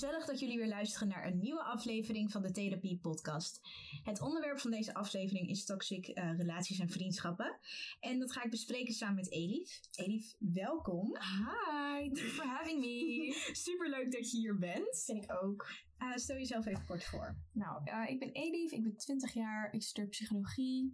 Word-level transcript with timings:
gezellig 0.00 0.26
dat 0.26 0.40
jullie 0.40 0.58
weer 0.58 0.68
luisteren 0.68 1.08
naar 1.08 1.26
een 1.26 1.38
nieuwe 1.38 1.62
aflevering 1.62 2.30
van 2.30 2.42
de 2.42 2.50
Therapie 2.50 2.98
Podcast. 2.98 3.60
Het 4.02 4.20
onderwerp 4.20 4.58
van 4.58 4.70
deze 4.70 4.94
aflevering 4.94 5.48
is 5.48 5.64
toxic 5.64 6.06
eh, 6.06 6.36
relaties 6.36 6.78
en 6.78 6.88
vriendschappen. 6.88 7.58
En 8.00 8.18
dat 8.18 8.32
ga 8.32 8.44
ik 8.44 8.50
bespreken 8.50 8.94
samen 8.94 9.14
met 9.14 9.30
Elif. 9.30 9.80
Elif, 9.94 10.34
welkom. 10.38 11.16
Hi, 11.16 12.10
thanks 12.12 12.32
for 12.32 12.44
having 12.44 12.80
me. 12.80 13.32
Superleuk 13.66 14.12
dat 14.12 14.30
je 14.30 14.38
hier 14.38 14.58
bent. 14.58 15.02
Vind 15.04 15.24
ik 15.24 15.42
ook. 15.42 15.70
Uh, 15.98 16.16
stel 16.16 16.36
jezelf 16.36 16.66
even 16.66 16.86
kort 16.86 17.04
voor. 17.04 17.36
Nou, 17.52 17.82
uh, 17.84 18.10
ik 18.10 18.18
ben 18.18 18.32
Elif, 18.32 18.72
ik 18.72 18.82
ben 18.82 18.96
20 18.96 19.32
jaar, 19.32 19.72
ik 19.72 19.82
studeer 19.82 20.08
psychologie. 20.08 20.92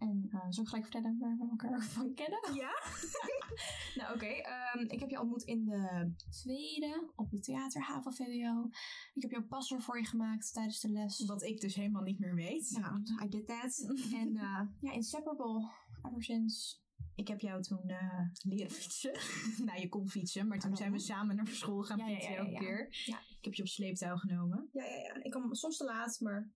En 0.00 0.28
uh, 0.30 0.46
zal 0.48 0.62
ik 0.62 0.68
gelijk 0.68 0.88
vertellen 0.90 1.18
waar 1.18 1.36
we 1.36 1.48
elkaar 1.50 1.82
van 1.82 2.14
kennen? 2.14 2.54
Ja? 2.54 2.72
nou, 3.98 4.14
oké. 4.14 4.24
Okay. 4.24 4.44
Um, 4.74 4.88
ik 4.88 5.00
heb 5.00 5.10
je 5.10 5.20
ontmoet 5.20 5.42
in 5.42 5.64
de 5.64 6.12
tweede 6.30 7.10
op 7.14 7.30
de 7.30 7.40
theaterhaven 7.40 8.12
VWO. 8.12 8.68
Ik 9.14 9.22
heb 9.22 9.30
jouw 9.30 9.46
passer 9.46 9.82
voor 9.82 9.98
je 9.98 10.04
gemaakt 10.04 10.52
tijdens 10.52 10.80
de 10.80 10.88
les. 10.88 11.24
Wat 11.24 11.42
ik 11.42 11.60
dus 11.60 11.74
helemaal 11.74 12.02
niet 12.02 12.18
meer 12.18 12.34
weet. 12.34 12.68
Ja, 12.68 13.02
I 13.24 13.28
did 13.28 13.46
that. 13.46 13.86
en 14.22 14.34
uh, 14.34 14.60
ja, 14.80 14.92
inseparable 14.92 15.70
ever 16.02 16.22
since. 16.22 16.78
Ik 17.14 17.28
heb 17.28 17.40
jou 17.40 17.62
toen 17.62 17.90
uh, 17.90 18.20
leren 18.42 18.70
fietsen. 18.70 19.12
nou, 19.66 19.80
je 19.80 19.88
kon 19.88 20.08
fietsen, 20.08 20.46
maar 20.48 20.58
toen 20.58 20.70
oh, 20.70 20.76
zijn 20.76 20.92
we 20.92 20.98
samen 20.98 21.36
naar 21.36 21.46
school 21.46 21.82
gaan 21.82 21.98
ja, 21.98 22.04
fietsen 22.06 22.32
ja, 22.32 22.36
ja, 22.36 22.44
elke 22.44 22.58
keer. 22.58 22.88
Ja. 23.04 23.18
Ik 23.18 23.44
heb 23.44 23.54
je 23.54 23.62
op 23.62 23.68
sleeptouw 23.68 24.16
genomen. 24.16 24.68
Ja, 24.72 24.84
ja, 24.84 24.96
ja. 24.96 25.22
Ik 25.22 25.30
kwam 25.30 25.54
soms 25.54 25.76
te 25.76 25.84
laat, 25.84 26.20
maar 26.20 26.50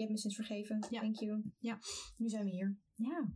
je 0.00 0.06
hebt 0.06 0.24
me 0.24 0.30
sinds 0.30 0.36
vergeven. 0.36 0.86
Ja. 0.90 1.00
Thank 1.00 1.16
you. 1.16 1.42
Ja. 1.58 1.78
Nu 2.16 2.28
zijn 2.28 2.44
we 2.44 2.50
hier. 2.50 2.78
Ja. 2.94 3.28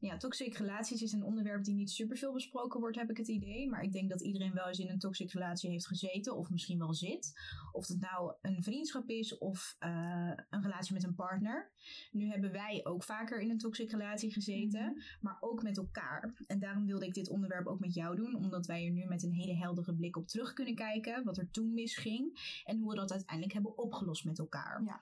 Ja, 0.00 0.16
toxic 0.16 0.56
relaties 0.56 1.02
is 1.02 1.12
een 1.12 1.22
onderwerp 1.22 1.64
die 1.64 1.74
niet 1.74 1.90
super 1.90 2.16
veel 2.16 2.32
besproken 2.32 2.80
wordt, 2.80 2.96
heb 2.96 3.10
ik 3.10 3.16
het 3.16 3.28
idee. 3.28 3.68
Maar 3.68 3.82
ik 3.82 3.92
denk 3.92 4.10
dat 4.10 4.22
iedereen 4.22 4.52
wel 4.52 4.66
eens 4.66 4.78
in 4.78 4.90
een 4.90 4.98
toxic 4.98 5.32
relatie 5.32 5.70
heeft 5.70 5.86
gezeten, 5.86 6.36
of 6.36 6.50
misschien 6.50 6.78
wel 6.78 6.94
zit. 6.94 7.32
Of 7.72 7.88
het 7.88 8.00
nou 8.00 8.34
een 8.42 8.62
vriendschap 8.62 9.08
is 9.08 9.38
of 9.38 9.76
uh, 9.80 10.32
een 10.50 10.62
relatie 10.62 10.94
met 10.94 11.04
een 11.04 11.14
partner. 11.14 11.72
Nu 12.10 12.28
hebben 12.28 12.52
wij 12.52 12.80
ook 12.84 13.02
vaker 13.02 13.40
in 13.40 13.50
een 13.50 13.58
toxic 13.58 13.90
relatie 13.90 14.32
gezeten, 14.32 14.80
mm-hmm. 14.80 15.02
maar 15.20 15.36
ook 15.40 15.62
met 15.62 15.76
elkaar. 15.76 16.34
En 16.46 16.58
daarom 16.58 16.86
wilde 16.86 17.06
ik 17.06 17.14
dit 17.14 17.28
onderwerp 17.28 17.66
ook 17.66 17.80
met 17.80 17.94
jou 17.94 18.16
doen, 18.16 18.34
omdat 18.34 18.66
wij 18.66 18.84
er 18.84 18.92
nu 18.92 19.04
met 19.04 19.22
een 19.22 19.32
hele 19.32 19.54
heldere 19.54 19.94
blik 19.94 20.16
op 20.16 20.28
terug 20.28 20.52
kunnen 20.52 20.74
kijken. 20.74 21.24
Wat 21.24 21.38
er 21.38 21.50
toen 21.50 21.74
misging 21.74 22.60
en 22.64 22.78
hoe 22.78 22.90
we 22.90 22.96
dat 22.96 23.12
uiteindelijk 23.12 23.54
hebben 23.54 23.78
opgelost 23.78 24.24
met 24.24 24.38
elkaar. 24.38 24.82
Ja. 24.84 25.00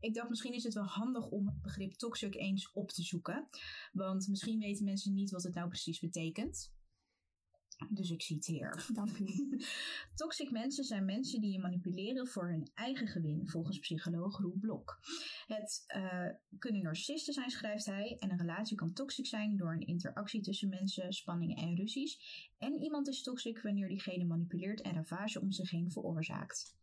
Ik 0.00 0.14
dacht 0.14 0.28
misschien 0.28 0.54
is 0.54 0.64
het 0.64 0.74
wel 0.74 0.84
handig 0.84 1.28
om 1.28 1.46
het 1.46 1.62
begrip 1.62 1.92
toxic 1.92 2.34
eens 2.34 2.72
op 2.72 2.90
te 2.90 3.02
zoeken. 3.02 3.48
Want 3.92 4.28
misschien 4.28 4.58
weten 4.58 4.84
mensen 4.84 5.14
niet 5.14 5.30
wat 5.30 5.42
het 5.42 5.54
nou 5.54 5.68
precies 5.68 5.98
betekent. 5.98 6.76
Dus 7.90 8.10
ik 8.10 8.22
citeer. 8.22 8.86
Dank 8.92 9.18
u. 9.18 9.58
Toxic 10.14 10.50
mensen 10.50 10.84
zijn 10.84 11.04
mensen 11.04 11.40
die 11.40 11.52
je 11.52 11.58
manipuleren 11.58 12.26
voor 12.26 12.48
hun 12.48 12.70
eigen 12.74 13.06
gewin, 13.06 13.48
volgens 13.48 13.78
psycholoog 13.78 14.38
Roel 14.38 14.56
Blok. 14.60 14.98
Het 15.46 15.84
uh, 15.96 16.26
kunnen 16.58 16.82
narcisten 16.82 17.34
zijn, 17.34 17.50
schrijft 17.50 17.86
hij. 17.86 18.16
En 18.18 18.30
een 18.30 18.38
relatie 18.38 18.76
kan 18.76 18.92
toxic 18.92 19.26
zijn 19.26 19.56
door 19.56 19.72
een 19.72 19.86
interactie 19.86 20.40
tussen 20.40 20.68
mensen, 20.68 21.12
spanningen 21.12 21.56
en 21.56 21.76
ruzies. 21.76 22.20
En 22.58 22.82
iemand 22.82 23.08
is 23.08 23.22
toxic 23.22 23.62
wanneer 23.62 23.88
diegene 23.88 24.24
manipuleert 24.24 24.80
en 24.80 24.94
ravage 24.94 25.40
om 25.40 25.52
zich 25.52 25.70
heen 25.70 25.90
veroorzaakt. 25.90 26.77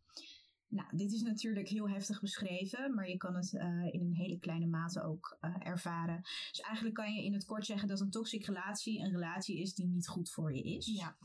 Nou, 0.76 0.96
dit 0.96 1.12
is 1.12 1.22
natuurlijk 1.22 1.68
heel 1.68 1.88
heftig 1.88 2.20
beschreven, 2.20 2.94
maar 2.94 3.08
je 3.08 3.16
kan 3.16 3.34
het 3.34 3.52
uh, 3.52 3.62
in 3.90 4.00
een 4.00 4.14
hele 4.14 4.38
kleine 4.38 4.66
mate 4.66 5.02
ook 5.02 5.38
uh, 5.40 5.54
ervaren. 5.58 6.20
Dus 6.22 6.60
eigenlijk 6.60 6.96
kan 6.96 7.14
je 7.14 7.24
in 7.24 7.32
het 7.32 7.44
kort 7.44 7.66
zeggen 7.66 7.88
dat 7.88 8.00
een 8.00 8.10
toxic 8.10 8.44
relatie 8.44 9.00
een 9.00 9.10
relatie 9.10 9.60
is 9.60 9.74
die 9.74 9.86
niet 9.86 10.08
goed 10.08 10.30
voor 10.30 10.54
je 10.54 10.62
is. 10.62 10.86
Ja. 10.86 11.16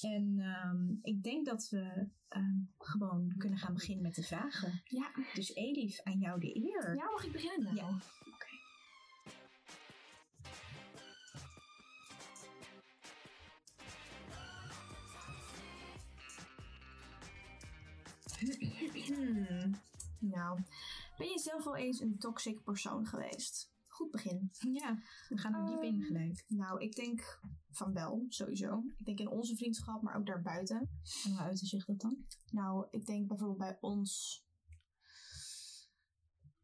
En 0.00 0.38
um, 0.38 0.98
ik 1.02 1.22
denk 1.22 1.46
dat 1.46 1.68
we 1.70 2.08
um, 2.36 2.70
gewoon 2.78 3.34
kunnen 3.38 3.58
gaan 3.58 3.74
beginnen 3.74 4.02
met 4.02 4.14
de 4.14 4.22
vragen. 4.22 4.82
Ja. 4.84 5.10
Dus 5.34 5.54
Elif, 5.54 6.00
aan 6.02 6.18
jou 6.18 6.40
de 6.40 6.56
eer. 6.56 6.96
Ja, 6.96 7.10
mag 7.10 7.24
ik 7.24 7.32
beginnen? 7.32 7.74
Ja. 7.74 7.98
Hmm. 19.14 19.74
Nou, 20.18 20.60
ben 21.18 21.28
je 21.28 21.38
zelf 21.38 21.64
wel 21.64 21.76
eens 21.76 22.00
een 22.00 22.18
toxic 22.18 22.62
persoon 22.62 23.06
geweest? 23.06 23.72
Goed 23.86 24.10
begin. 24.10 24.50
Ja, 24.72 24.98
we 25.28 25.38
gaan 25.38 25.54
er 25.54 25.66
diep 25.66 25.82
in 25.82 26.02
gelijk. 26.02 26.44
Nou, 26.48 26.80
ik 26.80 26.94
denk 26.94 27.40
van 27.70 27.92
wel, 27.92 28.26
sowieso. 28.28 28.82
Ik 28.98 29.04
denk 29.04 29.18
in 29.18 29.28
onze 29.28 29.56
vriendschap, 29.56 30.02
maar 30.02 30.16
ook 30.16 30.26
daarbuiten. 30.26 30.90
En 31.24 31.30
hoe 31.30 31.40
uitte 31.40 31.66
zich 31.66 31.84
dat 31.84 32.00
dan? 32.00 32.24
Nou, 32.50 32.86
ik 32.90 33.06
denk 33.06 33.28
bijvoorbeeld 33.28 33.58
bij 33.58 33.78
ons... 33.80 34.42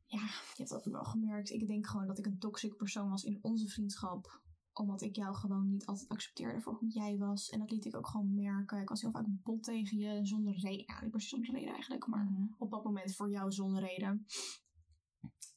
Ja, 0.06 0.20
je 0.20 0.54
hebt 0.56 0.70
dat 0.70 0.86
ook 0.86 0.92
wel 0.92 1.04
gemerkt. 1.04 1.50
Ik 1.50 1.66
denk 1.66 1.86
gewoon 1.86 2.06
dat 2.06 2.18
ik 2.18 2.26
een 2.26 2.38
toxic 2.38 2.76
persoon 2.76 3.10
was 3.10 3.24
in 3.24 3.38
onze 3.42 3.68
vriendschap 3.68 4.42
omdat 4.74 5.02
ik 5.02 5.16
jou 5.16 5.34
gewoon 5.34 5.68
niet 5.68 5.86
altijd 5.86 6.08
accepteerde 6.08 6.60
voor 6.60 6.74
hoe 6.74 6.88
jij 6.88 7.16
was. 7.16 7.50
En 7.50 7.58
dat 7.58 7.70
liet 7.70 7.84
ik 7.84 7.96
ook 7.96 8.06
gewoon 8.06 8.34
merken. 8.34 8.80
Ik 8.80 8.88
was 8.88 9.00
heel 9.00 9.10
vaak 9.10 9.26
bot 9.28 9.62
tegen 9.62 9.98
je 9.98 10.26
zonder 10.26 10.54
reden. 10.54 10.84
Ja, 10.86 11.00
niet 11.00 11.10
precies 11.10 11.30
zonder 11.30 11.54
reden 11.54 11.72
eigenlijk. 11.72 12.06
Maar 12.06 12.24
mm-hmm. 12.24 12.54
op 12.58 12.70
dat 12.70 12.84
moment 12.84 13.14
voor 13.14 13.30
jou 13.30 13.52
zonder 13.52 13.82
reden. 13.82 14.26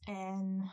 En 0.04 0.72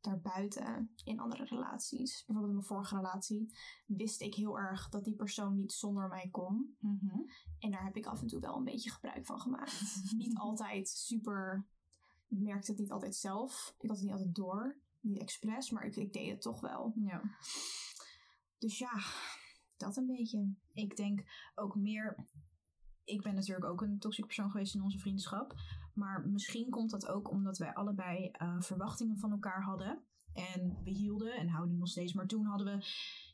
daarbuiten, 0.00 0.94
in 1.04 1.20
andere 1.20 1.44
relaties, 1.44 2.24
bijvoorbeeld 2.26 2.46
in 2.46 2.54
mijn 2.54 2.66
vorige 2.66 2.96
relatie, 2.96 3.54
wist 3.86 4.20
ik 4.20 4.34
heel 4.34 4.58
erg 4.58 4.88
dat 4.88 5.04
die 5.04 5.14
persoon 5.14 5.56
niet 5.56 5.72
zonder 5.72 6.08
mij 6.08 6.28
kon. 6.30 6.76
Mm-hmm. 6.78 7.30
En 7.58 7.70
daar 7.70 7.84
heb 7.84 7.96
ik 7.96 8.06
af 8.06 8.20
en 8.20 8.26
toe 8.26 8.40
wel 8.40 8.56
een 8.56 8.64
beetje 8.64 8.90
gebruik 8.90 9.26
van 9.26 9.40
gemaakt. 9.40 10.02
niet 10.16 10.38
altijd 10.38 10.88
super. 10.88 11.66
Ik 12.28 12.38
merkte 12.38 12.70
het 12.70 12.80
niet 12.80 12.90
altijd 12.90 13.16
zelf. 13.16 13.74
Ik 13.78 13.88
had 13.88 13.96
het 13.96 14.06
niet 14.06 14.14
altijd 14.14 14.34
door 14.34 14.81
niet 15.02 15.18
expres, 15.18 15.70
maar 15.70 15.84
ik, 15.84 15.96
ik 15.96 16.12
deed 16.12 16.30
het 16.30 16.40
toch 16.40 16.60
wel. 16.60 16.92
Ja. 16.96 17.22
Dus 18.58 18.78
ja, 18.78 18.92
dat 19.76 19.96
een 19.96 20.06
beetje. 20.06 20.54
Ik 20.72 20.96
denk 20.96 21.22
ook 21.54 21.74
meer. 21.74 22.26
Ik 23.04 23.22
ben 23.22 23.34
natuurlijk 23.34 23.66
ook 23.66 23.82
een 23.82 23.98
toxic 23.98 24.24
persoon 24.24 24.50
geweest 24.50 24.74
in 24.74 24.82
onze 24.82 24.98
vriendschap. 24.98 25.54
Maar 25.94 26.28
misschien 26.28 26.70
komt 26.70 26.90
dat 26.90 27.06
ook 27.06 27.30
omdat 27.30 27.58
wij 27.58 27.74
allebei 27.74 28.30
uh, 28.42 28.60
verwachtingen 28.60 29.18
van 29.18 29.30
elkaar 29.30 29.62
hadden. 29.62 30.04
En 30.32 30.78
we 30.84 30.90
hielden 30.90 31.32
en 31.32 31.48
houden 31.48 31.78
nog 31.78 31.88
steeds. 31.88 32.12
Maar 32.12 32.26
toen 32.26 32.44
hadden 32.44 32.66
we, 32.66 32.86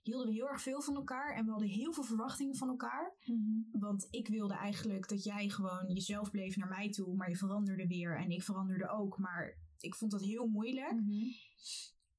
hielden 0.03 0.27
we 0.27 0.33
heel 0.33 0.49
erg 0.49 0.63
veel 0.63 0.83
van 0.83 0.95
elkaar. 0.95 1.35
En 1.35 1.45
we 1.45 1.51
hadden 1.51 1.69
heel 1.69 1.93
veel 1.93 2.05
verwachtingen 2.05 2.57
van 2.57 2.69
elkaar. 2.69 3.15
Mm-hmm. 3.25 3.69
Want 3.73 4.07
ik 4.11 4.29
wilde 4.29 4.55
eigenlijk 4.55 5.09
dat 5.09 5.25
jij 5.25 5.49
gewoon 5.49 5.93
jezelf 5.93 6.31
bleef 6.31 6.57
naar 6.57 6.69
mij 6.69 6.91
toe. 6.91 7.17
Maar 7.17 7.29
je 7.29 7.37
veranderde 7.37 7.87
weer. 7.87 8.19
En 8.19 8.31
ik 8.31 8.43
veranderde 8.43 8.89
ook. 8.89 9.19
Maar 9.19 9.57
ik 9.81 9.95
vond 9.95 10.11
dat 10.11 10.23
heel 10.23 10.47
moeilijk. 10.47 10.93
Mm-hmm. 10.93 11.33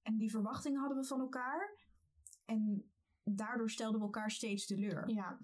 En 0.02 0.18
die 0.18 0.32
verwachtingen 0.32 0.80
hadden 0.80 0.98
we 0.98 1.04
van 1.06 1.20
elkaar. 1.20 1.78
En 2.46 2.92
daardoor 3.24 3.70
stelden 3.70 4.00
we 4.00 4.06
elkaar 4.06 4.32
steeds 4.32 4.66
teleur. 4.66 5.10
Ja, 5.10 5.40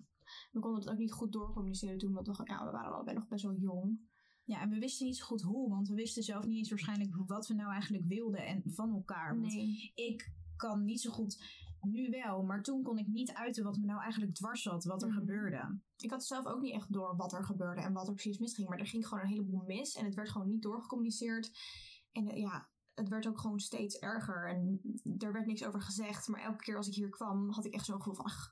we 0.51 0.59
konden 0.59 0.79
het 0.79 0.89
ook 0.89 0.97
niet 0.97 1.11
goed 1.11 1.31
doorcommuniceren 1.31 1.97
toen. 1.97 2.13
Want 2.13 2.27
we, 2.27 2.41
ja, 2.43 2.65
we 2.65 2.71
waren 2.71 2.93
allebei 2.93 3.15
nog 3.17 3.27
best 3.27 3.43
wel 3.43 3.55
jong. 3.55 4.13
Ja, 4.43 4.61
en 4.61 4.69
we 4.69 4.79
wisten 4.79 5.05
niet 5.05 5.17
zo 5.17 5.25
goed 5.25 5.41
hoe. 5.41 5.69
Want 5.69 5.87
we 5.87 5.95
wisten 5.95 6.23
zelf 6.23 6.45
niet 6.45 6.57
eens 6.57 6.69
waarschijnlijk 6.69 7.15
wat 7.25 7.47
we 7.47 7.53
nou 7.53 7.71
eigenlijk 7.71 8.05
wilden 8.05 8.45
en 8.45 8.61
van 8.65 8.89
elkaar. 8.93 9.39
Want 9.39 9.53
Nee. 9.53 9.91
ik 9.95 10.33
kan 10.55 10.83
niet 10.85 11.01
zo 11.01 11.11
goed, 11.11 11.43
nu 11.81 12.09
wel, 12.09 12.43
maar 12.43 12.63
toen 12.63 12.83
kon 12.83 12.97
ik 12.97 13.07
niet 13.07 13.33
uiten 13.33 13.63
wat 13.63 13.77
me 13.77 13.85
nou 13.85 14.01
eigenlijk 14.01 14.33
dwars 14.33 14.61
zat, 14.61 14.83
wat 14.83 15.01
er 15.01 15.07
Mhm. 15.09 15.17
gebeurde. 15.17 15.79
Ik 15.97 16.09
had 16.11 16.25
zelf 16.25 16.45
ook 16.45 16.61
niet 16.61 16.73
echt 16.73 16.93
door 16.93 17.15
wat 17.15 17.33
er 17.33 17.45
gebeurde 17.45 17.81
en 17.81 17.93
wat 17.93 18.07
er 18.07 18.13
precies 18.13 18.37
misging. 18.37 18.69
Maar 18.69 18.79
er 18.79 18.87
ging 18.87 19.07
gewoon 19.07 19.23
een 19.23 19.29
heleboel 19.29 19.63
mis. 19.65 19.95
En 19.95 20.05
het 20.05 20.15
werd 20.15 20.29
gewoon 20.29 20.47
niet 20.47 20.61
doorgecommuniceerd. 20.61 21.51
En 22.15 22.27
eh, 22.27 22.37
ja, 22.37 22.69
het 22.93 23.09
werd 23.09 23.27
ook 23.27 23.39
gewoon 23.39 23.59
steeds 23.59 23.97
erger. 23.97 24.49
En 24.49 24.81
er 25.17 25.31
werd 25.33 25.45
niks 25.45 25.63
over 25.65 25.81
gezegd. 25.81 26.27
Maar 26.27 26.41
elke 26.41 26.63
keer 26.63 26.77
als 26.77 26.87
ik 26.87 26.93
hier 26.93 27.09
kwam, 27.09 27.49
had 27.49 27.65
ik 27.65 27.73
echt 27.73 27.85
zo'n 27.85 27.97
gevoel 27.97 28.13
van... 28.15 28.25
Ach, 28.25 28.51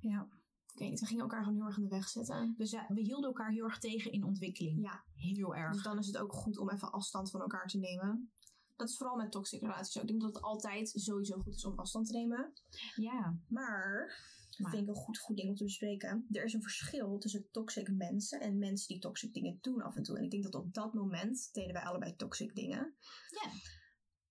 Ja. 0.00 0.28
ik 0.72 0.78
weet 0.78 0.90
niet, 0.90 1.00
we 1.00 1.06
gingen 1.06 1.22
elkaar 1.22 1.42
gewoon 1.42 1.56
heel 1.58 1.66
erg 1.66 1.76
in 1.76 1.82
de 1.82 1.88
weg 1.88 2.08
zetten. 2.08 2.54
We, 2.58 2.66
za- 2.66 2.86
we 2.88 3.00
hielden 3.00 3.26
elkaar 3.28 3.50
heel 3.50 3.64
erg 3.64 3.78
tegen 3.78 4.12
in 4.12 4.24
ontwikkeling. 4.24 4.82
Ja, 4.82 5.04
Heel 5.14 5.54
erg. 5.54 5.72
dus 5.72 5.82
dan 5.82 5.98
is 5.98 6.06
het 6.06 6.16
ook 6.18 6.32
goed 6.32 6.58
om 6.58 6.70
even 6.70 6.92
afstand 6.92 7.30
van 7.30 7.40
elkaar 7.40 7.66
te 7.66 7.78
nemen. 7.78 8.32
Dat 8.76 8.88
is 8.88 8.96
vooral 8.96 9.16
met 9.16 9.30
toxic 9.32 9.60
relaties 9.60 9.92
zo. 9.92 10.00
Ik 10.00 10.06
denk 10.06 10.20
dat 10.20 10.34
het 10.34 10.42
altijd 10.42 10.88
sowieso 10.88 11.40
goed 11.40 11.54
is 11.54 11.64
om 11.64 11.78
afstand 11.78 12.06
te 12.06 12.12
nemen. 12.12 12.52
Ja. 12.94 13.36
Maar, 13.48 14.12
dat 14.58 14.70
vind 14.70 14.82
ik 14.82 14.88
een 14.88 15.02
goed, 15.02 15.18
goed 15.18 15.36
ding 15.36 15.48
om 15.48 15.54
te 15.54 15.64
bespreken. 15.64 16.26
Er 16.30 16.44
is 16.44 16.52
een 16.52 16.62
verschil 16.62 17.18
tussen 17.18 17.48
toxic 17.50 17.90
mensen 17.90 18.40
en 18.40 18.58
mensen 18.58 18.88
die 18.88 18.98
toxic 18.98 19.32
dingen 19.32 19.58
doen 19.60 19.82
af 19.82 19.96
en 19.96 20.02
toe. 20.02 20.18
En 20.18 20.24
ik 20.24 20.30
denk 20.30 20.42
dat 20.42 20.54
op 20.54 20.74
dat 20.74 20.94
moment 20.94 21.48
deden 21.52 21.72
wij 21.72 21.82
allebei 21.82 22.16
toxic 22.16 22.54
dingen. 22.54 22.94
Ja. 23.28 23.50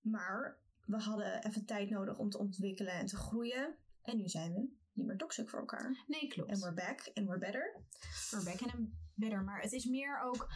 Maar 0.02 0.60
we 0.86 0.98
hadden 0.98 1.46
even 1.46 1.66
tijd 1.66 1.90
nodig 1.90 2.18
om 2.18 2.30
te 2.30 2.38
ontwikkelen 2.38 2.94
en 2.94 3.06
te 3.06 3.16
groeien. 3.16 3.76
En 4.02 4.18
nu 4.18 4.28
zijn 4.28 4.54
we 4.54 4.70
niet 4.94 5.06
meer 5.06 5.18
toxic 5.18 5.50
voor 5.50 5.60
elkaar. 5.60 6.04
Nee, 6.08 6.28
klopt. 6.28 6.50
En 6.50 6.60
we're 6.60 6.74
back 6.74 7.12
and 7.14 7.28
we're 7.28 7.40
better. 7.40 7.84
we're 8.32 8.44
back 8.44 8.62
and 8.62 8.74
I'm 8.74 8.94
better. 9.14 9.44
Maar 9.44 9.62
het 9.62 9.72
is 9.72 9.86
meer 9.86 10.22
ook... 10.22 10.48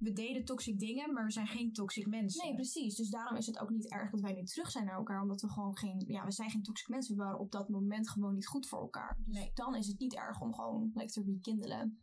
we 0.00 0.12
deden 0.12 0.44
toxic 0.44 0.78
dingen, 0.78 1.12
maar 1.12 1.24
we 1.24 1.30
zijn 1.30 1.46
geen 1.46 1.72
toxic 1.72 2.06
mensen. 2.06 2.44
Nee, 2.46 2.54
precies. 2.54 2.94
Dus 2.96 3.10
daarom 3.10 3.36
is 3.36 3.46
het 3.46 3.58
ook 3.58 3.70
niet 3.70 3.90
erg 3.90 4.10
dat 4.10 4.20
wij 4.20 4.32
nu 4.32 4.44
terug 4.44 4.70
zijn 4.70 4.84
naar 4.84 4.94
elkaar. 4.94 5.22
Omdat 5.22 5.40
we 5.40 5.48
gewoon 5.48 5.76
geen... 5.76 6.04
Ja, 6.06 6.24
we 6.24 6.32
zijn 6.32 6.50
geen 6.50 6.62
toxic 6.62 6.88
mensen. 6.88 7.16
We 7.16 7.22
waren 7.22 7.38
op 7.38 7.50
dat 7.52 7.68
moment 7.68 8.10
gewoon 8.10 8.34
niet 8.34 8.46
goed 8.46 8.68
voor 8.68 8.80
elkaar. 8.80 9.18
Dus 9.24 9.36
Nee. 9.36 9.50
dan 9.54 9.74
is 9.76 9.86
het 9.86 9.98
niet 9.98 10.14
erg 10.14 10.40
om 10.40 10.54
gewoon 10.54 10.90
like, 10.94 11.12
te 11.12 11.22
rekindelen. 11.22 12.00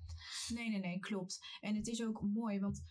Nee, 0.54 0.70
nee, 0.70 0.80
nee, 0.80 1.00
klopt. 1.00 1.40
En 1.60 1.76
het 1.76 1.88
is 1.88 2.04
ook 2.04 2.22
mooi, 2.22 2.60
want 2.60 2.84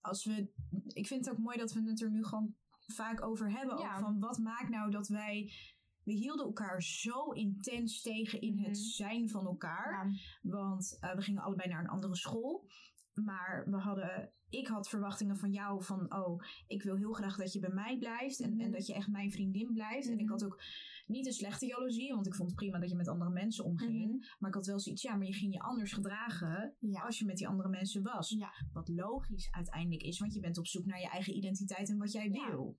als 0.00 0.24
we. 0.24 0.50
Ik 0.86 1.06
vind 1.06 1.24
het 1.24 1.34
ook 1.34 1.40
mooi 1.40 1.58
dat 1.58 1.72
we 1.72 1.82
het 1.82 2.00
er 2.02 2.10
nu 2.10 2.24
gewoon 2.24 2.54
vaak 2.86 3.22
over 3.22 3.52
hebben. 3.52 3.78
Ja. 3.78 3.94
Ook 3.94 4.00
van 4.00 4.18
wat 4.18 4.38
maakt 4.38 4.68
nou 4.68 4.90
dat 4.90 5.08
wij. 5.08 5.52
We 6.04 6.12
hielden 6.12 6.46
elkaar 6.46 6.82
zo 6.82 7.30
intens 7.30 8.00
tegen 8.00 8.40
in 8.40 8.58
het 8.58 8.66
Mhm. 8.66 8.74
zijn 8.74 9.28
van 9.28 9.46
elkaar. 9.46 10.06
Ja. 10.08 10.14
Want 10.42 10.96
eh, 11.00 11.14
we 11.14 11.22
gingen 11.22 11.42
allebei 11.42 11.68
naar 11.68 11.80
een 11.80 11.88
andere 11.90 12.16
school. 12.16 12.66
Maar 13.14 13.64
we 13.70 13.76
hadden, 13.76 14.32
ik 14.52 14.66
had 14.66 14.88
verwachtingen 14.88 15.36
van 15.38 15.50
jou 15.52 15.82
van, 15.84 16.14
oh, 16.14 16.40
ik 16.66 16.82
wil 16.82 16.96
heel 16.96 17.12
graag 17.12 17.36
dat 17.36 17.52
je 17.52 17.60
bij 17.60 17.70
mij 17.72 17.98
blijft. 17.98 18.40
En, 18.40 18.50
en 18.50 18.56
Mhm. 18.56 18.70
dat 18.70 18.86
je 18.86 18.94
echt 18.94 19.08
mijn 19.08 19.30
vriendin 19.32 19.72
blijft. 19.72 20.06
En 20.06 20.12
ik 20.18 20.20
Mhm. 20.20 20.30
had 20.30 20.44
ook 20.44 20.62
niet 21.06 21.26
een 21.26 21.32
slechte 21.32 21.66
jaloezie, 21.66 22.12
want 22.14 22.26
ik 22.26 22.34
vond 22.34 22.48
het 22.50 22.58
prima 22.58 22.78
dat 22.78 22.90
je 22.90 22.96
met 22.96 23.08
andere 23.08 23.30
mensen 23.30 23.64
omging. 23.64 24.06
Mhm. 24.10 24.24
Maar 24.38 24.48
ik 24.48 24.54
had 24.54 24.66
wel 24.66 24.80
zoiets, 24.80 25.02
ja, 25.02 25.16
maar 25.16 25.26
je 25.26 25.32
ging 25.32 25.52
je 25.52 25.60
anders 25.60 25.92
gedragen 25.92 26.74
Ja. 26.78 27.00
als 27.02 27.18
je 27.18 27.24
met 27.24 27.36
die 27.36 27.48
andere 27.48 27.68
mensen 27.68 28.02
was. 28.02 28.30
Ja. 28.30 28.52
Wat 28.72 28.88
logisch 28.88 29.48
uiteindelijk 29.50 30.02
is, 30.02 30.18
want 30.18 30.34
je 30.34 30.40
bent 30.40 30.58
op 30.58 30.66
zoek 30.66 30.84
naar 30.86 31.00
je 31.00 31.08
eigen 31.08 31.36
identiteit 31.36 31.88
en 31.88 31.98
wat 31.98 32.12
jij 32.12 32.28
Ja. 32.30 32.50
wil. 32.50 32.76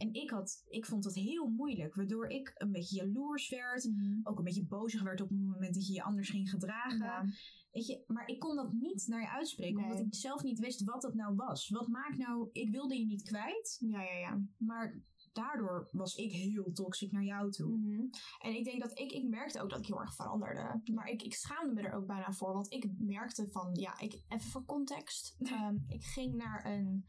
En 0.00 0.12
ik, 0.12 0.30
had, 0.30 0.62
ik 0.68 0.86
vond 0.86 1.02
dat 1.02 1.14
heel 1.14 1.46
moeilijk, 1.46 1.94
waardoor 1.94 2.26
ik 2.26 2.52
een 2.54 2.70
beetje 2.70 2.96
jaloers 2.96 3.48
werd. 3.48 3.84
Mhm. 3.84 4.20
Ook 4.22 4.38
een 4.38 4.44
beetje 4.44 4.66
bozig 4.66 5.02
werd 5.02 5.20
op 5.20 5.28
het 5.28 5.38
moment 5.38 5.74
dat 5.74 5.86
je 5.86 5.92
je 5.92 6.02
anders 6.02 6.30
ging 6.30 6.50
gedragen. 6.50 6.98
Ja. 6.98 7.24
Weet 7.72 7.86
je, 7.86 8.04
maar 8.06 8.26
ik 8.26 8.38
kon 8.38 8.56
dat 8.56 8.72
niet 8.72 9.06
naar 9.06 9.20
je 9.20 9.30
uitspreken, 9.30 9.80
Nee. 9.80 9.84
omdat 9.84 10.06
ik 10.06 10.14
zelf 10.14 10.42
niet 10.42 10.58
wist 10.58 10.84
wat 10.84 11.02
het 11.02 11.14
nou 11.14 11.34
was. 11.34 11.68
Wat 11.68 11.88
maakt 11.88 12.16
nou, 12.16 12.48
ik 12.52 12.70
wilde 12.70 12.98
je 12.98 13.06
niet 13.06 13.22
kwijt, 13.22 13.76
Ja, 13.80 14.02
ja, 14.02 14.18
ja. 14.18 14.42
maar 14.56 15.02
daardoor 15.32 15.88
was 15.92 16.14
ik 16.14 16.32
heel 16.32 16.72
toxisch 16.72 17.10
naar 17.10 17.24
jou 17.24 17.50
toe. 17.50 17.76
Mhm. 17.76 18.04
En 18.40 18.56
ik 18.56 18.64
denk 18.64 18.80
dat 18.80 18.98
ik, 18.98 19.12
ik 19.12 19.28
merkte 19.28 19.62
ook 19.62 19.70
dat 19.70 19.78
ik 19.78 19.86
heel 19.86 20.00
erg 20.00 20.14
veranderde. 20.14 20.80
Maar 20.94 21.08
ik, 21.08 21.22
ik 21.22 21.34
schaamde 21.34 21.74
me 21.74 21.88
er 21.88 21.94
ook 21.94 22.06
bijna 22.06 22.32
voor. 22.32 22.52
Want 22.52 22.72
ik 22.72 22.90
merkte 22.98 23.48
van, 23.50 23.74
ja, 23.74 23.98
ik, 23.98 24.12
even 24.28 24.50
voor 24.50 24.64
context. 24.64 25.36
Ehm, 25.40 25.76
ik 25.88 26.04
ging 26.04 26.34
naar 26.34 26.66
een 26.66 27.06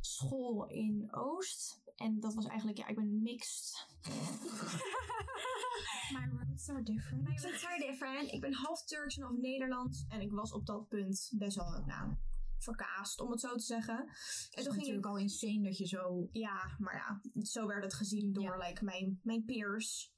school 0.00 0.66
in 0.66 1.08
Oost. 1.14 1.82
En 2.00 2.20
dat 2.20 2.34
was 2.34 2.46
eigenlijk, 2.46 2.78
ja, 2.78 2.86
ik 2.86 2.94
ben 2.94 3.22
mixed. 3.22 3.86
My 6.16 6.28
roots 6.38 6.68
are 6.68 6.82
different. 6.82 7.28
My 7.28 7.36
roots 7.36 7.64
are 7.64 7.78
different. 7.78 8.32
Ik 8.32 8.40
ben 8.40 8.54
half 8.54 8.84
Turks 8.84 9.16
en 9.16 9.22
half 9.22 9.36
Nederlands. 9.36 10.04
En 10.08 10.20
ik 10.20 10.30
was 10.30 10.52
op 10.52 10.66
dat 10.66 10.88
punt 10.88 11.30
best 11.34 11.56
wel, 11.56 11.82
nou, 11.86 12.14
verkaasd, 12.58 13.20
om 13.20 13.30
het 13.30 13.40
zo 13.40 13.54
te 13.54 13.64
zeggen. 13.64 13.98
En 13.98 14.06
Het 14.06 14.58
is 14.58 14.64
toen 14.64 14.72
ging 14.72 14.74
ik 14.74 14.76
natuurlijk 14.76 15.06
al 15.06 15.18
insane 15.18 15.62
dat 15.62 15.78
je 15.78 15.86
zo... 15.86 16.28
ja, 16.32 16.76
maar 16.78 16.94
ja, 16.94 17.42
zo 17.42 17.66
werd 17.66 17.84
het 17.84 17.94
gezien 17.94 18.32
door 18.32 18.58
like, 18.58 18.84
mijn, 18.84 19.20
mijn 19.22 19.44
peers. 19.44 20.12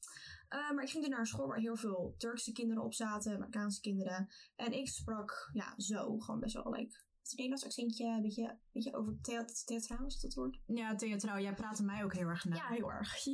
Uh, 0.49 0.71
maar 0.71 0.85
ik 0.85 0.91
ging 0.91 1.03
dus 1.03 1.13
naar 1.13 1.21
een 1.21 1.27
school 1.27 1.47
waar 1.47 1.59
heel 1.59 1.77
veel 1.77 2.15
Turkse 2.19 2.53
kinderen 2.53 2.83
op 2.83 2.95
zaten, 2.95 3.39
Marokkaanse 3.39 3.81
kinderen. 3.81 4.29
En 4.57 4.73
ik 4.73 4.89
sprak, 4.89 5.51
ja, 5.53 5.75
zo, 5.77 6.19
gewoon 6.19 6.41
best 6.41 6.55
wel, 6.55 6.73
like, 6.73 7.01
het 7.31 7.39
Nederlands 7.39 7.65
accentje, 7.65 8.07
een 8.07 8.23
beetje, 8.23 8.59
beetje 8.73 8.95
over 8.95 9.19
theat 9.23 9.67
theatraal, 9.67 10.07
is 10.07 10.21
dat 10.21 10.35
woord? 10.35 10.61
Ja, 10.67 10.95
theatraal, 10.95 11.41
jij 11.41 11.55
praatte 11.55 11.85
mij 11.85 12.05
ook 12.05 12.15
heel 12.15 12.29
erg 12.29 12.45
na. 12.45 12.57
Ja, 12.57 12.69
heel 12.69 12.91
erg. 12.91 13.27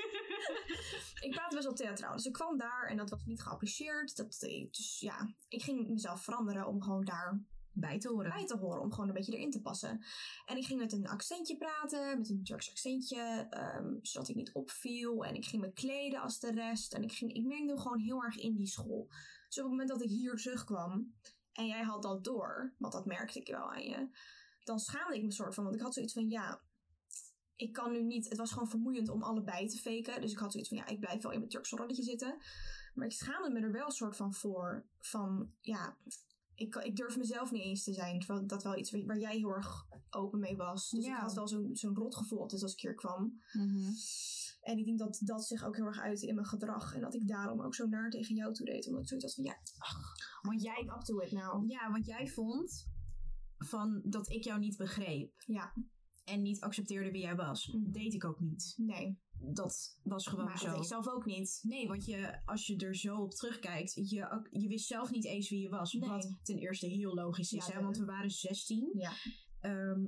ik 1.26 1.30
praatte 1.30 1.54
best 1.54 1.66
wel 1.66 1.74
theatraal. 1.74 2.16
Dus 2.16 2.26
ik 2.26 2.32
kwam 2.32 2.58
daar 2.58 2.86
en 2.88 2.96
dat 2.96 3.10
was 3.10 3.24
niet 3.24 3.42
geapprecieerd. 3.42 4.16
Dat, 4.16 4.38
dus 4.70 5.00
ja, 5.00 5.34
ik 5.48 5.62
ging 5.62 5.88
mezelf 5.88 6.22
veranderen 6.22 6.66
om 6.66 6.82
gewoon 6.82 7.04
daar 7.04 7.44
bij 7.72 7.98
te 7.98 8.08
horen. 8.08 8.30
bij 8.30 8.46
te 8.46 8.56
horen, 8.56 8.80
om 8.80 8.92
gewoon 8.92 9.08
een 9.08 9.14
beetje 9.14 9.36
erin 9.36 9.50
te 9.50 9.60
passen. 9.60 10.04
En 10.46 10.56
ik 10.56 10.64
ging 10.64 10.80
met 10.80 10.92
een 10.92 11.08
accentje 11.08 11.56
praten, 11.56 12.18
met 12.18 12.28
een 12.28 12.44
Turks 12.44 12.70
accentje, 12.70 13.46
ehm, 13.50 13.94
zodat 14.02 14.28
ik 14.28 14.36
niet 14.36 14.52
opviel. 14.52 15.24
En 15.24 15.34
ik 15.34 15.44
ging 15.44 15.62
me 15.62 15.72
kleden 15.72 16.20
als 16.20 16.38
de 16.38 16.50
rest. 16.50 16.94
En 16.94 17.02
ik, 17.02 17.12
ging, 17.12 17.34
ik 17.34 17.44
mengde 17.44 17.78
gewoon 17.78 18.00
heel 18.00 18.22
erg 18.22 18.36
in 18.36 18.56
die 18.56 18.66
school. 18.66 19.06
Dus 19.48 19.58
op 19.58 19.62
het 19.62 19.70
moment 19.70 19.88
dat 19.88 20.02
ik 20.02 20.08
hier 20.08 20.36
terugkwam 20.36 21.14
en 21.56 21.66
jij 21.66 21.82
had 21.82 22.02
dat 22.02 22.24
door, 22.24 22.74
want 22.78 22.92
dat 22.92 23.06
merkte 23.06 23.40
ik 23.40 23.48
wel 23.48 23.72
aan 23.72 23.82
je, 23.82 24.08
dan 24.64 24.78
schaamde 24.78 25.16
ik 25.16 25.22
me 25.24 25.32
soort 25.32 25.54
van. 25.54 25.64
Want 25.64 25.76
ik 25.76 25.82
had 25.82 25.94
zoiets 25.94 26.12
van, 26.12 26.28
ja, 26.28 26.60
ik 27.56 27.72
kan 27.72 27.92
nu 27.92 28.02
niet. 28.02 28.28
Het 28.28 28.38
was 28.38 28.52
gewoon 28.52 28.68
vermoeiend 28.68 29.08
om 29.08 29.22
allebei 29.22 29.68
te 29.68 29.78
faken. 29.78 30.20
Dus 30.20 30.32
ik 30.32 30.38
had 30.38 30.50
zoiets 30.52 30.68
van, 30.68 30.78
ja, 30.78 30.86
ik 30.86 31.00
blijf 31.00 31.22
wel 31.22 31.32
in 31.32 31.38
mijn 31.38 31.50
Turkse 31.50 31.76
rolletje 31.76 32.02
zitten. 32.02 32.36
Maar 32.94 33.06
ik 33.06 33.12
schaamde 33.12 33.50
me 33.50 33.60
er 33.60 33.72
wel 33.72 33.84
een 33.86 33.90
soort 33.92 34.16
van 34.16 34.34
voor. 34.34 34.86
Van, 34.98 35.50
ja, 35.60 35.96
ik, 36.54 36.74
ik 36.74 36.96
durf 36.96 37.16
mezelf 37.16 37.50
niet 37.50 37.62
eens 37.62 37.84
te 37.84 37.92
zijn. 37.92 38.18
Terwijl 38.18 38.46
dat 38.46 38.62
wel 38.62 38.76
iets 38.76 38.90
waar, 39.04 39.18
jij 39.18 39.36
heel 39.36 39.50
erg 39.54 39.86
open 40.10 40.38
mee 40.40 40.56
was. 40.56 40.90
Dus 40.90 41.04
Ja. 41.04 41.14
ik 41.14 41.20
had 41.22 41.34
wel 41.34 41.48
zo'n 41.48 41.70
zo'n 41.72 41.96
rot 41.96 42.16
gevoel 42.16 42.40
altijd 42.40 42.62
als 42.62 42.72
ik 42.72 42.80
hier 42.80 42.94
kwam. 42.94 43.42
Mhm. 43.52 43.90
En 44.66 44.78
ik 44.78 44.84
denk 44.84 44.98
dat 44.98 45.20
dat 45.24 45.44
zich 45.46 45.64
ook 45.64 45.76
heel 45.76 45.84
erg 45.86 46.00
uitte 46.00 46.26
in 46.26 46.34
mijn 46.34 46.46
gedrag. 46.46 46.94
En 46.94 47.00
dat 47.00 47.14
ik 47.14 47.28
daarom 47.28 47.60
ook 47.60 47.74
zo 47.74 47.86
naar 47.86 48.10
tegen 48.10 48.34
jou 48.34 48.52
toe 48.54 48.66
deed. 48.66 48.86
Omdat 48.86 49.02
ik 49.02 49.08
zoiets 49.08 49.26
had 49.26 49.34
van, 49.34 49.44
ja, 49.44 49.56
ach, 49.78 50.12
Want 50.42 50.62
jij, 50.62 50.82
up 50.96 51.00
to 51.00 51.18
it 51.20 51.32
now. 51.32 51.70
ja, 51.70 51.90
want 51.90 52.06
jij 52.06 52.26
vond 52.28 52.88
van 53.58 54.00
dat 54.04 54.30
ik 54.30 54.44
jou 54.44 54.58
niet 54.58 54.76
begreep. 54.76 55.32
Ja, 55.46 55.72
En 56.24 56.42
niet 56.42 56.60
accepteerde 56.60 57.10
wie 57.10 57.20
jij 57.22 57.36
was. 57.36 57.66
Mhm. 57.66 57.90
Deed 57.92 58.14
ik 58.14 58.24
ook 58.24 58.40
niet. 58.40 58.74
nee. 58.76 59.18
Dat 59.38 59.98
was 60.02 60.26
gewoon 60.26 60.44
Maar 60.44 60.58
zo. 60.58 60.76
ik 60.76 60.84
zelf 60.84 61.08
ook 61.08 61.24
niet. 61.24 61.58
Nee, 61.62 61.88
want 61.88 62.04
je, 62.04 62.40
als 62.44 62.66
je 62.66 62.76
er 62.76 62.94
zo 62.96 63.16
op 63.16 63.34
terugkijkt, 63.34 63.92
je, 63.94 64.46
je 64.50 64.68
wist 64.68 64.86
zelf 64.86 65.10
niet 65.10 65.24
eens 65.24 65.50
wie 65.50 65.60
je 65.60 65.68
was. 65.68 65.92
Nee. 65.92 66.08
Wat 66.08 66.38
ten 66.42 66.56
eerste 66.58 66.86
heel 66.86 67.14
logisch 67.14 67.52
is, 67.52 67.66
Ja, 67.66 67.72
hè? 67.74 67.82
want 67.82 67.96
we 67.98 68.04
waren 68.04 68.30
16. 68.30 68.90
Ja. 68.94 69.12
Ehm, 69.60 70.00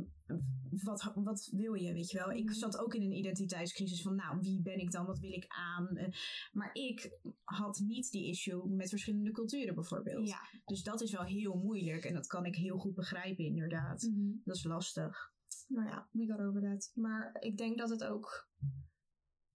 wat, 0.83 1.12
wat 1.15 1.49
wil 1.53 1.75
je, 1.75 1.93
weet 1.93 2.11
je 2.11 2.19
wel? 2.19 2.31
Ik 2.31 2.45
Mhm. 2.45 2.53
zat 2.53 2.79
ook 2.79 2.95
in 2.95 3.03
een 3.03 3.17
identiteitscrisis 3.17 4.03
van, 4.03 4.15
nou, 4.15 4.39
wie 4.41 4.62
ben 4.62 4.79
ik 4.79 4.91
dan? 4.91 5.06
Wat 5.06 5.19
wil 5.19 5.33
ik 5.33 5.45
aan? 5.49 5.97
Eh, 5.97 6.09
Maar 6.53 6.71
ik 6.73 7.19
had 7.45 7.79
niet 7.79 8.11
die 8.11 8.29
issue 8.29 8.69
met 8.69 8.89
verschillende 8.89 9.31
culturen 9.31 9.75
bijvoorbeeld. 9.75 10.29
Ja. 10.29 10.41
Dus 10.65 10.83
dat 10.83 11.00
is 11.00 11.12
wel 11.12 11.25
heel 11.25 11.55
moeilijk 11.55 12.05
en 12.05 12.15
dat 12.15 12.27
kan 12.27 12.45
ik 12.45 12.55
heel 12.55 12.79
goed 12.79 12.95
begrijpen 12.95 13.45
inderdaad. 13.45 14.11
Dat 14.45 14.56
is 14.56 14.65
lastig. 14.65 15.33
Nou 15.67 15.87
ja, 15.89 16.09
we 16.12 16.27
got 16.27 16.41
over 16.41 16.62
that. 16.62 16.91
Maar 16.95 17.37
ik 17.41 17.56
denk 17.56 17.79
dat 17.79 17.91
het 17.91 18.05
ook... 18.05 18.49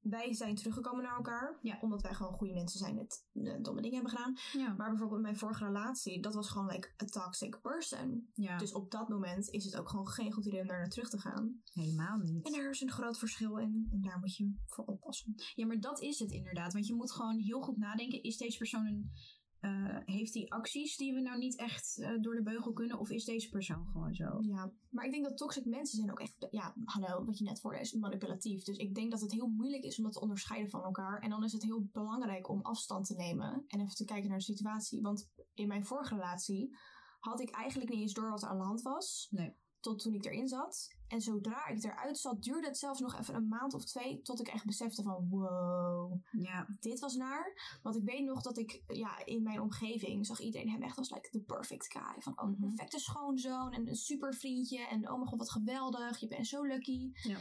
Wij 0.03 0.33
zijn 0.33 0.55
teruggekomen 0.55 1.03
naar 1.03 1.15
elkaar. 1.15 1.57
Ja. 1.61 1.77
Omdat 1.81 2.01
wij 2.01 2.13
gewoon 2.13 2.33
goede 2.33 2.53
mensen 2.53 2.79
zijn 2.79 2.95
met 2.95 3.25
eh, 3.33 3.53
domme 3.61 3.81
dingen 3.81 4.00
hebben 4.01 4.17
gedaan. 4.17 4.38
Ja. 4.51 4.73
Maar 4.73 4.89
bijvoorbeeld 4.89 5.21
mijn 5.21 5.38
vorige 5.38 5.65
relatie, 5.65 6.21
dat 6.21 6.33
was 6.33 6.50
gewoon 6.50 6.67
like 6.67 6.94
a 7.03 7.05
toxic 7.05 7.61
person. 7.61 8.29
ja. 8.33 8.57
Dus 8.57 8.73
op 8.73 8.91
dat 8.91 9.09
moment 9.09 9.50
is 9.50 9.65
het 9.65 9.77
ook 9.77 9.89
gewoon 9.89 10.07
geen 10.07 10.31
goed 10.31 10.45
idee 10.45 10.61
om 10.61 10.67
daar 10.67 10.79
naar 10.79 10.89
terug 10.89 11.09
te 11.09 11.19
gaan. 11.19 11.61
helemaal 11.73 12.17
niet. 12.17 12.45
En 12.45 12.51
daar 12.51 12.69
is 12.69 12.81
een 12.81 12.91
groot 12.91 13.17
verschil 13.17 13.57
in. 13.57 13.87
En 13.92 14.01
daar 14.01 14.19
moet 14.19 14.35
je 14.35 14.54
voor 14.66 14.85
oppassen. 14.85 15.33
Ja, 15.56 15.66
maar 15.66 15.80
dat 15.80 16.01
is 16.01 16.19
het 16.19 16.31
inderdaad. 16.31 16.73
Want 16.73 16.87
je 16.87 16.94
moet 16.94 17.11
gewoon 17.11 17.39
heel 17.39 17.61
goed 17.61 17.78
nadenken. 17.78 18.23
Is 18.23 18.37
deze 18.37 18.57
persoon 18.57 18.85
een... 18.85 19.11
eh, 19.63 19.97
heeft 20.05 20.33
die 20.33 20.53
acties 20.53 20.97
die 20.97 21.13
we 21.13 21.21
nou 21.21 21.37
niet 21.37 21.55
echt 21.55 21.97
eh, 21.97 22.21
door 22.21 22.35
de 22.35 22.43
beugel 22.43 22.73
kunnen? 22.73 22.99
Of 22.99 23.09
is 23.09 23.25
deze 23.25 23.49
persoon 23.49 23.85
gewoon 23.85 24.15
zo? 24.15 24.37
Ja, 24.41 24.71
maar 24.89 25.05
ik 25.05 25.11
denk 25.11 25.23
dat 25.23 25.37
toxic 25.37 25.65
mensen 25.65 25.97
zijn 25.97 26.11
ook 26.11 26.19
echt, 26.19 26.47
ja, 26.51 26.75
hallo, 26.85 27.25
wat 27.25 27.37
je 27.37 27.43
net 27.43 27.59
voorde 27.59 27.79
is 27.79 27.93
manipulatief. 27.93 28.63
Dus 28.63 28.77
ik 28.77 28.95
denk 28.95 29.11
dat 29.11 29.21
het 29.21 29.31
heel 29.31 29.47
moeilijk 29.47 29.83
is 29.83 29.97
om 29.97 30.03
dat 30.03 30.13
te 30.13 30.21
onderscheiden 30.21 30.69
van 30.69 30.83
elkaar. 30.83 31.19
En 31.19 31.29
dan 31.29 31.43
is 31.43 31.51
het 31.51 31.63
heel 31.63 31.89
belangrijk 31.91 32.49
om 32.49 32.61
afstand 32.61 33.05
te 33.05 33.15
nemen 33.15 33.63
en 33.67 33.79
even 33.79 33.95
te 33.95 34.05
kijken 34.05 34.29
naar 34.29 34.37
de 34.37 34.43
situatie. 34.43 35.01
Want 35.01 35.31
in 35.53 35.67
mijn 35.67 35.85
vorige 35.85 36.15
relatie 36.15 36.75
had 37.19 37.39
ik 37.39 37.49
eigenlijk 37.49 37.91
niet 37.91 38.01
eens 38.01 38.13
door 38.13 38.29
wat 38.29 38.41
er 38.41 38.49
aan 38.49 38.57
de 38.57 38.63
hand 38.63 38.81
was. 38.81 39.27
Nee. 39.31 39.55
Tot 39.79 39.99
toen 39.99 40.13
ik 40.13 40.25
erin 40.25 40.47
zat. 40.47 40.87
En 41.13 41.21
zodra 41.21 41.67
ik 41.67 41.83
eruit 41.83 42.17
zat, 42.17 42.43
duurde 42.43 42.67
het 42.67 42.77
zelfs 42.77 42.99
nog 42.99 43.19
even 43.19 43.35
een 43.35 43.47
maand 43.47 43.73
of 43.73 43.85
twee. 43.85 44.21
Tot 44.21 44.39
ik 44.39 44.47
echt 44.47 44.65
besefte 44.65 45.03
van, 45.03 45.27
wow, 45.29 46.21
Ja. 46.31 46.67
dit 46.79 46.99
was 46.99 47.15
naar. 47.15 47.77
Want 47.83 47.95
ik 47.95 48.03
weet 48.03 48.23
nog 48.25 48.41
dat 48.41 48.57
ik 48.57 48.83
ja, 48.87 49.25
in 49.25 49.43
mijn 49.43 49.61
omgeving 49.61 50.25
zag 50.25 50.39
iedereen 50.39 50.69
hem 50.69 50.81
echt 50.81 50.97
als 50.97 51.09
like 51.09 51.29
the 51.29 51.39
perfect 51.39 51.91
guy. 51.91 52.21
Van 52.21 52.39
oh, 52.39 52.45
een 52.47 52.51
Mhm. 52.51 52.61
perfecte 52.61 52.99
schoonzoon 52.99 53.71
en 53.71 53.87
een 53.87 53.95
super 53.95 54.33
vriendje. 54.33 54.87
En 54.87 55.09
oh 55.09 55.15
mijn 55.15 55.27
god, 55.27 55.37
wat 55.39 55.51
geweldig. 55.51 56.19
Je 56.19 56.27
bent 56.27 56.47
zo 56.47 56.63
lucky. 56.63 57.11
Ja. 57.13 57.37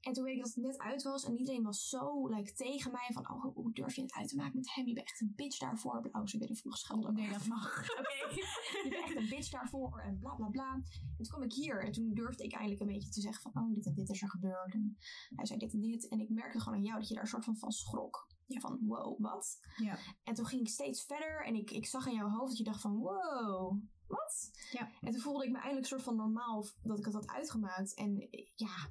En 0.00 0.12
toen 0.12 0.24
weet 0.24 0.36
ik 0.36 0.42
dat 0.44 0.54
het 0.54 0.64
net 0.64 0.78
uit 0.78 1.02
was. 1.02 1.24
En 1.24 1.38
iedereen 1.38 1.62
was 1.62 1.88
zo 1.88 2.26
like, 2.28 2.52
tegen 2.52 2.90
mij. 2.92 3.08
Van 3.12 3.30
oh, 3.30 3.54
hoe 3.54 3.72
durf 3.72 3.94
je 3.94 4.02
het 4.02 4.12
uit 4.14 4.28
te 4.28 4.36
maken 4.36 4.56
met 4.56 4.74
hem? 4.74 4.86
Je 4.86 4.94
bent 4.94 5.06
echt 5.08 5.20
een 5.20 5.32
bitch 5.36 5.58
daarvoor. 5.58 6.08
Oh, 6.12 6.26
ze 6.26 6.38
weet 6.38 6.48
niet 6.48 6.50
of 6.50 6.64
ik 6.64 6.64
mag 6.64 6.78
schelden. 6.78 7.14
Nee, 7.14 7.30
dat 7.30 7.46
mag. 7.46 7.78
Oké, 7.98 8.34
je 8.84 8.86
bent 8.90 9.02
echt 9.04 9.16
een 9.16 9.28
bitch 9.28 9.50
daarvoor 9.50 9.98
en 10.00 10.18
bla 10.18 10.34
bla 10.34 10.48
bla. 10.48 10.72
En 10.74 10.84
toen 11.16 11.26
kwam 11.26 11.42
ik 11.42 11.52
hier 11.52 11.84
en 11.84 11.92
toen 11.92 12.14
durfde 12.14 12.44
ik 12.44 12.52
eindelijk 12.52 12.80
een 12.80 12.86
beetje 12.86 13.10
te 13.10 13.15
zeggen 13.20 13.52
van, 13.52 13.62
oh, 13.62 13.74
dit 13.74 13.86
en 13.86 13.94
dit 13.94 14.08
is 14.08 14.22
er 14.22 14.30
gebeurd. 14.30 14.72
En 14.74 14.96
hij 15.34 15.46
zei 15.46 15.58
dit 15.58 15.72
en 15.72 15.80
dit. 15.80 16.08
En 16.08 16.20
ik 16.20 16.28
merkte 16.28 16.60
gewoon 16.60 16.78
aan 16.78 16.84
jou 16.84 16.98
dat 16.98 17.08
je 17.08 17.14
daar 17.14 17.22
een 17.22 17.28
soort 17.28 17.44
van 17.44 17.56
van 17.56 17.70
schrok. 17.72 18.26
Van, 18.48 18.78
wow, 18.86 19.20
wat? 19.20 19.58
Ja. 19.76 19.98
En 20.24 20.34
toen 20.34 20.46
ging 20.46 20.60
ik 20.60 20.68
steeds 20.68 21.04
verder 21.04 21.44
en 21.46 21.54
ik, 21.54 21.70
ik 21.70 21.86
zag 21.86 22.06
aan 22.06 22.14
jouw 22.14 22.28
hoofd 22.28 22.48
dat 22.48 22.58
je 22.58 22.64
dacht 22.64 22.80
van, 22.80 22.96
wow, 22.96 23.80
wat? 24.06 24.50
Ja. 24.70 24.90
En 25.00 25.12
toen 25.12 25.20
voelde 25.20 25.44
ik 25.44 25.50
me 25.50 25.56
eindelijk 25.56 25.82
een 25.82 25.90
soort 25.90 26.02
van 26.02 26.16
normaal 26.16 26.66
dat 26.82 26.98
ik 26.98 27.04
het 27.04 27.14
had 27.14 27.26
uitgemaakt. 27.26 27.94
En 27.94 28.28
ja, 28.54 28.90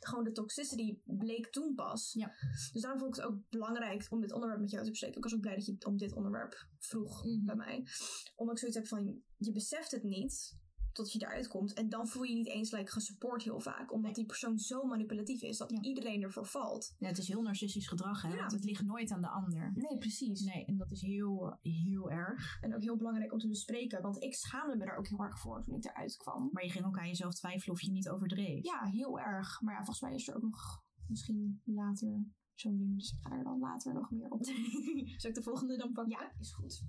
gewoon 0.00 0.24
de 0.24 0.32
toxicity 0.32 0.98
bleek 1.04 1.50
toen 1.52 1.74
pas. 1.74 2.12
Ja. 2.12 2.32
Dus 2.72 2.82
daarom 2.82 3.00
vond 3.00 3.16
ik 3.16 3.22
het 3.22 3.32
ook 3.32 3.40
belangrijk 3.50 4.06
om 4.10 4.20
dit 4.20 4.32
onderwerp 4.32 4.60
met 4.60 4.70
jou 4.70 4.84
te 4.84 4.90
bespreken. 4.90 5.16
Ik 5.16 5.22
was 5.24 5.34
ook 5.34 5.40
blij 5.40 5.54
dat 5.54 5.66
je 5.66 5.76
om 5.86 5.96
dit 5.96 6.14
onderwerp 6.14 6.68
vroeg 6.78 7.24
Mhm. 7.24 7.44
bij 7.44 7.54
mij. 7.56 7.86
Omdat 8.34 8.54
ik 8.54 8.60
zoiets 8.60 8.76
heb 8.76 8.86
van, 8.86 9.22
je 9.36 9.52
beseft 9.52 9.90
het 9.90 10.02
niet. 10.02 10.62
Tot 10.94 11.12
je 11.12 11.22
eruit 11.22 11.48
komt. 11.48 11.72
En 11.72 11.88
dan 11.88 12.06
voel 12.08 12.22
je 12.22 12.28
je 12.30 12.36
niet 12.36 12.48
eens 12.48 12.70
like, 12.70 12.90
gesupport 12.92 13.42
heel 13.42 13.60
vaak. 13.60 13.92
Omdat 13.92 14.14
die 14.14 14.26
persoon 14.26 14.58
zo 14.58 14.84
manipulatief 14.84 15.42
is 15.42 15.56
dat 15.56 15.70
Ja. 15.70 15.80
iedereen 15.82 16.22
ervoor 16.22 16.46
valt. 16.46 16.94
Ja, 16.98 17.08
het 17.08 17.18
is 17.18 17.28
heel 17.28 17.42
narcistisch 17.42 17.88
gedrag, 17.88 18.22
hè? 18.22 18.28
Ja. 18.28 18.36
Want 18.36 18.52
het 18.52 18.64
ligt 18.64 18.82
nooit 18.84 19.10
aan 19.10 19.20
de 19.20 19.28
ander. 19.28 19.72
Nee, 19.74 19.98
precies. 19.98 20.40
Nee, 20.40 20.64
en 20.64 20.76
dat 20.76 20.90
is 20.90 21.00
heel, 21.00 21.58
heel 21.62 22.10
erg. 22.10 22.58
En 22.60 22.74
ook 22.74 22.82
heel 22.82 22.96
belangrijk 22.96 23.32
om 23.32 23.38
te 23.38 23.48
bespreken. 23.48 24.02
Want 24.02 24.22
ik 24.22 24.34
schaamde 24.34 24.76
me 24.76 24.84
daar 24.84 24.96
ook 24.96 25.08
heel 25.08 25.18
erg 25.24 25.38
voor 25.38 25.62
toen 25.64 25.74
ik 25.76 25.84
eruit 25.84 26.16
kwam. 26.16 26.48
Maar 26.52 26.64
je 26.64 26.70
ging 26.70 26.84
ook 26.86 26.98
aan 26.98 27.08
jezelf 27.08 27.34
twijfelen 27.34 27.74
of 27.74 27.80
je 27.82 27.90
niet 27.90 28.08
overdreef. 28.08 28.64
Ja, 28.64 28.84
heel 28.84 29.20
erg. 29.20 29.60
Maar 29.60 29.72
ja, 29.74 29.78
volgens 29.78 30.00
mij 30.00 30.14
is 30.14 30.28
er 30.28 30.34
ook 30.36 30.42
nog 30.42 30.82
misschien 31.08 31.60
later 31.64 32.24
zo'n 32.54 32.76
ding. 32.76 32.96
Dus 32.98 33.12
ik 33.12 33.18
ga 33.20 33.36
er 33.36 33.44
dan 33.44 33.58
later 33.58 33.94
nog 33.94 34.10
meer 34.10 34.28
op. 34.30 34.44
Zal 35.20 35.30
ik 35.30 35.34
de 35.36 35.42
volgende 35.42 35.76
dan 35.76 35.92
pakken? 35.92 36.18
ja, 36.18 36.32
is 36.40 36.52
goed. 36.52 36.82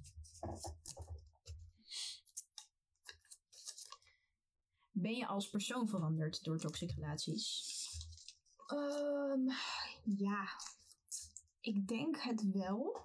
Ben 4.97 5.15
je 5.15 5.27
als 5.27 5.49
persoon 5.49 5.87
veranderd 5.87 6.43
door 6.43 6.57
toxic 6.59 6.91
relaties? 6.91 7.63
Ehm, 8.67 9.49
ja, 10.03 10.47
ik 11.61 11.87
denk 11.87 12.17
het 12.21 12.51
wel. 12.51 12.97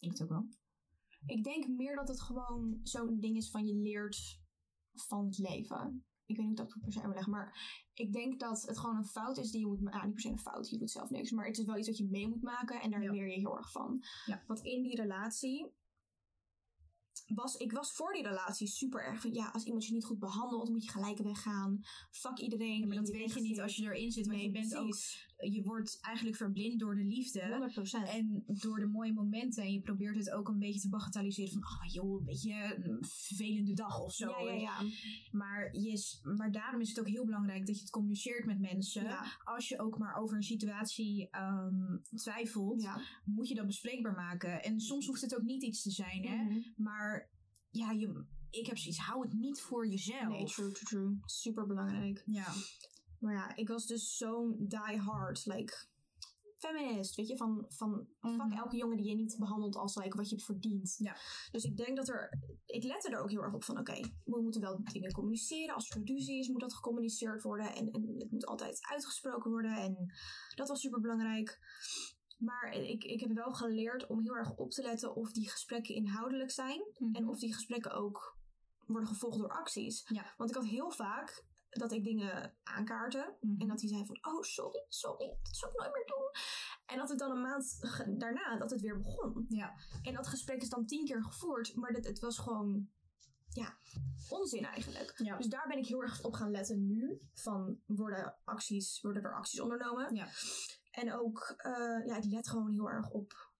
Ik 0.00 0.10
het 0.10 0.22
ook 0.22 0.28
wel. 0.28 0.46
Ik 1.26 1.44
denk 1.44 1.68
meer 1.68 1.96
dat 1.96 2.08
het 2.08 2.20
gewoon 2.20 2.80
zo'n 2.82 3.20
ding 3.20 3.36
is 3.36 3.50
van 3.50 3.66
je 3.66 3.74
leert 3.74 4.40
van 4.94 5.24
het 5.26 5.38
leven. 5.38 6.04
Ik 6.26 6.36
weet 6.36 6.46
niet 6.46 6.60
of 6.60 6.66
ik 6.66 6.72
dat 6.72 6.82
per 6.82 6.92
se 6.92 7.02
uitleg, 7.02 7.26
maar 7.26 7.60
ik 7.94 8.12
denk 8.12 8.40
dat 8.40 8.62
het 8.62 8.78
gewoon 8.78 8.96
een 8.96 9.04
fout 9.06 9.36
is 9.38 9.50
die 9.50 9.60
je 9.60 9.66
moet 9.66 9.80
maken. 9.80 9.98
Ah, 10.00 10.04
niet 10.04 10.14
per 10.14 10.22
se 10.22 10.28
een 10.28 10.38
fout, 10.38 10.70
je 10.70 10.78
doet 10.78 10.90
zelf 10.90 11.10
niks. 11.10 11.30
Maar 11.30 11.46
het 11.46 11.58
is 11.58 11.64
wel 11.64 11.76
iets 11.76 11.86
dat 11.86 11.96
je 11.96 12.08
mee 12.10 12.28
moet 12.28 12.42
maken 12.42 12.80
en 12.80 12.90
daar 12.90 13.02
Ja. 13.02 13.12
leer 13.12 13.28
je 13.28 13.38
heel 13.38 13.56
erg 13.56 13.70
van. 13.72 14.04
Ja. 14.26 14.42
Want 14.46 14.60
in 14.60 14.82
die 14.82 14.96
relatie 14.96 15.72
was, 17.26 17.56
ik 17.56 17.72
was 17.72 17.92
voor 17.92 18.12
die 18.12 18.22
relatie 18.22 18.66
super 18.66 19.04
erg 19.04 19.20
van, 19.20 19.32
ja, 19.32 19.50
als 19.52 19.64
iemand 19.64 19.86
je 19.86 19.92
niet 19.92 20.04
goed 20.04 20.18
behandelt, 20.18 20.68
moet 20.68 20.84
je 20.84 20.90
gelijk 20.90 21.18
weggaan. 21.18 21.80
Fuck 22.10 22.38
iedereen. 22.38 22.80
Ja, 22.80 22.86
maar 22.86 22.96
dat 22.96 23.08
weet 23.08 23.34
je 23.34 23.40
niet 23.40 23.60
als 23.60 23.76
je 23.76 23.82
erin 23.82 24.12
zit. 24.12 24.26
Want 24.26 24.36
Nee, 24.36 24.46
je 24.46 24.52
bent 24.52 24.76
ook, 24.76 24.88
precies. 24.88 25.26
Je 25.50 25.62
wordt 25.62 25.98
eigenlijk 26.00 26.36
verblind 26.36 26.80
door 26.80 26.94
de 26.94 27.04
liefde. 27.04 27.70
100%. 28.06 28.08
En 28.08 28.44
door 28.46 28.78
de 28.78 28.86
mooie 28.86 29.12
momenten. 29.12 29.62
En 29.62 29.72
je 29.72 29.80
probeert 29.80 30.16
het 30.16 30.30
ook 30.30 30.48
een 30.48 30.58
beetje 30.58 30.80
te 30.80 30.88
bagatelliseren. 30.88 31.52
Van, 31.52 31.62
oh 31.62 31.92
joh, 31.92 32.18
een 32.18 32.24
beetje 32.24 32.80
een 32.84 33.04
vervelende 33.04 33.74
dag 33.74 34.00
of 34.00 34.12
zo. 34.12 34.28
ja, 34.28 34.52
ja, 34.52 34.60
ja. 34.60 34.90
Maar, 35.30 35.76
je 35.76 35.90
is, 35.90 36.20
maar 36.36 36.52
daarom 36.52 36.80
is 36.80 36.88
het 36.88 37.00
ook 37.00 37.08
heel 37.08 37.24
belangrijk 37.24 37.66
dat 37.66 37.76
je 37.76 37.82
het 37.82 37.90
communiceert 37.90 38.44
met 38.44 38.60
mensen. 38.60 39.02
Ja, 39.02 39.38
Als 39.44 39.68
je 39.68 39.78
ook 39.78 39.98
maar 39.98 40.14
over 40.14 40.36
een 40.36 40.42
situatie 40.42 41.28
ehm, 41.30 41.96
twijfelt, 42.14 42.82
ja. 42.82 43.00
moet 43.24 43.48
je 43.48 43.54
dat 43.54 43.66
bespreekbaar 43.66 44.14
maken. 44.14 44.62
En 44.62 44.80
soms 44.80 45.06
hoeft 45.06 45.20
het 45.20 45.36
ook 45.36 45.42
niet 45.42 45.62
iets 45.62 45.82
te 45.82 45.90
zijn, 45.90 46.26
hè. 46.26 46.36
Mhm. 46.36 46.60
Maar 46.76 47.30
ja, 47.70 47.90
je, 47.90 48.24
ik 48.50 48.66
heb 48.66 48.78
zoiets, 48.78 48.98
hou 48.98 49.22
het 49.22 49.32
niet 49.32 49.60
voor 49.60 49.88
jezelf. 49.88 50.28
Nee, 50.28 50.44
true, 50.44 50.72
true, 50.72 50.84
true. 50.84 51.18
Super 51.24 51.66
belangrijk. 51.66 52.22
Ja, 52.26 52.52
Maar 53.22 53.34
ja, 53.34 53.56
ik 53.56 53.68
was 53.68 53.86
dus 53.86 54.16
zo'n 54.16 54.56
die 54.58 54.98
hard, 54.98 55.46
like, 55.46 55.86
feminist, 56.58 57.14
weet 57.14 57.28
je, 57.28 57.36
van, 57.36 57.64
van 57.68 58.08
Mhm. 58.20 58.40
fuck 58.40 58.58
elke 58.58 58.76
jongen 58.76 58.96
die 58.96 59.08
je 59.08 59.14
niet 59.14 59.36
behandelt 59.38 59.76
als 59.76 59.96
like, 59.96 60.16
wat 60.16 60.30
je 60.30 60.38
verdient. 60.38 60.94
Ja. 60.98 61.16
Dus 61.50 61.64
ik 61.64 61.76
denk 61.76 61.96
dat 61.96 62.08
er, 62.08 62.38
ik 62.66 62.84
lette 62.84 63.10
er 63.10 63.20
ook 63.22 63.30
heel 63.30 63.42
erg 63.42 63.54
op 63.54 63.64
van, 63.64 63.78
oké, 63.78 64.00
we 64.24 64.40
moeten 64.42 64.60
wel 64.60 64.80
dingen 64.92 65.12
communiceren. 65.12 65.74
Als 65.74 65.90
er 65.90 66.02
ruzie 66.04 66.38
is, 66.38 66.48
moet 66.48 66.60
dat 66.60 66.74
gecommuniceerd 66.74 67.42
worden 67.42 67.74
en, 67.74 67.90
en 67.90 68.14
het 68.18 68.30
moet 68.30 68.46
altijd 68.46 68.78
uitgesproken 68.80 69.50
worden 69.50 69.76
en 69.76 70.12
dat 70.54 70.68
was 70.68 70.80
super 70.80 71.00
belangrijk. 71.00 71.58
Maar 72.38 72.72
ik, 72.72 73.04
ik 73.04 73.20
heb 73.20 73.32
wel 73.32 73.52
geleerd 73.52 74.06
om 74.06 74.20
heel 74.20 74.36
erg 74.36 74.56
op 74.56 74.70
te 74.70 74.82
letten 74.82 75.14
of 75.14 75.32
die 75.32 75.50
gesprekken 75.50 75.94
inhoudelijk 75.94 76.50
zijn 76.50 76.82
en 77.12 77.28
of 77.28 77.38
die 77.38 77.54
gesprekken 77.54 77.92
ook 77.92 78.36
worden 78.86 79.08
gevolgd 79.08 79.38
door 79.38 79.50
acties. 79.50 80.04
Ja. 80.08 80.34
Want 80.36 80.50
ik 80.50 80.56
had 80.56 80.66
heel 80.66 80.90
vaak 80.90 81.44
dat 81.78 81.92
ik 81.92 82.04
dingen 82.04 82.54
aankaarten. 82.62 83.36
Mhm. 83.40 83.60
En 83.60 83.68
dat 83.68 83.80
hij 83.80 83.88
zei 83.88 84.06
van, 84.06 84.18
oh 84.20 84.42
sorry, 84.42 84.84
sorry, 84.88 85.38
dat 85.42 85.56
zou 85.56 85.72
ik 85.72 85.78
nooit 85.78 85.92
meer 85.92 86.06
doen. 86.06 86.30
En 86.86 86.96
dat 86.96 87.08
het 87.08 87.18
dan 87.18 87.30
een 87.30 87.40
maand 87.40 87.78
daarna, 88.20 88.56
dat 88.56 88.70
het 88.70 88.80
weer 88.80 88.96
begon. 88.96 89.44
Ja. 89.48 89.74
En 90.02 90.14
dat 90.14 90.26
gesprek 90.26 90.62
is 90.62 90.68
dan 90.68 90.86
tien 90.86 91.04
keer 91.04 91.24
gevoerd. 91.24 91.74
Maar 91.74 91.92
dat, 91.92 92.04
het 92.04 92.18
was 92.18 92.38
gewoon, 92.38 92.88
ja, 93.48 93.76
onzin 94.28 94.64
eigenlijk. 94.64 95.12
Ja. 95.16 95.36
Dus 95.36 95.46
daar 95.46 95.68
ben 95.68 95.78
ik 95.78 95.86
heel 95.86 96.02
erg 96.02 96.22
op 96.22 96.32
gaan 96.32 96.50
letten 96.50 96.86
nu. 96.86 97.20
Van, 97.34 97.80
worden, 97.86 98.36
acties, 98.44 99.00
worden 99.00 99.22
er 99.22 99.34
acties 99.34 99.60
ondernomen? 99.60 100.14
Ja. 100.14 100.28
En 100.90 101.14
ook, 101.14 101.54
eh, 101.56 102.06
ja, 102.06 102.16
ik 102.16 102.24
let 102.24 102.48
gewoon 102.48 102.72
heel 102.72 102.90
erg 102.90 103.10
op 103.10 103.51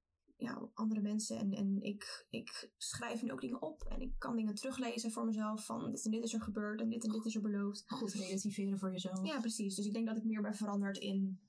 ja, 0.42 0.68
andere 0.74 1.00
mensen. 1.00 1.38
En, 1.38 1.52
en 1.52 1.82
ik, 1.82 2.26
ik 2.30 2.70
schrijf 2.76 3.22
nu 3.22 3.32
ook 3.32 3.40
dingen 3.40 3.62
op. 3.62 3.82
En 3.82 4.00
ik 4.00 4.14
kan 4.18 4.36
dingen 4.36 4.54
teruglezen 4.54 5.10
voor 5.10 5.24
mezelf. 5.24 5.64
Van 5.64 5.90
dit 5.90 6.04
en 6.04 6.10
dit 6.10 6.22
is 6.22 6.34
er 6.34 6.42
gebeurd. 6.42 6.80
En 6.80 6.88
dit 6.88 7.04
en 7.04 7.10
dit 7.10 7.24
is 7.24 7.34
er 7.34 7.40
beloofd. 7.40 7.84
Goed 7.86 8.12
relativeren 8.12 8.78
voor 8.78 8.90
jezelf. 8.92 9.26
Ja, 9.26 9.40
precies. 9.40 9.74
Dus 9.74 9.86
ik 9.86 9.92
denk 9.92 10.06
dat 10.06 10.16
ik 10.16 10.24
meer 10.24 10.42
ben 10.42 10.54
veranderd 10.54 10.98
in... 10.98 11.40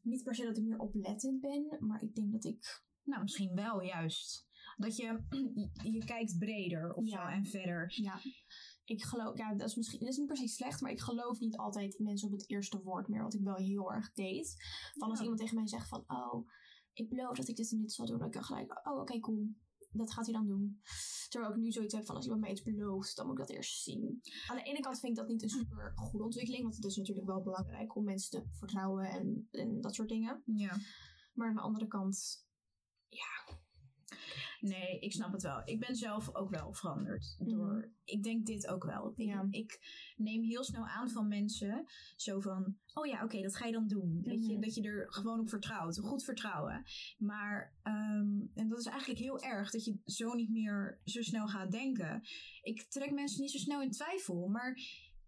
Niet 0.00 0.22
per 0.22 0.34
se 0.34 0.44
dat 0.44 0.56
ik 0.56 0.64
meer 0.64 0.78
oplettend 0.78 1.40
ben. 1.40 1.76
Maar 1.80 2.02
ik 2.02 2.14
denk 2.14 2.32
dat 2.32 2.44
ik... 2.44 2.82
Nou, 3.02 3.22
misschien 3.22 3.54
wel 3.54 3.82
juist. 3.82 4.48
Dat 4.76 4.96
je, 4.96 5.18
je 5.96 6.04
kijkt 6.04 6.38
breder 6.38 6.92
of 6.92 7.04
Ja. 7.06 7.22
zo 7.22 7.36
en 7.36 7.44
verder. 7.44 7.92
Ja, 8.02 8.20
ik 8.84 9.02
geloof... 9.02 9.38
Ja, 9.38 9.54
dat 9.54 9.68
is 9.68 9.74
misschien... 9.74 10.00
Dat 10.00 10.08
is 10.08 10.16
niet 10.16 10.26
per 10.26 10.36
se 10.36 10.48
slecht. 10.48 10.80
Maar 10.80 10.90
ik 10.90 11.00
geloof 11.00 11.38
niet 11.38 11.56
altijd 11.56 11.98
mensen 11.98 12.28
op 12.28 12.32
het 12.34 12.50
eerste 12.50 12.82
woord 12.82 13.08
meer. 13.08 13.22
Wat 13.22 13.34
ik 13.34 13.42
wel 13.42 13.56
heel 13.56 13.92
erg 13.92 14.12
deed. 14.12 14.54
Van 14.92 15.10
als 15.10 15.20
iemand 15.20 15.38
tegen 15.38 15.54
mij 15.54 15.66
zegt 15.68 15.88
van... 15.88 16.04
Oh, 16.06 16.48
ik 16.92 17.08
beloof 17.08 17.36
dat 17.36 17.48
ik 17.48 17.56
dit 17.56 17.72
en 17.72 17.80
dit 17.80 17.92
zal 17.92 18.06
doen. 18.06 18.18
Dan 18.18 18.30
kan 18.30 18.40
ik 18.40 18.46
gelijk... 18.46 18.86
Oh, 18.88 19.00
oké, 19.00 19.20
cool. 19.20 19.48
Dat 19.92 20.12
gaat 20.12 20.24
hij 20.24 20.34
dan 20.34 20.46
doen. 20.46 20.80
Terwijl 21.28 21.52
ik 21.52 21.58
nu 21.58 21.70
zoiets 21.70 21.94
heb 21.94 22.06
van 22.06 22.14
als 22.14 22.24
iemand 22.24 22.42
mij 22.42 22.50
iets 22.50 22.62
belooft, 22.62 23.16
dan 23.16 23.26
moet 23.26 23.38
ik 23.38 23.46
dat 23.46 23.56
eerst 23.56 23.82
zien. 23.82 24.20
Aan 24.46 24.56
de 24.56 24.62
ene 24.62 24.80
kant 24.80 25.00
vind 25.00 25.12
ik 25.12 25.18
dat 25.18 25.28
niet 25.28 25.42
een 25.42 25.48
super 25.48 25.92
goede 25.96 26.24
ontwikkeling. 26.24 26.62
Want 26.62 26.76
het 26.76 26.84
is 26.84 26.96
natuurlijk 26.96 27.26
wel 27.26 27.42
belangrijk 27.42 27.96
om 27.96 28.04
mensen 28.04 28.30
te 28.30 28.48
vertrouwen 28.52 29.10
en, 29.10 29.48
en 29.50 29.80
dat 29.80 29.94
soort 29.94 30.08
dingen. 30.08 30.42
Ja. 30.44 30.76
Maar 31.32 31.48
aan 31.48 31.54
de 31.54 31.60
andere 31.60 31.86
kant, 31.86 32.46
Nee, 34.60 34.98
ik 34.98 35.12
snap 35.12 35.32
het 35.32 35.42
wel. 35.42 35.62
Ik 35.64 35.80
ben 35.80 35.96
zelf 35.96 36.34
ook 36.34 36.50
wel 36.50 36.72
veranderd. 36.72 37.36
Mhm. 37.38 37.50
Door, 37.50 37.92
Ik 38.04 38.22
denk 38.22 38.46
dit 38.46 38.66
ook 38.68 38.84
wel. 38.84 39.12
Ik, 39.16 39.26
Ja. 39.26 39.46
ik 39.50 39.78
neem 40.16 40.42
heel 40.42 40.64
snel 40.64 40.86
aan 40.86 41.10
van 41.10 41.28
mensen. 41.28 41.84
Zo 42.16 42.40
van, 42.40 42.76
oh 42.92 43.06
ja, 43.06 43.24
oké, 43.24 43.42
dat 43.42 43.56
ga 43.56 43.66
je 43.66 43.72
dan 43.72 43.86
doen. 43.88 44.20
Weet 44.22 44.46
je, 44.46 44.52
Mhm. 44.52 44.60
dat 44.60 44.74
je 44.74 44.82
er 44.82 45.12
gewoon 45.12 45.40
op 45.40 45.48
vertrouwt. 45.48 45.98
Goed 45.98 46.24
vertrouwen. 46.24 46.84
Maar, 47.18 47.74
ehm, 47.82 48.28
en 48.54 48.68
dat 48.68 48.78
is 48.78 48.86
eigenlijk 48.86 49.20
heel 49.20 49.40
erg. 49.40 49.70
Dat 49.70 49.84
je 49.84 49.98
zo 50.04 50.34
niet 50.34 50.50
meer 50.50 51.00
zo 51.04 51.22
snel 51.22 51.46
gaat 51.48 51.70
denken. 51.70 52.20
Ik 52.62 52.82
trek 52.88 53.10
mensen 53.12 53.40
niet 53.40 53.50
zo 53.50 53.58
snel 53.58 53.82
in 53.82 53.90
twijfel. 53.90 54.48
Maar 54.48 54.78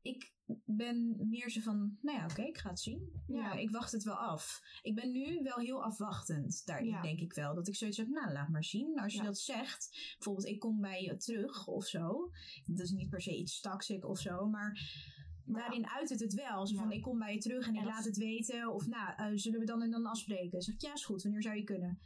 ik 0.02 0.32
ben 0.64 1.16
meer 1.28 1.50
zo 1.50 1.60
van, 1.60 1.98
nou 2.00 2.18
ja, 2.18 2.24
oké, 2.24 2.42
ik 2.42 2.58
ga 2.58 2.68
het 2.68 2.80
zien. 2.80 3.22
Ja, 3.26 3.36
Ja. 3.36 3.52
ik 3.52 3.70
wacht 3.70 3.92
het 3.92 4.02
wel 4.02 4.14
af. 4.14 4.60
Ik 4.82 4.94
ben 4.94 5.10
nu 5.12 5.40
wel 5.42 5.56
heel 5.58 5.84
afwachtend 5.84 6.66
daarin, 6.66 6.88
Ja. 6.88 7.02
denk 7.02 7.20
ik 7.20 7.32
wel. 7.32 7.54
Dat 7.54 7.68
ik 7.68 7.76
zoiets 7.76 7.96
heb, 7.96 8.08
nou, 8.08 8.32
laat 8.32 8.48
maar 8.48 8.64
zien. 8.64 8.98
Als 9.00 9.12
je 9.12 9.18
Ja. 9.18 9.24
dat 9.24 9.38
zegt, 9.38 9.88
bijvoorbeeld 10.18 10.46
ik 10.46 10.58
kom 10.58 10.80
bij 10.80 11.02
je 11.02 11.16
terug 11.16 11.66
of 11.66 11.84
zo. 11.86 12.30
Dat 12.66 12.78
is 12.86 12.90
niet 12.90 13.10
per 13.10 13.20
se 13.22 13.36
iets 13.38 13.60
toxic 13.60 14.04
of 14.04 14.18
zo, 14.18 14.48
maar... 14.48 14.80
Maar 15.44 15.60
Daarin 15.60 15.88
uit 15.88 16.08
het 16.08 16.20
het 16.20 16.34
wel. 16.34 16.66
Zo 16.66 16.76
van, 16.76 16.92
ik 16.92 17.02
kom 17.02 17.18
bij 17.18 17.32
je 17.34 17.38
terug 17.40 17.66
en 17.66 17.74
ik 17.74 17.84
laat 17.84 18.04
het 18.04 18.16
weten. 18.16 18.72
Of 18.72 18.86
nou, 18.86 19.12
eh, 19.16 19.30
zullen 19.34 19.60
we 19.60 19.66
dan 19.66 19.82
en 19.82 19.90
dan 19.90 20.06
afspreken? 20.06 20.62
Zeg 20.62 20.74
ik, 20.74 20.80
ja, 20.80 20.92
is 20.92 21.04
goed. 21.04 21.22
Wanneer 21.22 21.42
zou 21.42 21.56
je 21.56 21.64
kunnen? 21.64 21.98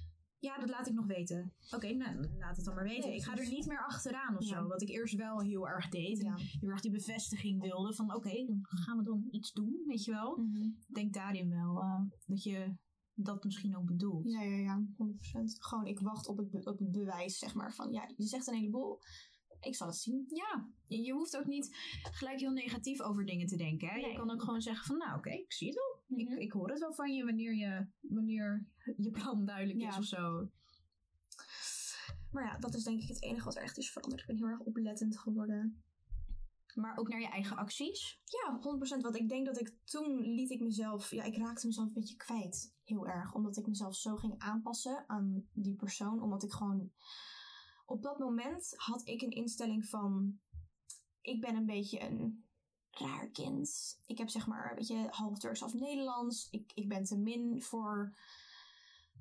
Ja, 0.46 0.58
dat 0.58 0.68
laat 0.68 0.86
ik 0.86 0.94
nog 0.94 1.06
weten. 1.06 1.52
Oké, 1.74 1.92
nou, 1.92 2.28
laat 2.38 2.56
het 2.56 2.64
dan 2.64 2.74
maar 2.74 2.84
weten. 2.84 3.08
Nee, 3.08 3.18
ik 3.18 3.24
ga 3.24 3.36
er 3.36 3.48
niet 3.48 3.66
meer 3.66 3.84
achteraan 3.86 4.36
of 4.36 4.44
Ja. 4.44 4.54
zo. 4.60 4.66
Wat 4.66 4.82
ik 4.82 4.88
eerst 4.88 5.14
wel 5.14 5.40
heel 5.40 5.68
erg 5.68 5.88
deed. 5.88 6.18
En 6.18 6.24
ja. 6.24 6.36
heel 6.36 6.70
erg 6.70 6.80
die 6.80 6.90
bevestiging 6.90 7.60
wilde. 7.60 7.94
Van 7.94 8.14
oké, 8.14 8.44
dan 8.46 8.58
gaan 8.62 8.96
we 8.98 9.04
dan 9.04 9.26
iets 9.30 9.52
doen, 9.52 9.82
weet 9.86 10.04
je 10.04 10.10
wel. 10.10 10.36
Mhm. 10.36 10.62
Ik 10.62 10.94
denk 10.94 11.12
daarin 11.14 11.48
wel 11.50 11.80
eh, 11.82 12.00
dat 12.26 12.42
je 12.42 12.74
dat 13.14 13.44
misschien 13.44 13.76
ook 13.76 13.86
bedoelt. 13.86 14.30
ja, 14.30 14.42
ja, 14.42 14.56
ja, 14.56 14.84
100%. 14.96 15.56
Gewoon, 15.58 15.86
ik 15.86 16.00
wacht 16.00 16.28
op 16.28 16.36
het, 16.36 16.66
op 16.66 16.78
het 16.78 16.92
bewijs, 16.92 17.38
zeg 17.38 17.54
maar, 17.54 17.74
van 17.74 17.92
ja, 17.92 18.10
je 18.16 18.24
zegt 18.24 18.46
een 18.46 18.54
heleboel. 18.54 18.98
Ik 19.60 19.74
zal 19.74 19.86
het 19.86 19.96
zien. 19.96 20.24
Ja, 20.28 20.68
je 20.86 21.12
hoeft 21.12 21.36
ook 21.36 21.46
niet 21.46 21.76
gelijk 22.10 22.40
heel 22.40 22.52
negatief 22.52 23.00
over 23.00 23.24
dingen 23.24 23.46
te 23.46 23.56
denken. 23.56 23.88
Hè? 23.88 23.96
Je 23.96 24.16
kan 24.16 24.30
ook 24.30 24.42
gewoon 24.42 24.60
zeggen 24.60 24.86
van 24.86 24.96
nou 24.98 25.18
oké, 25.18 25.30
ik 25.30 25.52
zie 25.52 25.66
het 25.68 25.76
wel. 25.76 26.18
Mhm. 26.18 26.32
Ik, 26.32 26.38
ik 26.38 26.52
hoor 26.52 26.70
het 26.70 26.78
wel 26.78 26.94
van 26.94 27.14
je 27.14 27.24
wanneer 27.24 27.54
je, 27.56 27.86
wanneer 28.00 28.66
je 29.06 29.10
plan 29.10 29.44
duidelijk 29.44 29.80
Ja. 29.80 29.88
is 29.88 29.96
of 29.96 30.04
zo. 30.04 30.48
Maar 32.30 32.44
ja, 32.44 32.58
dat 32.58 32.74
is 32.74 32.84
denk 32.84 33.02
ik 33.02 33.08
het 33.08 33.22
enige 33.22 33.44
wat 33.44 33.56
er 33.56 33.62
echt 33.62 33.78
is 33.78 33.90
veranderd. 33.90 34.20
Ik 34.20 34.26
ben 34.26 34.36
heel 34.36 34.46
erg 34.46 34.60
oplettend 34.60 35.18
geworden. 35.18 35.82
Maar 36.74 36.96
ook 36.96 37.08
naar 37.08 37.20
je 37.20 37.28
eigen 37.28 37.56
acties. 37.56 38.20
Ja, 38.24 38.58
100%. 38.60 39.00
Want 39.00 39.16
ik 39.16 39.28
denk 39.28 39.46
dat 39.46 39.60
ik 39.60 39.74
toen 39.84 40.20
liet 40.20 40.50
ik 40.50 40.60
mezelf, 40.60 41.10
ja, 41.10 41.24
ik 41.24 41.36
raakte 41.36 41.66
mezelf 41.66 41.86
een 41.86 41.92
beetje 41.92 42.16
kwijt. 42.16 42.74
Heel 42.84 43.06
erg. 43.06 43.34
Omdat 43.34 43.56
ik 43.56 43.66
mezelf 43.66 43.96
zo 43.96 44.16
ging 44.16 44.34
aanpassen 44.38 45.04
aan 45.06 45.48
die 45.52 45.74
persoon. 45.76 46.22
Omdat 46.22 46.42
ik 46.42 46.52
gewoon, 46.52 46.90
op 47.86 48.02
dat 48.02 48.18
moment 48.18 48.74
had 48.76 49.08
ik 49.08 49.22
een 49.22 49.30
instelling 49.30 49.86
van, 49.86 50.38
ik 51.20 51.40
ben 51.40 51.56
een 51.56 51.66
beetje 51.66 52.00
een 52.00 52.44
raar 52.90 53.28
kind. 53.28 53.98
Ik 54.06 54.18
heb 54.18 54.28
zeg 54.28 54.46
maar, 54.46 54.74
weet 54.74 54.86
je, 54.86 55.06
half 55.10 55.38
Turks, 55.38 55.60
half 55.60 55.74
Nederlands. 55.74 56.48
Ik, 56.50 56.72
ik 56.74 56.88
ben 56.88 57.04
te 57.04 57.16
min 57.18 57.62
voor 57.62 58.16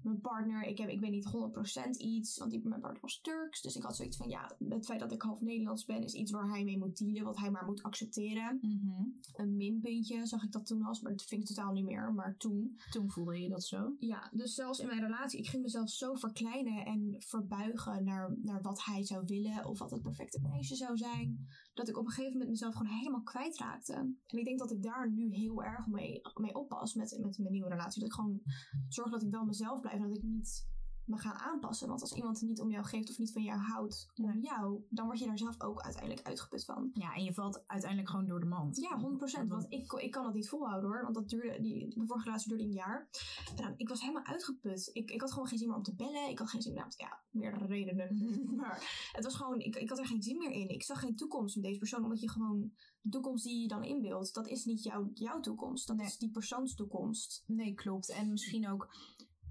mijn 0.06 0.22
partner, 0.22 0.64
ik, 0.64 0.78
heb, 0.78 0.90
ik 0.90 1.00
ben 1.00 1.12
niet 1.12 1.28
100% 1.28 1.90
iets, 1.98 2.38
want 2.38 2.52
die, 2.52 2.68
mijn 2.68 2.82
partner 2.82 3.02
was 3.02 3.20
Turks. 3.22 3.62
Dus 3.62 3.76
ik 3.76 3.84
had 3.84 3.96
zoiets 3.96 4.18
van, 4.18 4.30
ja, 4.30 4.56
het 4.70 4.86
feit 4.86 5.00
dat 5.00 5.12
ik 5.12 5.22
half 5.22 5.42
Nederlands 5.42 5.86
ben, 5.86 6.04
is 6.04 6.14
iets 6.14 6.32
waar 6.32 6.50
hij 6.50 6.64
mee 6.64 6.78
moet 6.78 6.98
dealen, 6.98 7.24
wat 7.24 7.38
hij 7.38 7.52
maar 7.52 7.66
moet 7.66 7.84
accepteren. 7.84 8.58
Mhm. 8.62 9.04
Een 9.34 9.56
minpuntje 9.56 10.26
zag 10.26 10.44
ik 10.44 10.52
dat 10.52 10.66
toen 10.66 10.84
als, 10.84 11.02
maar 11.02 11.12
dat 11.12 11.24
vind 11.24 11.42
ik 11.42 11.48
totaal 11.48 11.72
niet 11.72 11.86
meer. 11.86 12.14
Maar 12.14 12.38
toen, 12.38 12.80
Toen 12.92 13.12
voelde 13.12 13.42
je 13.42 13.50
dat 13.50 13.64
zo? 13.64 13.96
ja, 14.00 14.30
dus 14.32 14.54
zelfs 14.54 14.80
in 14.80 14.88
mijn 14.88 15.02
relatie, 15.02 15.40
ik 15.40 15.48
ging 15.48 15.64
mezelf 15.64 15.90
zo 15.90 16.14
verkleinen 16.14 16.86
en 16.86 17.16
verbuigen 17.18 18.04
naar, 18.04 18.36
naar 18.42 18.62
wat 18.62 18.84
hij 18.86 19.04
zou 19.04 19.24
willen 19.26 19.66
of 19.66 19.80
wat 19.80 19.92
het 19.92 20.02
perfecte 20.02 20.40
meisje 20.42 20.76
zou 20.76 20.98
zijn, 20.98 21.48
dat 21.74 21.90
ik 21.90 21.98
op 21.98 22.06
een 22.06 22.12
gegeven 22.12 22.32
moment 22.32 22.50
mezelf 22.50 22.76
gewoon 22.76 22.98
helemaal 22.98 23.24
kwijtraakte. 23.24 23.94
En 23.94 24.38
ik 24.38 24.46
denk 24.46 24.60
dat 24.60 24.72
ik 24.72 24.84
daar 24.84 25.12
nu 25.12 25.34
heel 25.34 25.64
erg 25.64 25.88
mee, 25.88 26.22
mee 26.34 26.56
oppas 26.56 26.94
met, 26.94 27.18
met 27.22 27.38
mijn 27.38 27.52
nieuwe 27.52 27.70
relatie. 27.70 28.00
Dat 28.00 28.10
ik 28.10 28.16
gewoon 28.16 28.42
zorg 28.88 29.12
dat 29.12 29.24
ik 29.24 29.32
wel 29.32 29.46
mezelf 29.46 29.80
blijf 29.80 29.95
en 29.96 30.08
dat 30.08 30.18
ik 30.18 30.24
niet 30.24 30.66
me 31.06 31.18
ga 31.18 31.34
aanpassen. 31.40 31.88
Want 31.88 32.02
als 32.02 32.14
iemand 32.14 32.42
niet 32.42 32.62
om 32.62 32.72
jou 32.72 32.86
geeft 32.86 33.10
of 33.10 33.18
niet 33.18 33.32
van 33.32 33.44
jou 33.44 33.60
houdt 33.60 34.08
om 34.16 34.40
jou, 34.40 34.86
dan 34.90 35.06
word 35.06 35.20
je 35.20 35.26
daar 35.26 35.38
zelf 35.38 35.62
ook 35.62 35.82
uiteindelijk 35.82 36.28
uitgeput 36.28 36.66
van. 36.66 36.90
Ja, 36.94 37.14
en 37.14 37.24
je 37.24 37.34
valt 37.34 37.64
uiteindelijk 37.68 38.10
gewoon 38.10 38.26
door 38.26 38.40
de 38.40 38.46
mand. 38.46 38.78
Ja, 38.78 39.00
100%. 39.44 39.48
Want 39.48 39.66
ik, 39.70 39.92
ik 39.92 40.12
kan 40.12 40.24
dat 40.24 40.34
niet 40.34 40.50
volhouden 40.50 40.90
hoor. 40.90 41.02
Want 41.02 41.16
dat 41.16 41.30
duurde, 41.30 41.62
die, 41.62 41.88
de 41.88 42.06
vorige 42.06 42.26
relatie 42.26 42.50
duurde 42.50 42.64
een 42.64 42.72
jaar. 42.72 43.10
En 43.50 43.64
dan, 43.64 43.74
ik 43.78 43.90
was 43.90 44.02
helemaal 44.02 44.26
uitgeput. 44.26 44.90
Ik, 44.94 45.12
ik 45.12 45.22
had 45.22 45.32
gewoon 45.32 45.48
geen 45.48 45.58
zin 45.58 45.68
meer 45.68 45.78
om 45.78 45.84
te 45.84 45.96
bellen. 45.96 46.30
Ik 46.30 46.40
had 46.40 46.50
geen 46.50 46.62
zin 46.62 46.74
meer, 46.74 46.82
nou, 46.82 46.94
ja, 46.98 47.20
meerdere 47.30 47.66
redenen. 47.66 48.32
maar 48.60 49.10
het 49.12 49.24
was 49.24 49.36
gewoon, 49.36 49.60
ik, 49.60 49.76
ik 49.76 49.90
had 49.90 50.00
er 50.00 50.06
geen 50.06 50.24
zin 50.24 50.38
meer 50.38 50.52
in. 50.52 50.70
Ik 50.70 50.84
zag 50.84 51.00
geen 51.00 51.16
toekomst 51.16 51.56
met 51.56 51.64
deze 51.64 51.80
persoon. 51.80 52.04
Omdat 52.04 52.22
je 52.22 52.30
gewoon, 52.30 52.72
de 53.02 53.10
toekomst 53.10 53.44
die 53.44 53.62
je 53.62 53.68
dan 53.68 53.84
inbeeldt, 53.84 54.34
dat 54.34 54.48
is 54.48 54.66
niet 54.66 54.84
jouw, 54.84 55.10
jouw 55.14 55.40
toekomst. 55.40 55.88
Dat 55.88 55.98
Nee. 55.98 56.06
is 56.06 56.18
die 56.18 56.32
persoons 56.32 56.76
toekomst. 56.76 57.44
Nee, 57.48 57.74
klopt. 57.74 58.10
En 58.10 58.30
misschien 58.30 58.70
ook, 58.70 58.90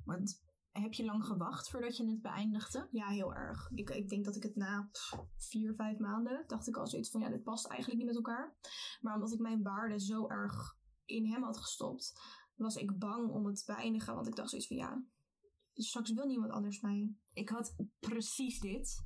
want 0.04 0.42
heb 0.70 0.92
je 0.92 1.04
lang 1.04 1.24
gewacht 1.24 1.70
voordat 1.70 1.96
je 1.96 2.06
het 2.06 2.22
beëindigde? 2.22 2.88
Ja, 2.90 3.08
heel 3.08 3.34
erg. 3.34 3.70
Ik, 3.74 3.90
ik 3.90 4.08
denk 4.08 4.24
dat 4.24 4.36
ik 4.36 4.42
het 4.42 4.56
na 4.56 4.90
vier, 5.36 5.74
vijf 5.74 5.98
maanden 5.98 6.44
dacht 6.46 6.68
ik 6.68 6.76
al 6.76 6.86
zoiets 6.86 7.10
van 7.10 7.20
ja, 7.20 7.28
dit 7.28 7.42
past 7.42 7.66
eigenlijk 7.66 7.98
niet 7.98 8.08
met 8.08 8.16
elkaar. 8.16 8.56
Maar 9.00 9.14
omdat 9.14 9.32
ik 9.32 9.40
mijn 9.40 9.62
waarde 9.62 10.00
zo 10.00 10.28
erg 10.28 10.76
in 11.04 11.26
hem 11.26 11.42
had 11.42 11.58
gestopt, 11.58 12.12
was 12.54 12.76
ik 12.76 12.98
bang 12.98 13.30
om 13.30 13.46
het 13.46 13.56
te 13.56 13.72
beëindigen. 13.72 14.14
Want 14.14 14.26
ik 14.26 14.34
dacht 14.34 14.48
zoiets 14.48 14.68
van 14.68 14.76
ja, 14.76 15.04
straks 15.72 16.12
wil 16.12 16.26
niemand 16.26 16.52
anders 16.52 16.80
mij. 16.80 17.14
Ik 17.32 17.48
had 17.48 17.74
precies 17.98 18.60
dit 18.60 19.04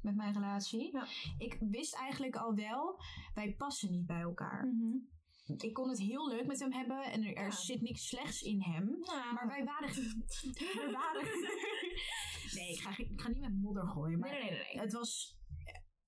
met 0.00 0.16
mijn 0.16 0.32
relatie. 0.32 0.92
Ja. 0.92 1.06
Ik 1.38 1.56
wist 1.60 1.94
eigenlijk 1.94 2.36
al 2.36 2.54
wel, 2.54 3.00
wij 3.34 3.54
passen 3.54 3.90
niet 3.90 4.06
bij 4.06 4.20
elkaar. 4.20 4.74
Ik 5.56 5.72
kon 5.74 5.88
het 5.88 5.98
heel 5.98 6.28
leuk 6.28 6.46
met 6.46 6.60
hem 6.60 6.72
hebben 6.72 7.02
en 7.04 7.22
er, 7.24 7.32
Ja. 7.44 7.50
zit 7.50 7.80
niks 7.80 8.08
slechts 8.08 8.42
in 8.42 8.62
hem. 8.62 8.98
Ja, 9.02 9.32
Maar 9.32 9.46
wij 9.46 9.64
waren. 9.64 9.88
we 9.94 10.88
waren. 10.92 11.24
nee, 12.54 12.72
ik 12.72 12.80
ga, 12.80 12.90
ik 12.98 13.20
ga 13.20 13.28
niet 13.28 13.40
met 13.40 13.60
modder 13.60 13.86
gooien. 13.88 14.18
Maar 14.18 14.30
Nee, 14.30 14.40
nee, 14.42 14.50
nee. 14.50 14.58
nee. 14.72 14.78
het 14.82 14.92
was. 14.92 15.38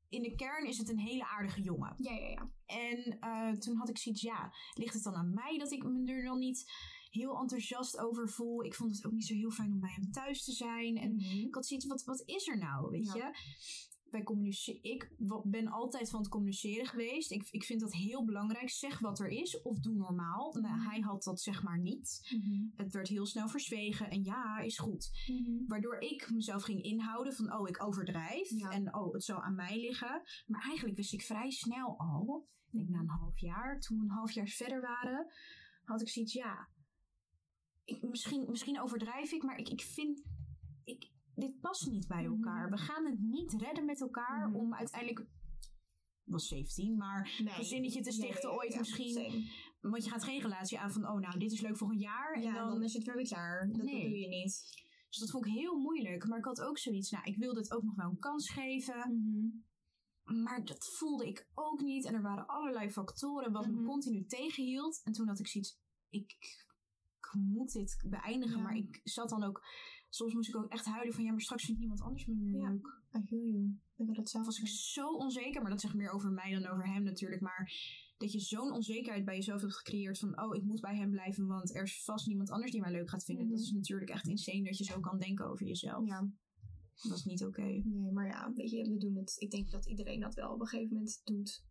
In 0.09 0.23
de 0.23 0.35
kern 0.35 0.67
is 0.67 0.79
het 0.79 0.89
een 0.89 0.99
hele 0.99 1.27
aardige 1.27 1.63
jongen. 1.63 1.95
Ja, 1.97 2.13
ja, 2.13 2.29
ja. 2.29 2.51
En 2.67 3.19
eh, 3.21 3.53
toen 3.59 3.77
had 3.77 3.89
ik 3.89 3.99
zoiets, 3.99 4.23
ja, 4.23 4.53
ligt 4.75 4.95
het 4.95 5.03
dan 5.03 5.15
aan 5.15 5.35
mij 5.35 5.59
dat 5.59 5.71
ik 5.73 5.83
me 5.83 6.13
er 6.13 6.25
dan 6.25 6.39
niet 6.39 6.73
heel 7.11 7.39
enthousiast 7.41 7.99
over 7.99 8.29
voel? 8.29 8.65
Ik 8.65 8.75
vond 8.75 8.97
het 8.97 9.07
ook 9.07 9.13
niet 9.13 9.27
zo 9.27 9.35
heel 9.35 9.51
fijn 9.51 9.73
om 9.73 9.81
bij 9.81 9.93
hem 9.95 10.11
thuis 10.11 10.45
te 10.45 10.53
zijn. 10.53 10.97
En 10.97 11.19
ik 11.21 11.55
had 11.55 11.67
zoiets, 11.67 11.87
wat, 11.87 12.05
wat 12.05 12.23
is 12.27 12.49
er 12.49 12.59
nou, 12.59 12.91
weet 12.91 13.07
Ja. 13.07 13.15
je? 13.15 13.31
Wij 14.13 14.23
communiceren, 14.23 14.83
ik 14.83 15.11
ben 15.45 15.69
altijd 15.69 16.11
van 16.11 16.21
het 16.21 16.29
communiceren 16.29 16.87
geweest. 16.87 17.31
Ik, 17.31 17.49
ik 17.51 17.65
vind 17.65 17.81
dat 17.81 17.93
heel 17.93 18.25
belangrijk. 18.25 18.71
Zeg 18.71 18.99
wat 18.99 19.21
er 19.21 19.29
is 19.29 19.63
of 19.63 19.79
doe 19.79 19.95
normaal. 19.95 20.53
Nou, 20.53 20.75
Mhm. 20.77 20.89
hij 20.89 21.01
had 21.01 21.23
dat 21.23 21.41
zeg 21.41 21.63
maar 21.63 21.79
niet. 21.81 22.21
Het 22.77 22.93
werd 22.93 23.09
heel 23.09 23.27
snel 23.27 23.49
verzwegen 23.49 24.11
en 24.11 24.25
ja, 24.25 24.59
is 24.59 24.79
goed. 24.79 25.11
Waardoor 25.67 25.99
ik 25.99 26.31
mezelf 26.31 26.63
ging 26.63 26.83
inhouden 26.83 27.33
van, 27.33 27.53
oh, 27.55 27.69
ik 27.69 27.85
overdrijf. 27.85 28.51
Ja. 28.51 28.71
En 28.71 28.95
oh, 28.95 29.13
het 29.13 29.25
zou 29.25 29.43
aan 29.43 29.55
mij 29.55 29.81
liggen. 29.81 30.23
Maar 30.47 30.63
eigenlijk 30.63 30.97
wist 30.97 31.13
ik 31.13 31.23
vrij 31.23 31.51
snel 31.51 31.99
al, 31.99 32.49
ik 32.67 32.73
denk 32.73 32.89
na 32.89 32.99
een 32.99 33.09
half 33.09 33.39
jaar, 33.39 33.81
toen 33.81 33.99
we 33.99 34.05
een 34.05 34.11
half 34.11 34.33
jaar 34.33 34.49
verder 34.49 34.81
waren, 34.81 35.33
had 35.85 36.01
ik 36.01 36.09
zoiets, 36.09 36.33
ja, 36.33 36.69
ik, 37.85 38.03
misschien, 38.03 38.51
misschien 38.51 38.81
overdrijf 38.81 39.33
ik, 39.33 39.43
maar 39.43 39.59
ik, 39.59 39.69
ik 39.69 39.81
vind, 39.83 40.23
ik, 40.85 41.11
dit 41.35 41.61
past 41.61 41.87
niet 41.91 42.07
bij 42.09 42.23
Mhm. 42.23 42.33
elkaar. 42.33 42.71
We 42.71 42.77
gaan 42.79 43.07
het 43.07 43.21
niet 43.21 43.53
redden 43.53 43.85
met 43.85 44.01
elkaar 44.01 44.49
Mhm. 44.49 44.57
om 44.57 44.75
uiteindelijk, 44.75 45.27
was 46.23 46.49
17, 46.49 46.97
maar 46.97 47.41
Nee. 47.45 47.55
gezinnetje 47.55 48.01
te 48.01 48.13
stichten 48.13 48.53
ooit 48.53 48.73
ja. 48.73 48.79
misschien. 48.79 49.13
Same. 49.13 49.51
Want 49.81 50.05
je 50.05 50.11
gaat 50.11 50.25
geen 50.25 50.41
relatie 50.41 50.79
aan 50.79 50.93
van, 50.93 51.09
oh 51.09 51.19
nou, 51.21 51.39
dit 51.39 51.53
is 51.53 51.61
leuk 51.61 51.77
voor 51.77 51.91
een 51.91 51.99
jaar. 51.99 52.33
En 52.35 52.43
Ja, 52.43 52.55
dan, 52.55 52.69
dan, 52.71 52.83
is 52.83 52.93
het 52.95 53.05
weer 53.05 53.17
weer 53.17 53.27
klaar. 53.29 53.69
Dat, 53.73 53.83
Nee. 53.83 54.01
dat 54.01 54.11
doe 54.11 54.19
je 54.19 54.29
niet. 54.29 54.81
dus 55.09 55.21
dat 55.21 55.31
vond 55.31 55.47
ik 55.47 55.53
heel 55.53 55.79
moeilijk. 55.79 56.27
Maar 56.27 56.39
ik 56.39 56.45
had 56.45 56.61
ook 56.61 56.79
zoiets, 56.79 57.11
nou, 57.11 57.25
ik 57.25 57.37
wilde 57.37 57.59
het 57.61 57.73
ook 57.73 57.83
nog 57.83 57.95
wel 57.95 58.11
een 58.11 58.19
kans 58.19 58.51
geven. 58.51 59.11
Maar 60.23 60.65
dat 60.65 60.87
voelde 60.97 61.27
ik 61.27 61.49
ook 61.55 61.81
niet. 61.81 62.05
En 62.05 62.15
er 62.15 62.23
waren 62.23 62.47
allerlei 62.47 62.91
factoren 62.91 63.53
wat 63.53 63.67
me 63.67 63.73
Mhm. 63.73 63.85
continu 63.85 64.25
tegenhield. 64.27 65.01
En 65.05 65.13
toen 65.13 65.29
had 65.29 65.39
ik 65.39 65.47
zoiets, 65.47 65.81
ik, 66.09 66.31
ik 67.19 67.35
moet 67.39 67.73
dit 67.73 68.05
beëindigen. 68.09 68.57
Ja. 68.57 68.63
Maar 68.63 68.77
ik 68.77 69.01
zat 69.05 69.29
dan 69.29 69.43
ook, 69.43 69.63
soms 70.15 70.35
moest 70.35 70.49
ik 70.49 70.57
ook 70.57 70.71
echt 70.71 70.85
huilen 70.85 71.15
van, 71.15 71.25
ja, 71.25 71.31
maar 71.31 71.41
straks 71.41 71.65
vindt 71.65 71.81
niemand 71.81 72.01
anders 72.01 72.27
me 72.27 72.35
meer 72.35 72.61
Ja. 72.61 72.69
leuk. 72.71 73.01
I 73.17 73.27
feel 73.27 73.45
you. 73.47 73.77
Ik 73.97 74.07
had 74.07 74.17
het 74.17 74.29
zelf 74.29 74.45
Was 74.47 74.59
ik 74.59 74.67
zo 74.69 75.09
onzeker, 75.09 75.61
maar 75.63 75.71
dat 75.71 75.81
zegt 75.81 75.95
meer 75.95 76.11
over 76.11 76.31
mij 76.31 76.53
dan 76.53 76.67
over 76.67 76.87
hem 76.93 77.03
natuurlijk. 77.03 77.41
Maar 77.41 77.73
dat 78.19 78.33
je 78.33 78.41
zo'n 78.41 78.73
onzekerheid 78.73 79.25
bij 79.25 79.35
jezelf 79.35 79.61
hebt 79.61 79.77
gecreëerd 79.77 80.19
van, 80.19 80.43
oh, 80.43 80.55
ik 80.55 80.63
moet 80.63 80.81
bij 80.81 80.97
hem 80.97 81.11
blijven, 81.11 81.47
want 81.47 81.75
er 81.75 81.83
is 81.83 82.05
vast 82.05 82.27
niemand 82.27 82.51
anders 82.51 82.71
die 82.73 82.81
mij 82.81 82.91
leuk 82.93 83.11
gaat 83.11 83.25
vinden. 83.25 83.45
Mhm. 83.45 83.55
Dat 83.55 83.63
is 83.65 83.71
natuurlijk 83.73 84.11
echt 84.11 84.27
insane 84.29 84.63
dat 84.63 84.79
je 84.79 84.85
zo 84.85 85.01
kan 85.01 85.19
denken 85.19 85.47
over 85.51 85.67
jezelf. 85.67 86.07
Ja, 86.07 86.29
Dat 87.03 87.19
is 87.19 87.25
niet 87.25 87.45
oké. 87.45 87.63
nee, 87.85 88.13
maar 88.13 88.27
ja, 88.27 88.53
weet 88.55 88.71
je, 88.71 88.89
we 88.89 88.97
doen 88.99 89.17
het. 89.17 89.35
Ik 89.39 89.51
denk 89.51 89.71
dat 89.71 89.87
iedereen 89.89 90.21
dat 90.21 90.35
wel 90.35 90.53
op 90.53 90.61
een 90.61 90.67
gegeven 90.67 90.95
moment 90.97 91.21
doet. 91.25 91.65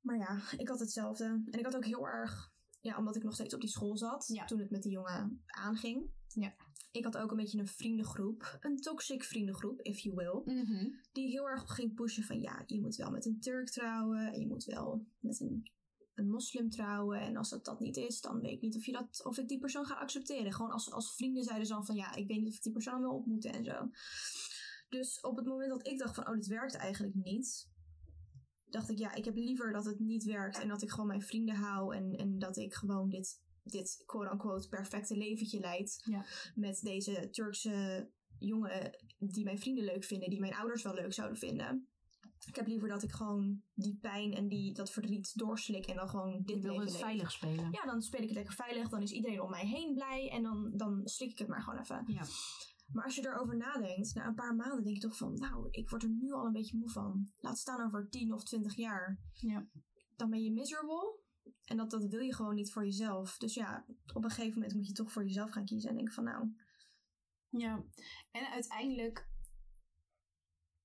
Maar 0.00 0.16
ja, 0.18 0.40
ik 0.58 0.68
had 0.68 0.78
hetzelfde. 0.80 1.24
En 1.24 1.58
ik 1.58 1.64
had 1.64 1.76
ook 1.76 1.84
heel 1.84 2.06
erg, 2.08 2.52
ja, 2.80 2.98
omdat 2.98 3.16
ik 3.16 3.22
nog 3.22 3.34
steeds 3.34 3.54
op 3.54 3.60
die 3.60 3.70
school 3.70 3.96
zat, 3.96 4.26
Ja. 4.32 4.44
toen 4.44 4.58
het 4.58 4.70
met 4.70 4.82
die 4.82 4.92
jongen 4.92 5.42
aanging. 5.46 6.10
Ja. 6.34 6.54
Ik 6.92 7.04
had 7.04 7.16
ook 7.16 7.30
een 7.30 7.36
beetje 7.36 7.58
een 7.58 7.66
vriendengroep, 7.66 8.58
een 8.60 8.76
toxic 8.76 9.24
vriendengroep, 9.24 9.80
if 9.80 9.98
you 9.98 10.14
will. 10.14 10.42
die 11.12 11.28
heel 11.28 11.48
erg 11.48 11.74
ging 11.74 11.94
pushen 11.94 12.24
van 12.24 12.40
ja, 12.40 12.62
je 12.66 12.80
moet 12.80 12.96
wel 12.96 13.10
met 13.10 13.26
een 13.26 13.40
Turk 13.40 13.70
trouwen 13.70 14.32
en 14.32 14.40
je 14.40 14.46
moet 14.46 14.64
wel 14.64 15.06
met 15.18 15.40
een, 15.40 15.70
een 16.14 16.30
moslim 16.30 16.70
trouwen. 16.70 17.20
En 17.20 17.36
als 17.36 17.50
dat 17.50 17.64
dat 17.64 17.80
niet 17.80 17.96
is, 17.96 18.20
dan 18.20 18.40
weet 18.40 18.52
ik 18.52 18.60
niet 18.60 18.76
of, 18.76 18.84
je 18.84 18.92
dat, 18.92 19.24
of 19.24 19.38
ik 19.38 19.48
die 19.48 19.58
persoon 19.58 19.84
ga 19.84 19.94
accepteren. 19.94 20.52
Gewoon 20.52 20.70
als, 20.70 20.90
als 20.92 21.14
vrienden 21.14 21.44
zeiden 21.44 21.66
ze 21.66 21.72
dan 21.72 21.86
van 21.86 21.94
ja, 21.94 22.14
ik 22.14 22.26
weet 22.26 22.38
niet 22.38 22.48
of 22.48 22.56
ik 22.56 22.62
die 22.62 22.72
persoon 22.72 23.00
wil 23.00 23.14
ontmoeten 23.14 23.52
en 23.52 23.64
zo. 23.64 23.90
Dus 24.88 25.20
op 25.20 25.36
het 25.36 25.46
moment 25.46 25.70
dat 25.70 25.86
ik 25.86 25.98
dacht 25.98 26.14
van 26.14 26.28
oh, 26.28 26.34
dit 26.34 26.46
werkt 26.46 26.74
eigenlijk 26.74 27.14
niet, 27.14 27.70
dacht 28.64 28.90
ik 28.90 28.98
ja, 28.98 29.14
ik 29.14 29.24
heb 29.24 29.36
liever 29.36 29.72
dat 29.72 29.84
het 29.84 29.98
niet 29.98 30.24
werkt 30.24 30.58
en 30.58 30.68
dat 30.68 30.82
ik 30.82 30.90
gewoon 30.90 31.06
mijn 31.06 31.22
vrienden 31.22 31.54
hou 31.54 31.96
en, 31.96 32.12
en 32.12 32.38
dat 32.38 32.56
ik 32.56 32.74
gewoon 32.74 33.08
dit, 33.08 33.40
dit 33.62 34.02
quote-unquote 34.06 34.68
perfecte 34.68 35.16
leventje 35.16 35.60
leid 35.60 36.02
Ja. 36.04 36.24
met 36.54 36.80
deze 36.80 37.28
Turkse 37.30 38.08
jongen 38.38 39.04
die 39.18 39.44
mijn 39.44 39.58
vrienden 39.58 39.84
leuk 39.84 40.04
vinden, 40.04 40.30
die 40.30 40.40
mijn 40.40 40.54
ouders 40.54 40.82
wel 40.82 40.94
leuk 40.94 41.12
zouden 41.12 41.38
vinden. 41.38 41.86
Ik 42.46 42.56
heb 42.56 42.66
liever 42.66 42.88
dat 42.88 43.02
ik 43.02 43.12
gewoon 43.12 43.62
die 43.74 43.98
pijn 44.00 44.34
en 44.34 44.48
die, 44.48 44.74
dat 44.74 44.90
verdriet 44.90 45.38
doorslik 45.38 45.86
en 45.86 45.96
dan 45.96 46.08
gewoon 46.08 46.42
dit 46.44 46.62
leven 46.62 46.80
het 46.80 46.96
veilig 46.96 47.32
spelen. 47.32 47.68
Ja, 47.70 47.84
dan 47.84 48.02
speel 48.02 48.20
ik 48.20 48.26
het 48.26 48.36
lekker 48.36 48.54
veilig. 48.54 48.88
Dan 48.88 49.02
is 49.02 49.10
iedereen 49.12 49.42
om 49.42 49.50
mij 49.50 49.66
heen 49.66 49.94
blij. 49.94 50.30
En 50.30 50.42
dan, 50.42 50.70
dan 50.76 51.00
slik 51.04 51.30
ik 51.30 51.38
het 51.38 51.48
maar 51.48 51.62
gewoon 51.62 51.80
even. 51.80 52.04
Ja. 52.06 52.22
Maar 52.92 53.04
als 53.04 53.14
je 53.14 53.26
erover 53.26 53.56
nadenkt, 53.56 54.14
na 54.14 54.26
een 54.26 54.34
paar 54.34 54.54
maanden 54.54 54.82
denk 54.84 54.96
je 54.96 55.02
toch 55.02 55.16
van... 55.16 55.34
Nou, 55.34 55.68
ik 55.70 55.90
word 55.90 56.02
er 56.02 56.08
nu 56.08 56.32
al 56.32 56.44
een 56.46 56.52
beetje 56.52 56.76
moe 56.76 56.90
van. 56.90 57.32
Laat 57.38 57.58
staan 57.58 57.86
over 57.86 58.08
10 58.08 58.32
of 58.32 58.44
20 58.44 58.76
jaar. 58.76 59.18
Ja. 59.32 59.66
Dan 60.16 60.30
ben 60.30 60.42
je 60.42 60.52
miserable. 60.52 61.20
En 61.64 61.76
dat, 61.76 61.90
dat 61.90 62.04
wil 62.04 62.20
je 62.20 62.34
gewoon 62.34 62.54
niet 62.54 62.72
voor 62.72 62.84
jezelf. 62.84 63.36
Dus 63.38 63.54
ja, 63.54 63.84
op 64.14 64.24
een 64.24 64.30
gegeven 64.30 64.54
moment 64.54 64.74
moet 64.74 64.86
je 64.86 64.92
toch 64.92 65.12
voor 65.12 65.24
jezelf 65.24 65.50
gaan 65.50 65.64
kiezen. 65.64 65.90
En 65.90 65.96
denken 65.96 66.14
van 66.14 66.24
nou... 66.24 66.52
Ja, 67.48 67.84
en 68.30 68.46
uiteindelijk, 68.46 69.28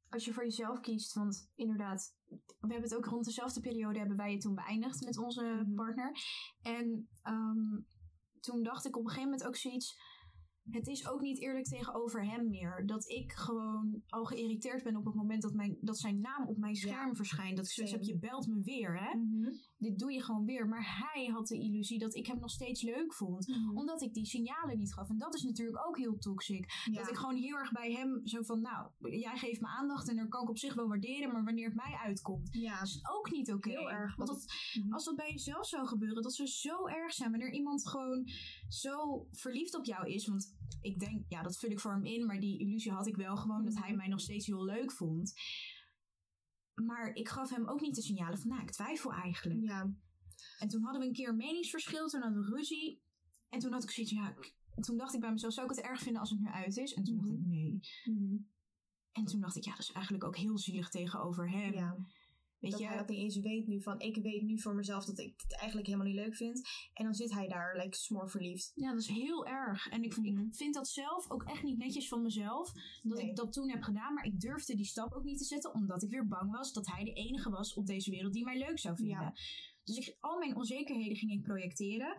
als 0.10 0.26
je 0.26 0.34
voor 0.34 0.44
jezelf 0.44 0.80
kiest, 0.80 1.14
want 1.14 1.52
inderdaad, 1.56 2.16
we 2.28 2.58
hebben 2.60 2.82
het 2.82 2.96
ook 2.96 3.06
rond 3.06 3.26
dezelfde 3.26 3.60
periode 3.60 4.00
hebben 4.00 4.18
wij 4.18 4.32
het 4.32 4.42
toen 4.42 4.56
beëindigd 4.56 5.06
met 5.06 5.18
onze 5.18 5.44
Mhm. 5.44 5.74
partner. 5.74 6.12
En 6.62 7.10
ehm, 7.22 7.82
toen 8.40 8.64
dacht 8.64 8.86
ik 8.86 8.96
op 8.98 9.04
een 9.04 9.10
gegeven 9.10 9.30
moment 9.30 9.48
ook 9.48 9.56
zoiets. 9.56 10.16
Het 10.70 10.88
is 10.88 11.08
ook 11.08 11.22
niet 11.22 11.42
eerlijk 11.42 11.66
tegenover 11.66 12.26
hem 12.26 12.48
meer. 12.50 12.84
Dat 12.86 13.10
ik 13.10 13.32
gewoon 13.32 14.02
al 14.08 14.26
geïrriteerd 14.26 14.84
ben 14.84 14.96
op 14.96 15.06
het 15.06 15.16
moment 15.16 15.42
dat, 15.42 15.54
mijn, 15.54 15.78
dat 15.82 16.00
zijn 16.00 16.22
naam 16.22 16.48
op 16.48 16.58
mijn 16.58 16.76
scherm 16.76 17.16
verschijnt. 17.16 17.58
Dat 17.58 17.66
ik 17.66 17.72
zoiets 17.72 17.94
heb, 17.94 18.02
je 18.04 18.18
belt 18.18 18.48
me 18.48 18.62
weer, 18.62 19.00
hè? 19.00 19.12
Dit 19.78 20.00
doe 20.00 20.12
je 20.12 20.24
gewoon 20.24 20.46
weer. 20.46 20.68
Maar 20.68 21.12
hij 21.14 21.26
had 21.26 21.48
de 21.48 21.58
illusie 21.60 22.00
dat 22.00 22.16
ik 22.16 22.28
hem 22.28 22.40
nog 22.40 22.50
steeds 22.52 22.82
leuk 22.82 23.14
vond. 23.14 23.48
Mhm. 23.48 23.78
Omdat 23.78 24.02
ik 24.02 24.14
die 24.14 24.26
signalen 24.26 24.78
niet 24.78 24.94
gaf. 24.94 25.10
En 25.10 25.18
dat 25.18 25.36
is 25.36 25.42
natuurlijk 25.44 25.88
ook 25.88 25.98
heel 25.98 26.18
toxic. 26.18 26.66
Ja. 26.92 27.00
Dat 27.00 27.10
ik 27.10 27.16
gewoon 27.16 27.36
heel 27.36 27.56
erg 27.56 27.72
bij 27.72 27.92
hem 27.92 28.22
zo 28.28 28.42
van, 28.42 28.62
nou, 28.62 28.90
jij 29.00 29.38
geeft 29.38 29.62
me 29.62 29.68
aandacht 29.68 30.10
en 30.10 30.16
daar 30.16 30.28
kan 30.28 30.44
ik 30.44 30.50
op 30.50 30.58
zich 30.58 30.74
wel 30.74 30.88
waarderen. 30.88 31.32
Maar 31.32 31.44
wanneer 31.44 31.66
het 31.66 31.76
mij 31.76 31.98
uitkomt, 32.04 32.48
Ja, 32.52 32.82
is 32.82 32.94
het 32.94 33.10
ook 33.18 33.32
niet 33.32 33.54
oké. 33.54 33.70
Heel 33.70 33.92
erg, 33.92 34.16
Want 34.16 34.30
dat, 34.30 34.46
Mhm. 34.74 34.94
als 34.94 35.04
dat 35.06 35.16
bij 35.16 35.32
jezelf 35.32 35.68
zou 35.68 35.88
gebeuren, 35.88 36.24
dat 36.24 36.34
zou 36.34 36.48
zo 36.48 36.88
erg 36.88 37.14
zijn. 37.14 37.30
Wanneer 37.32 37.54
iemand 37.54 37.88
gewoon 37.88 38.28
zo 38.68 39.28
verliefd 39.32 39.76
op 39.76 39.86
jou 39.86 40.10
is. 40.10 40.28
Want 40.28 40.56
ik 40.82 41.00
denk, 41.00 41.24
ja, 41.28 41.42
dat 41.42 41.58
vul 41.58 41.70
ik 41.70 41.80
voor 41.80 41.92
hem 41.92 42.06
in. 42.06 42.26
Maar 42.26 42.40
die 42.40 42.60
illusie 42.60 42.92
had 42.92 43.08
ik 43.08 43.16
wel 43.16 43.36
gewoon 43.38 43.64
dat 43.64 43.74
hij 43.78 43.88
Mhm. 43.90 43.98
mij 43.98 44.08
nog 44.08 44.20
steeds 44.20 44.46
heel 44.46 44.64
leuk 44.66 44.92
vond. 44.92 45.34
Maar 46.86 47.14
ik 47.14 47.30
gaf 47.30 47.50
hem 47.50 47.68
ook 47.68 47.82
niet 47.82 47.96
de 47.96 48.02
signalen 48.02 48.38
van, 48.38 48.50
nou, 48.50 48.62
ik 48.62 48.72
twijfel 48.72 49.14
eigenlijk. 49.14 49.62
ja. 49.62 49.94
En 50.60 50.68
toen 50.68 50.84
hadden 50.84 51.02
we 51.02 51.08
een 51.08 51.14
keer 51.14 51.30
een 51.30 51.36
meningsverschil, 51.36 52.08
toen 52.08 52.22
hadden 52.22 52.44
we 52.44 52.56
ruzie. 52.56 53.02
En 53.50 53.60
toen 53.60 53.72
had 53.72 53.84
ik 53.84 53.90
zoiets, 53.92 54.12
ja, 54.14 54.34
toen 54.80 54.98
dacht 54.98 55.14
ik 55.14 55.20
bij 55.20 55.32
mezelf, 55.32 55.54
zou 55.54 55.70
ik 55.70 55.76
het 55.76 55.86
erg 55.86 56.00
vinden 56.00 56.22
als 56.22 56.30
het 56.30 56.40
nu 56.40 56.48
uit 56.48 56.78
is? 56.78 56.94
En 56.94 57.04
toen 57.04 57.16
dacht 57.16 57.28
Mhm. 57.30 57.38
ik, 57.40 57.46
nee. 57.48 57.80
Mhm. 58.04 58.36
En 59.12 59.26
toen 59.26 59.40
dacht 59.40 59.56
ik, 59.56 59.64
ja, 59.64 59.72
dat 59.72 59.80
is 59.80 59.92
eigenlijk 59.92 60.24
ook 60.24 60.38
heel 60.38 60.58
zielig 60.58 60.90
tegenover 60.90 61.50
hem. 61.52 61.74
ja. 61.74 61.98
Weet 62.60 62.72
dat 62.72 62.80
je, 62.80 62.88
hij 62.88 62.98
dat 62.98 63.08
niet 63.10 63.20
eens 63.20 63.40
weet 63.40 63.68
nu 63.68 63.82
van, 63.82 64.00
ik 64.00 64.16
weet 64.16 64.42
nu 64.42 64.60
voor 64.60 64.76
mezelf 64.76 65.06
dat 65.06 65.20
ik 65.20 65.34
het 65.42 65.58
eigenlijk 65.58 65.88
helemaal 65.88 66.08
niet 66.08 66.16
leuk 66.16 66.36
vind. 66.36 66.68
En 66.94 67.04
dan 67.04 67.14
zit 67.14 67.32
hij 67.34 67.48
daar, 67.48 67.78
like, 67.78 67.98
smoor 67.98 68.30
verliefd. 68.30 68.72
Ja, 68.76 68.92
dat 68.92 69.02
is 69.02 69.08
heel 69.08 69.46
erg. 69.48 69.88
En 69.88 70.04
ik, 70.04 70.18
Mhm. 70.18 70.26
ik 70.26 70.56
vind 70.56 70.74
dat 70.74 70.88
zelf 70.88 71.32
ook 71.32 71.44
echt 71.44 71.64
niet 71.64 71.78
netjes 71.78 72.08
van 72.08 72.22
mezelf. 72.22 72.72
Dat 73.04 73.18
Nee. 73.18 73.30
ik 73.30 73.36
dat 73.36 73.54
toen 73.54 73.70
heb 73.70 73.82
gedaan. 73.84 74.14
Maar 74.14 74.26
ik 74.26 74.40
durfde 74.40 74.76
die 74.76 74.86
stap 74.86 75.14
ook 75.14 75.24
niet 75.24 75.38
te 75.38 75.44
zetten. 75.44 75.74
Omdat 75.74 76.04
ik 76.04 76.10
weer 76.10 76.28
bang 76.28 76.52
was 76.52 76.74
dat 76.74 76.88
hij 76.88 77.04
de 77.04 77.14
enige 77.14 77.50
was 77.50 77.74
op 77.74 77.86
deze 77.86 78.12
wereld 78.12 78.34
die 78.34 78.44
mij 78.46 78.58
leuk 78.58 78.80
zou 78.80 78.96
vinden. 78.96 79.16
Ja. 79.18 79.34
Dus 79.84 79.98
ik, 79.98 80.18
al 80.20 80.38
mijn 80.38 80.56
onzekerheden 80.56 81.18
ging 81.18 81.32
ik 81.32 81.42
projecteren. 81.42 82.16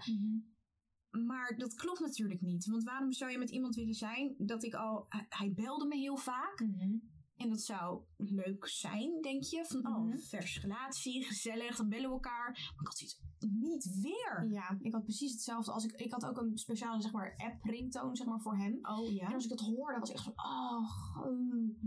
Maar 1.11 1.57
dat 1.57 1.75
klopt 1.75 2.01
natuurlijk 2.01 2.41
niet. 2.41 2.67
Want 2.67 2.83
waarom 2.85 3.13
zou 3.13 3.31
je 3.31 3.39
met 3.39 3.51
iemand 3.51 3.75
willen 3.75 3.95
zijn 3.95 4.35
dat 4.39 4.65
ik 4.65 4.75
al... 4.75 5.05
Hij, 5.09 5.27
hij 5.29 5.53
belde 5.53 5.87
me 5.87 5.97
heel 5.97 6.17
vaak. 6.17 6.61
Mhm. 6.61 6.97
En 7.39 7.49
dat 7.49 7.61
zou 7.61 8.03
leuk 8.17 8.67
zijn, 8.67 9.21
denk 9.23 9.43
je. 9.43 9.65
Van, 9.67 9.81
Mhm. 9.81 9.93
oh, 9.93 10.15
vers 10.21 10.61
relatie, 10.61 11.25
gezellig, 11.25 11.77
dan 11.77 11.89
bellen 11.89 12.07
we 12.09 12.15
elkaar. 12.15 12.51
Maar 12.53 12.81
ik 12.81 12.87
had 12.87 12.99
zoiets, 12.99 13.21
niet 13.39 13.99
weer. 14.03 14.47
Ja, 14.51 14.79
ik 14.81 14.93
had 14.93 15.03
precies 15.03 15.33
hetzelfde. 15.33 15.73
Als 15.73 15.85
ik, 15.85 15.93
ik 15.93 16.13
had 16.13 16.25
ook 16.27 16.37
een 16.39 16.59
speciale 16.59 17.03
zeg 17.03 17.13
maar, 17.13 17.35
app 17.37 17.63
ringtoon 17.65 18.17
zeg 18.17 18.27
maar, 18.27 18.41
voor 18.41 18.57
hem. 18.57 18.79
Oh 18.83 19.07
En 19.09 19.15
ja? 19.15 19.33
als 19.35 19.45
ik 19.45 19.51
dat 19.51 19.61
hoorde, 19.61 19.99
was 19.99 20.09
ik 20.11 20.15
echt 20.17 20.25
zo, 20.25 20.31
oh. 20.31 20.91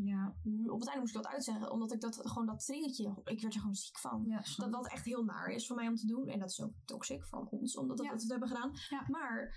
Ja. 0.04 0.36
op 0.68 0.80
het 0.80 0.88
einde 0.88 1.00
moest 1.02 1.16
ik 1.16 1.22
dat 1.24 1.32
uitzeggen. 1.32 1.72
Omdat 1.72 1.94
ik 1.94 2.02
dat 2.02 2.20
gewoon 2.30 2.46
dat 2.46 2.66
trilletje, 2.66 3.22
ik 3.24 3.42
werd 3.42 3.54
er 3.54 3.60
gewoon 3.60 3.76
ziek 3.76 3.98
van. 4.00 4.24
ja 4.28 4.44
Dat 4.58 4.72
dat 4.72 4.88
echt 4.92 5.06
heel 5.06 5.24
naar 5.24 5.48
is 5.48 5.68
voor 5.68 5.76
mij 5.76 5.88
om 5.88 5.96
te 5.96 6.06
doen. 6.08 6.28
En 6.28 6.40
dat 6.40 6.50
is 6.50 6.62
ook 6.62 6.74
toxic 6.86 7.26
van 7.26 7.48
ons, 7.50 7.78
omdat 7.78 8.00
we 8.00 8.06
Ja. 8.06 8.12
dat 8.12 8.28
hebben 8.28 8.48
gedaan. 8.48 8.72
Ja. 8.90 9.06
Maar 9.08 9.56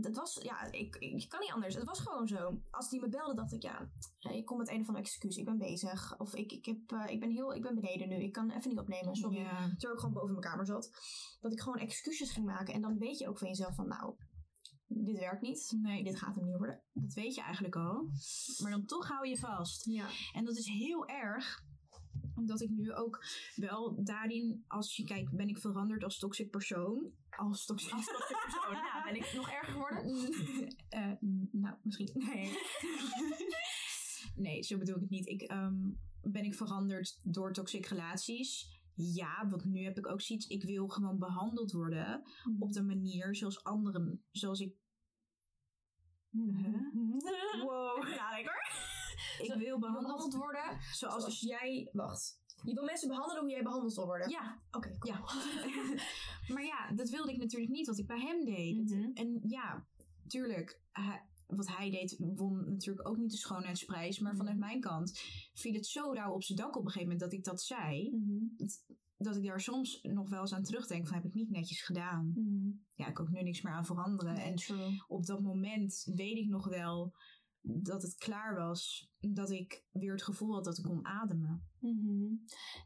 dat 0.00 0.16
was, 0.16 0.38
ja, 0.42 0.72
ik, 0.72 0.96
ik 0.96 1.28
kan 1.28 1.40
niet 1.40 1.52
anders. 1.52 1.74
Het 1.74 1.84
was 1.84 2.00
gewoon 2.00 2.28
zo. 2.28 2.60
Als 2.70 2.88
die 2.88 3.00
me 3.00 3.08
belde, 3.08 3.34
dacht 3.34 3.52
ik, 3.52 3.62
ja, 3.62 3.90
ik 4.18 4.44
kom 4.44 4.58
met 4.58 4.68
een 4.68 4.80
of 4.80 4.86
andere 4.86 5.04
excuus. 5.04 5.36
Ik 5.36 5.44
ben 5.44 5.58
bezig. 5.58 6.18
Of 6.18 6.34
ik, 6.34 6.52
ik, 6.52 6.64
heb, 6.64 6.92
eh, 6.92 7.12
ik, 7.12 7.20
ben 7.20 7.30
heel, 7.30 7.54
ik 7.54 7.62
ben 7.62 7.74
beneden 7.74 8.08
nu. 8.08 8.22
Ik 8.22 8.32
kan 8.32 8.50
even 8.50 8.68
niet 8.68 8.78
opnemen, 8.78 9.14
sorry. 9.14 9.44
Terwijl 9.44 9.92
ik 9.92 9.98
gewoon 9.98 10.14
boven 10.14 10.30
mijn 10.30 10.40
kamer 10.40 10.66
zat. 10.66 10.90
Dat 11.40 11.52
ik 11.52 11.60
gewoon 11.60 11.78
excuses 11.78 12.32
ging 12.32 12.46
maken. 12.46 12.74
En 12.74 12.80
dan 12.80 12.98
weet 12.98 13.18
je 13.18 13.28
ook 13.28 13.38
van 13.38 13.48
jezelf 13.48 13.74
van, 13.74 13.88
nou, 13.88 14.14
dit 14.86 15.18
werkt 15.18 15.42
niet. 15.42 15.76
Nee, 15.82 16.04
Dit 16.04 16.18
gaat 16.18 16.34
hem 16.34 16.44
niet 16.44 16.56
worden. 16.56 16.82
dat 16.92 17.12
weet 17.12 17.34
je 17.34 17.42
eigenlijk 17.42 17.76
al. 17.76 18.08
Maar 18.62 18.70
dan 18.70 18.84
toch 18.84 19.08
hou 19.08 19.28
je 19.28 19.38
vast. 19.38 19.84
Ja. 19.84 20.08
En 20.32 20.44
dat 20.44 20.56
is 20.56 20.66
heel 20.66 21.06
erg. 21.06 21.62
Omdat 22.34 22.60
ik 22.60 22.70
nu 22.70 22.92
ook 22.92 23.24
wel 23.54 24.04
daarin, 24.04 24.64
als 24.66 24.96
je 24.96 25.04
kijkt, 25.04 25.36
ben 25.36 25.48
ik 25.48 25.58
veranderd 25.58 26.04
als 26.04 26.18
toxic 26.18 26.50
persoon. 26.50 27.12
Als 27.36 27.64
toxic 27.64 27.90
persoon. 27.90 28.72
Ja, 28.72 29.02
ben 29.04 29.16
ik 29.16 29.32
nog 29.34 29.50
erger 29.50 29.72
geworden? 29.72 30.02
Eh, 30.88 31.12
nou, 31.50 31.76
misschien. 31.82 32.10
Nee. 32.14 32.58
nee, 34.44 34.62
zo 34.62 34.78
bedoel 34.78 34.94
ik 34.94 35.00
het 35.00 35.10
niet. 35.10 35.26
Ik, 35.28 35.42
ehm, 35.42 35.90
ben 36.22 36.44
ik 36.44 36.54
veranderd 36.54 37.20
door 37.22 37.52
toxic 37.52 37.86
relaties? 37.86 38.80
Ja, 38.94 39.48
want 39.48 39.64
nu 39.64 39.84
heb 39.84 39.98
ik 39.98 40.08
ook 40.08 40.20
zoiets. 40.20 40.46
Ik 40.46 40.62
wil 40.62 40.88
gewoon 40.88 41.18
behandeld 41.18 41.72
worden 41.72 42.22
op 42.58 42.72
de 42.72 42.82
manier 42.82 43.36
zoals 43.36 43.64
anderen, 43.64 44.24
zoals 44.30 44.60
ik. 44.60 44.74
Wow. 47.62 48.08
Ja, 48.08 48.36
hoor. 48.36 48.92
Ik 49.38 49.54
wil 49.54 49.78
behandeld 49.78 50.34
worden 50.34 50.80
zoals. 50.92 51.22
zoals 51.22 51.40
jij... 51.40 51.88
Wacht. 51.92 52.42
Je 52.64 52.74
wil 52.74 52.84
mensen 52.84 53.08
behandelen 53.08 53.42
hoe 53.42 53.50
jij 53.50 53.62
behandeld 53.62 53.94
wil 53.94 54.04
worden? 54.06 54.28
Ja, 54.30 54.62
Oké, 54.70 54.98
cool. 54.98 55.14
ja. 55.14 55.20
maar 56.54 56.64
ja, 56.64 56.92
dat 56.94 57.08
wilde 57.08 57.32
ik 57.32 57.38
natuurlijk 57.38 57.72
niet 57.72 57.86
wat 57.86 57.98
ik 57.98 58.06
bij 58.06 58.20
hem 58.20 58.44
deed. 58.44 58.90
Mhm. 58.90 59.10
En 59.14 59.40
ja, 59.42 59.86
tuurlijk, 60.26 60.80
hij- 60.92 61.22
wat 61.46 61.68
hij 61.76 61.90
deed 61.90 62.16
won 62.34 62.70
natuurlijk 62.70 63.08
ook 63.08 63.16
niet 63.16 63.30
de 63.30 63.36
schoonheidsprijs. 63.36 64.18
Maar 64.18 64.30
Mhm. 64.32 64.40
vanuit 64.40 64.58
mijn 64.58 64.80
kant 64.80 65.18
viel 65.54 65.72
het 65.74 65.86
zo 65.86 66.12
rauw 66.12 66.32
op 66.32 66.42
zijn 66.42 66.58
dak 66.58 66.76
op 66.76 66.84
een 66.84 66.90
gegeven 66.90 67.02
moment 67.12 67.20
dat 67.20 67.32
ik 67.38 67.44
dat 67.44 67.62
zei. 67.62 68.10
Mhm. 68.16 68.66
Dat 69.16 69.36
ik 69.36 69.44
daar 69.44 69.60
soms 69.60 69.98
nog 70.02 70.28
wel 70.28 70.40
eens 70.40 70.54
aan 70.54 70.62
terugdenk 70.62 71.06
van 71.06 71.16
heb 71.16 71.24
ik 71.24 71.34
niet 71.34 71.50
netjes 71.50 71.82
gedaan. 71.82 72.32
Ja, 72.94 73.06
ik 73.06 73.14
kan 73.14 73.26
ook 73.26 73.32
nu 73.32 73.42
niks 73.42 73.62
meer 73.62 73.72
aan 73.72 73.84
veranderen. 73.86 74.34
Nee, 74.34 74.44
En 74.44 74.54
true. 74.54 75.02
op 75.06 75.26
dat 75.26 75.40
moment 75.42 76.10
weet 76.14 76.36
ik 76.36 76.48
nog 76.48 76.68
wel 76.68 77.14
dat 77.66 78.02
het 78.02 78.14
klaar 78.14 78.54
was. 78.54 79.12
Dat 79.20 79.50
ik 79.50 79.84
weer 79.92 80.12
het 80.12 80.22
gevoel 80.22 80.54
had 80.54 80.64
dat 80.64 80.78
ik 80.78 80.84
kon 80.84 81.06
ademen. 81.06 81.68
Mhm. 81.80 82.34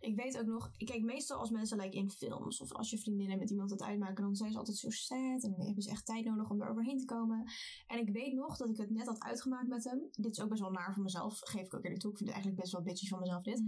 Ik 0.01 0.17
weet 0.17 0.39
ook 0.39 0.47
nog, 0.47 0.71
ik 0.77 0.87
kijk 0.87 1.03
meestal 1.03 1.39
als 1.39 1.51
mensen 1.51 1.79
like 1.79 1.97
in 1.97 2.11
films 2.11 2.61
of 2.61 2.73
als 2.73 2.91
je 2.91 2.99
vriendinnen 2.99 3.39
met 3.39 3.51
iemand 3.51 3.71
het 3.71 3.83
uitmaken, 3.83 4.25
dan 4.25 4.35
zijn 4.35 4.53
ze 4.53 4.59
altijd 4.59 4.77
zo 4.77 4.91
sad 4.91 5.43
en 5.43 5.51
dan 5.51 5.67
hebben 5.67 5.83
ze 5.83 5.91
echt 5.91 6.07
tijd 6.07 6.25
nodig 6.25 6.51
om 6.51 6.63
er 6.63 6.69
overheen 6.69 6.99
te 6.99 7.05
komen. 7.05 7.51
En 7.87 7.99
ik 7.99 8.11
weet 8.11 8.33
nog 8.33 8.57
dat 8.57 8.69
ik 8.69 8.77
het 8.77 8.91
net 8.91 9.07
had 9.07 9.23
uitgemaakt 9.23 9.69
met 9.69 9.85
hem. 9.85 10.09
Dit 10.13 10.31
is 10.31 10.41
ook 10.41 10.49
best 10.49 10.61
wel 10.61 10.71
naar 10.71 10.95
voor 10.95 11.03
mezelf, 11.03 11.39
geef 11.39 11.67
ik 11.67 11.75
ook 11.75 11.85
eerlijk 11.85 12.01
toe. 12.01 12.11
Ik 12.11 12.17
vind 12.17 12.29
het 12.29 12.39
eigenlijk 12.39 12.63
best 12.63 12.73
wel 12.73 12.83
bitchy 12.83 13.09
van 13.09 13.21
mezelf 13.21 13.43
dit. 13.43 13.63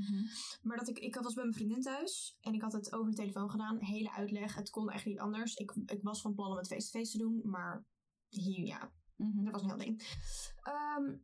Maar 0.63 0.77
dat 0.77 0.89
ik, 0.89 0.99
ik 0.99 1.15
was 1.15 1.35
bij 1.35 1.45
mijn 1.45 1.57
vriendin 1.57 1.81
thuis 1.81 2.37
en 2.41 2.55
ik 2.55 2.63
had 2.63 2.73
het 2.73 2.93
over 2.93 3.11
de 3.11 3.17
telefoon 3.17 3.51
gedaan, 3.51 3.79
hele 3.79 4.13
uitleg. 4.13 4.55
Het 4.55 4.71
kon 4.71 4.91
echt 4.91 5.05
niet 5.05 5.19
anders. 5.19 5.55
Ik, 5.55 5.73
ik 5.87 6.03
was 6.03 6.21
van 6.21 6.35
plan 6.35 6.51
om 6.51 6.57
het 6.57 6.67
face-to-face 6.67 7.13
te 7.13 7.19
doen, 7.19 7.41
maar 7.45 7.85
hier, 8.29 8.67
ja, 8.67 8.93
Mhm. 9.21 9.45
dat 9.45 9.53
was 9.53 9.63
een 9.63 9.69
heel 9.69 9.79
ding. 9.79 10.19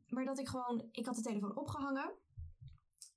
Maar 0.06 0.24
dat 0.24 0.38
ik 0.38 0.48
gewoon, 0.48 0.88
ik 0.90 1.06
had 1.06 1.14
de 1.14 1.22
telefoon 1.22 1.56
opgehangen. 1.56 2.14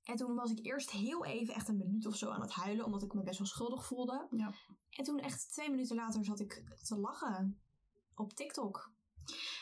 En 0.02 0.16
toen 0.16 0.34
was 0.34 0.50
ik 0.50 0.66
eerst 0.66 0.90
heel 0.90 1.24
even, 1.24 1.54
echt 1.54 1.68
een 1.68 1.76
minuut 1.76 2.06
of 2.06 2.16
zo 2.16 2.30
aan 2.30 2.40
het 2.40 2.50
huilen, 2.50 2.84
omdat 2.84 3.02
ik 3.02 3.14
me 3.14 3.22
best 3.22 3.38
wel 3.38 3.46
schuldig 3.46 3.86
voelde. 3.86 4.26
Ja. 4.30 4.52
En 4.90 5.04
toen 5.04 5.18
echt 5.18 5.52
twee 5.52 5.70
minuten 5.70 5.96
later 5.96 6.24
zat 6.24 6.40
ik 6.40 6.64
te 6.82 6.96
lachen 6.96 7.60
op 8.14 8.32
TikTok. 8.32 8.92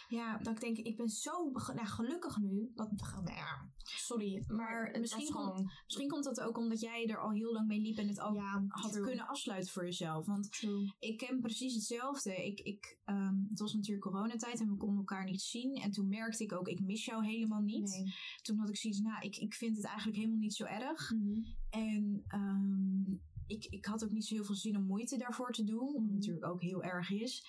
Ja, 0.08 0.38
Dat 0.38 0.54
ik 0.54 0.60
denk, 0.60 0.76
ik 0.78 0.96
ben 0.96 1.08
zo 1.08 1.50
nou, 1.74 1.86
gelukkig 1.86 2.38
nu. 2.38 2.70
Dat, 2.74 2.90
nou 3.24 3.36
ja, 3.36 3.68
sorry, 3.82 4.44
maar, 4.46 4.96
misschien 5.00 5.26
gewoon... 5.26 5.70
misschien 5.84 6.08
komt 6.08 6.24
dat 6.24 6.40
ook 6.40 6.56
omdat 6.58 6.80
jij 6.80 7.06
er 7.06 7.20
al 7.20 7.30
heel 7.30 7.52
lang 7.52 7.66
mee 7.68 7.80
liep 7.80 7.96
en 7.98 8.08
het 8.08 8.18
al 8.20 8.34
Ja, 8.34 8.64
had 8.68 8.92
true. 8.92 9.04
kunnen 9.04 9.26
afsluiten 9.26 9.72
voor 9.72 9.84
jezelf. 9.84 10.26
Want 10.26 10.52
True. 10.52 10.94
ik 10.98 11.18
ken 11.18 11.40
precies 11.40 11.74
hetzelfde. 11.74 12.46
Ik, 12.46 12.60
ik, 12.60 12.98
ehm, 13.04 13.34
het 13.48 13.58
was 13.58 13.74
natuurlijk 13.74 14.04
coronatijd 14.06 14.60
en 14.60 14.68
we 14.70 14.76
konden 14.76 14.98
elkaar 14.98 15.24
niet 15.24 15.42
zien. 15.42 15.74
En 15.74 15.90
toen 15.90 16.08
merkte 16.08 16.44
ik 16.44 16.52
ook, 16.52 16.68
ik 16.68 16.80
mis 16.80 17.04
jou 17.04 17.26
helemaal 17.26 17.62
niet. 17.62 17.88
Nee. 17.90 18.14
Toen 18.42 18.58
had 18.58 18.68
ik 18.68 18.76
zoiets, 18.76 19.00
nou, 19.00 19.20
ik, 19.26 19.36
ik 19.36 19.54
vind 19.54 19.76
het 19.76 19.84
eigenlijk 19.86 20.16
helemaal 20.16 20.38
niet 20.38 20.54
zo 20.54 20.64
erg. 20.64 21.12
Mhm. 21.12 21.40
En 21.70 22.24
ehm, 22.26 23.12
ik, 23.46 23.64
ik 23.64 23.84
had 23.84 24.04
ook 24.04 24.10
niet 24.10 24.26
zo 24.26 24.34
heel 24.34 24.44
veel 24.44 24.54
zin 24.54 24.76
om 24.76 24.86
moeite 24.86 25.16
daarvoor 25.16 25.52
te 25.52 25.64
doen. 25.64 25.92
Wat 25.92 26.02
Mhm. 26.02 26.12
natuurlijk 26.14 26.46
ook 26.46 26.62
heel 26.62 26.82
erg 26.82 27.10
is. 27.10 27.44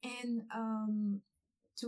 En 0.00 0.44
ehm, 0.48 1.16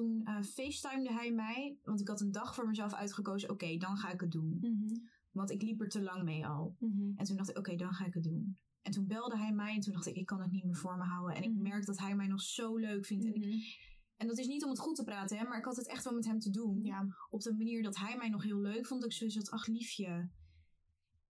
toen 0.01 0.21
eh 0.25 0.43
facetimede 0.43 1.13
hij 1.13 1.33
mij. 1.33 1.79
Want 1.83 2.01
ik 2.01 2.09
had 2.09 2.21
een 2.21 2.33
dag 2.33 2.55
voor 2.55 2.67
mezelf 2.67 2.93
uitgekozen. 2.95 3.51
Oké, 3.51 3.77
dan 3.77 3.97
ga 3.97 4.13
ik 4.13 4.21
het 4.21 4.31
doen. 4.31 4.59
Mhm. 4.61 4.97
Want 5.33 5.51
ik 5.51 5.63
liep 5.63 5.81
er 5.81 5.89
te 5.89 6.03
lang 6.03 6.23
mee 6.23 6.47
al. 6.47 6.77
Mhm. 6.79 7.13
En 7.17 7.25
toen 7.25 7.37
dacht 7.37 7.51
ik, 7.51 7.59
oké, 7.59 7.77
dan 7.77 7.93
ga 7.93 8.05
ik 8.07 8.15
het 8.15 8.23
doen. 8.25 8.59
En 8.83 8.93
toen 8.93 9.07
belde 9.07 9.37
hij 9.39 9.53
mij 9.53 9.75
en 9.75 9.81
toen 9.81 9.93
dacht 9.93 10.07
ik, 10.07 10.17
ik 10.17 10.27
kan 10.27 10.41
het 10.41 10.51
niet 10.51 10.65
meer 10.65 10.77
voor 10.77 10.97
me 10.97 11.05
houden. 11.05 11.37
En 11.37 11.43
ik 11.43 11.51
Mhm. 11.55 11.63
merk 11.63 11.87
dat 11.87 11.99
hij 11.99 12.15
mij 12.17 12.27
nog 12.27 12.41
zo 12.41 12.77
leuk 12.77 13.07
vindt. 13.07 13.25
En, 13.25 13.35
ik- 13.35 13.93
en 14.17 14.27
dat 14.27 14.39
is 14.39 14.47
niet 14.47 14.65
om 14.65 14.71
het 14.71 14.79
goed 14.79 14.97
te 14.97 15.05
praten, 15.05 15.39
hè, 15.39 15.45
maar 15.45 15.59
ik 15.59 15.65
had 15.65 15.77
het 15.77 15.89
echt 15.89 16.05
wel 16.05 16.13
met 16.15 16.25
hem 16.25 16.39
te 16.39 16.51
doen. 16.51 16.83
Ja. 16.83 17.07
Op 17.31 17.41
de 17.43 17.53
manier 17.55 17.83
dat 17.83 17.97
hij 17.97 18.17
mij 18.17 18.29
nog 18.29 18.43
heel 18.43 18.61
leuk 18.61 18.87
vond. 18.87 19.01
Dat 19.01 19.11
ik 19.11 19.17
zoiets 19.17 19.37
had, 19.37 19.51
ach 19.51 19.67
liefje. 19.67 20.31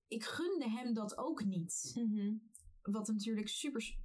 Ik 0.09 0.25
gunde 0.25 0.71
hem 0.71 0.93
dat 0.95 1.19
ook 1.19 1.45
niet. 1.45 1.93
Wat 2.83 3.09
natuurlijk 3.09 3.49
super... 3.49 3.97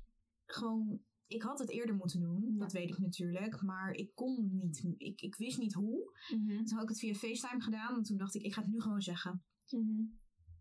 Gewoon... 0.46 1.00
Ik 1.30 1.42
had 1.42 1.60
het 1.60 1.70
eerder 1.70 1.96
moeten 1.96 2.20
doen, 2.20 2.52
Ja. 2.54 2.60
dat 2.60 2.72
weet 2.72 2.90
ik 2.90 2.98
natuurlijk. 3.00 3.62
Maar 3.62 3.92
ik 3.92 4.12
kon 4.16 4.50
niet. 4.52 4.94
Ik, 4.98 5.22
ik 5.22 5.36
wist 5.36 5.58
niet 5.60 5.74
hoe. 5.74 6.20
Mhm. 6.36 6.64
Toen 6.64 6.74
had 6.78 6.84
ik 6.84 6.90
het 6.90 7.00
via 7.00 7.14
FaceTime 7.14 7.62
gedaan. 7.62 7.96
En 7.96 8.04
toen 8.04 8.18
dacht 8.18 8.36
ik, 8.36 8.42
ik 8.42 8.54
ga 8.54 8.62
het 8.62 8.72
nu 8.72 8.82
gewoon 8.82 9.02
zeggen. 9.02 9.44
Mhm. 9.70 10.02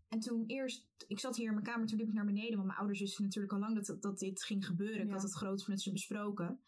En 0.09 0.18
toen 0.20 0.44
eerst, 0.46 0.87
ik 1.07 1.18
zat 1.20 1.37
hier 1.37 1.46
in 1.46 1.52
mijn 1.52 1.64
kamer, 1.64 1.87
toen 1.87 1.98
liep 1.98 2.09
ik 2.09 2.14
naar 2.14 2.24
beneden. 2.24 2.54
Want 2.54 2.66
mijn 2.66 2.78
ouders 2.78 3.00
wisten 3.00 3.24
natuurlijk 3.24 3.52
al 3.52 3.59
lang 3.59 3.74
dat, 3.85 4.02
dat 4.02 4.18
dit 4.18 4.42
ging 4.44 4.66
gebeuren. 4.66 5.07
Ik 5.07 5.11
had 5.12 5.22
het 5.22 5.35
groots 5.35 5.66
met 5.66 5.81
ze 5.83 5.92
besproken. 5.92 6.61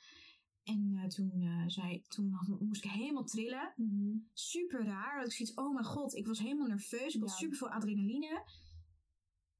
En 0.62 0.92
eh, 0.96 1.06
toen, 1.06 1.30
eh, 1.40 1.64
zei, 1.66 2.02
toen 2.08 2.30
had- 2.32 2.60
moest 2.60 2.84
ik 2.84 2.90
helemaal 2.90 3.24
trillen. 3.24 3.72
Mhm. 3.76 4.16
Super 4.32 4.84
raar. 4.84 5.16
Dat 5.20 5.26
ik 5.30 5.32
zoiets, 5.36 5.54
oh 5.54 5.72
mijn 5.74 5.84
god, 5.86 6.14
ik 6.14 6.26
was 6.26 6.38
helemaal 6.38 6.66
nerveus. 6.66 7.14
Ik 7.14 7.20
had 7.20 7.30
super 7.30 7.56
veel 7.56 7.70
adrenaline. 7.70 8.44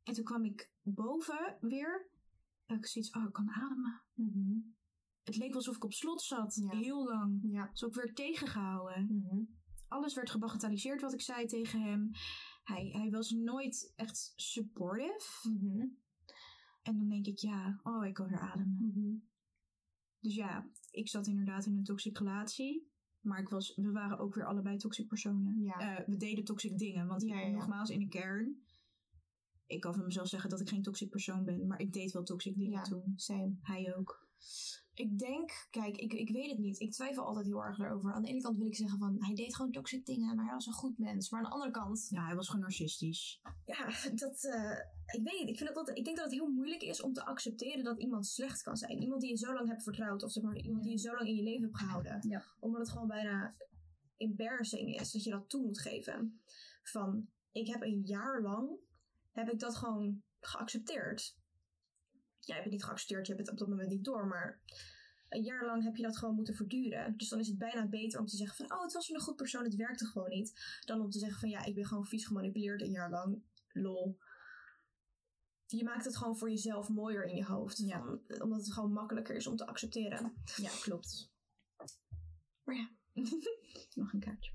En 0.03 0.15
toen 0.15 0.25
kwam 0.25 0.45
ik 0.45 0.71
boven 0.83 1.57
weer. 1.61 2.10
Ik 2.79 2.87
zoiets, 2.87 3.11
oh, 3.11 3.25
ik 3.25 3.33
kan 3.33 3.51
ademen. 3.51 4.03
Mhm. 4.15 4.59
Het 5.23 5.37
leek 5.37 5.55
alsof 5.55 5.77
ik 5.77 5.85
op 5.85 5.93
slot 5.93 6.23
zat, 6.23 6.55
Ja. 6.55 6.79
heel 6.79 7.05
lang. 7.05 7.39
Ja. 7.43 7.69
Dus 7.71 7.85
ook 7.85 7.95
werd 7.95 8.17
tegengehouden. 8.17 9.07
Mhm. 9.11 9.43
Alles 9.89 10.15
werd 10.15 10.31
gebagatelliseerd 10.31 11.01
wat 11.01 11.13
ik 11.13 11.21
zei 11.21 11.47
tegen 11.47 11.83
hem. 11.83 12.11
Hij, 12.65 12.89
hij 12.93 13.11
was 13.11 13.31
nooit 13.31 13.93
echt 13.97 14.33
supportive. 14.37 15.49
Mhm. 15.49 15.87
En 16.83 16.97
dan 16.97 17.09
denk 17.09 17.27
ik, 17.27 17.39
ja, 17.39 17.81
oh, 17.83 18.07
ik 18.07 18.15
kan 18.15 18.29
weer 18.29 18.41
ademen. 18.41 18.93
Mhm. 18.95 19.15
Dus 20.21 20.35
ja, 20.35 20.71
ik 20.91 21.09
zat 21.09 21.27
inderdaad 21.27 21.67
in 21.67 21.77
een 21.77 21.85
toxic 21.85 22.19
relatie. 22.19 22.89
Maar 23.21 23.41
ik 23.41 23.49
was, 23.49 23.75
we 23.77 23.91
waren 23.91 24.19
ook 24.19 24.35
weer 24.35 24.47
allebei 24.47 24.77
toxic 24.77 25.09
personen. 25.09 25.63
Ja. 25.63 25.79
Eh, 25.79 26.07
we 26.07 26.17
deden 26.17 26.45
toxic 26.45 26.79
dingen. 26.79 27.07
Want 27.07 27.23
ja. 27.23 27.49
nogmaals, 27.49 27.91
in 27.91 27.99
de 27.99 28.09
kern... 28.09 28.63
Ik 29.71 29.81
kan 29.81 29.95
van 29.95 30.05
mezelf 30.05 30.29
zeggen 30.29 30.51
dat 30.51 30.61
ik 30.61 30.69
geen 30.69 30.83
toxic 30.83 31.11
persoon 31.11 31.45
ben. 31.45 31.67
Maar 31.67 31.81
ik 31.81 31.93
deed 31.93 32.13
wel 32.13 32.23
toxic 32.23 32.57
dingen 32.57 32.71
Ja. 32.79 32.83
toen. 32.83 33.13
Same. 33.17 33.55
Hij 33.63 33.97
ook. 33.97 34.29
Ik 34.95 35.19
denk, 35.19 35.67
kijk, 35.71 35.97
ik, 35.97 36.13
ik 36.13 36.31
weet 36.31 36.51
het 36.51 36.59
niet. 36.59 36.81
Ik 36.81 36.93
twijfel 36.93 37.25
altijd 37.25 37.47
heel 37.47 37.65
erg 37.65 37.77
daarover. 37.77 38.13
Aan 38.13 38.23
de 38.23 38.29
ene 38.29 38.41
kant 38.41 38.57
wil 38.57 38.67
ik 38.67 38.77
zeggen 38.77 38.99
van, 38.99 39.17
hij 39.19 39.35
deed 39.35 39.57
gewoon 39.57 39.71
toxic 39.73 40.07
dingen, 40.07 40.37
maar 40.37 40.45
hij 40.45 40.55
was 40.55 40.67
een 40.67 40.73
goed 40.73 40.99
mens. 40.99 41.31
Maar 41.31 41.41
aan 41.41 41.47
de 41.47 41.53
andere 41.53 41.71
kant, 41.71 42.07
Ja, 42.11 42.25
hij 42.27 42.35
was 42.35 42.47
gewoon 42.47 42.63
narcistisch. 42.63 43.41
ja, 43.65 43.87
dat, 44.15 44.45
eh, 44.45 44.79
ik 45.07 45.23
weet 45.23 45.39
niet. 45.41 45.49
Ik, 45.49 45.57
vind 45.57 45.69
het 45.69 45.77
altijd, 45.79 45.99
ik 45.99 46.05
denk 46.05 46.17
dat 46.17 46.25
het 46.25 46.35
heel 46.35 46.49
moeilijk 46.51 46.83
is 46.83 47.03
om 47.03 47.13
te 47.13 47.25
accepteren 47.25 47.85
dat 47.85 48.01
iemand 48.01 48.27
slecht 48.27 48.63
kan 48.63 48.77
zijn. 48.77 49.03
Iemand 49.03 49.21
die 49.21 49.31
je 49.31 49.37
zo 49.37 49.53
lang 49.53 49.69
hebt 49.69 49.83
vertrouwd, 49.83 50.23
of 50.23 50.33
zeg 50.33 50.43
maar, 50.43 50.57
iemand 50.57 50.83
die 50.83 50.93
je 50.93 50.99
zo 50.99 51.15
lang 51.15 51.29
in 51.29 51.37
je 51.37 51.43
leven 51.43 51.63
hebt 51.63 51.79
gehouden. 51.79 52.29
Ja. 52.29 52.45
Omdat 52.61 52.81
het 52.81 52.91
gewoon 52.91 53.09
bijna 53.09 53.55
embarrassing 54.17 55.01
is 55.01 55.13
dat 55.13 55.25
je 55.25 55.31
dat 55.31 55.49
toe 55.49 55.63
moet 55.63 55.81
geven. 55.81 56.41
Van, 56.83 57.29
ik 57.53 57.67
heb 57.67 57.83
een 57.83 58.01
jaar 58.05 58.43
lang, 58.43 58.71
heb 59.33 59.51
ik 59.51 59.59
dat 59.59 59.77
gewoon 59.77 60.23
geaccepteerd. 60.41 61.39
Jij 62.39 62.55
hebt 62.55 62.65
het 62.65 62.73
niet 62.73 62.85
geaccepteerd, 62.85 63.27
je 63.27 63.33
hebt 63.35 63.47
het 63.47 63.55
op 63.55 63.59
dat 63.59 63.69
moment 63.69 63.89
niet 63.89 64.05
door, 64.05 64.27
maar 64.27 64.61
een 65.29 65.43
jaar 65.43 65.65
lang 65.67 65.85
heb 65.85 65.97
je 65.97 66.03
dat 66.03 66.19
gewoon 66.19 66.35
moeten 66.35 66.55
verduren. 66.55 67.17
Dus 67.17 67.29
dan 67.29 67.39
is 67.39 67.49
het 67.49 67.59
bijna 67.59 67.87
beter 67.87 68.21
om 68.21 68.27
te 68.27 68.37
zeggen 68.37 68.57
van, 68.57 68.77
oh, 68.77 68.83
het 68.83 68.93
was 68.93 69.09
een 69.09 69.21
goed 69.21 69.37
persoon, 69.37 69.65
het 69.65 69.75
werkte 69.75 70.07
gewoon 70.07 70.29
niet. 70.29 70.81
Dan 70.85 71.01
om 71.01 71.11
te 71.11 71.19
zeggen 71.19 71.41
van, 71.41 71.49
ja, 71.49 71.65
ik 71.65 71.75
ben 71.75 71.87
gewoon 71.87 72.07
vies 72.07 72.27
gemanipuleerd 72.27 72.83
een 72.83 72.91
jaar 72.91 73.11
lang. 73.11 73.43
Lol. 73.73 74.19
Je 75.67 75.85
maakt 75.85 76.05
het 76.05 76.17
gewoon 76.17 76.39
voor 76.39 76.51
jezelf 76.51 76.89
mooier 76.89 77.25
in 77.25 77.37
je 77.37 77.45
hoofd. 77.45 77.79
Ja. 77.79 77.99
Van- 77.99 78.43
omdat 78.43 78.61
het 78.61 78.73
gewoon 78.73 78.93
makkelijker 78.93 79.35
is 79.37 79.47
om 79.47 79.57
te 79.57 79.67
accepteren. 79.67 80.43
Ja, 80.57 80.71
klopt. 80.81 81.31
Maar 82.65 82.75
ja. 82.75 82.91
Nog 83.95 84.13
een 84.13 84.21
kaartje. 84.21 84.53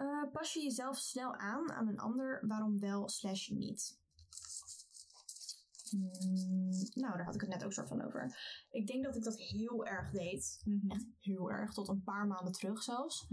Eh, 0.00 0.32
pas 0.32 0.52
je 0.52 0.62
jezelf 0.62 0.98
snel 0.98 1.34
aan 1.34 1.70
aan 1.72 1.88
een 1.88 1.98
ander, 1.98 2.46
waarom 2.46 2.78
wel 2.78 3.08
slash 3.08 3.48
niet? 3.48 3.98
Hmm, 5.90 6.10
nou, 6.94 7.16
daar 7.16 7.24
had 7.24 7.34
ik 7.34 7.40
het 7.40 7.50
net 7.50 7.64
ook 7.64 7.72
soort 7.72 7.88
van 7.88 8.04
over. 8.04 8.38
Ik 8.70 8.86
denk 8.86 9.04
dat 9.04 9.16
ik 9.16 9.22
dat 9.22 9.38
heel 9.38 9.86
erg 9.86 10.10
deed. 10.10 10.62
Echt 10.88 11.06
heel 11.20 11.50
erg, 11.50 11.72
tot 11.72 11.88
een 11.88 12.02
paar 12.02 12.26
maanden 12.26 12.52
terug 12.52 12.82
zelfs. 12.82 13.26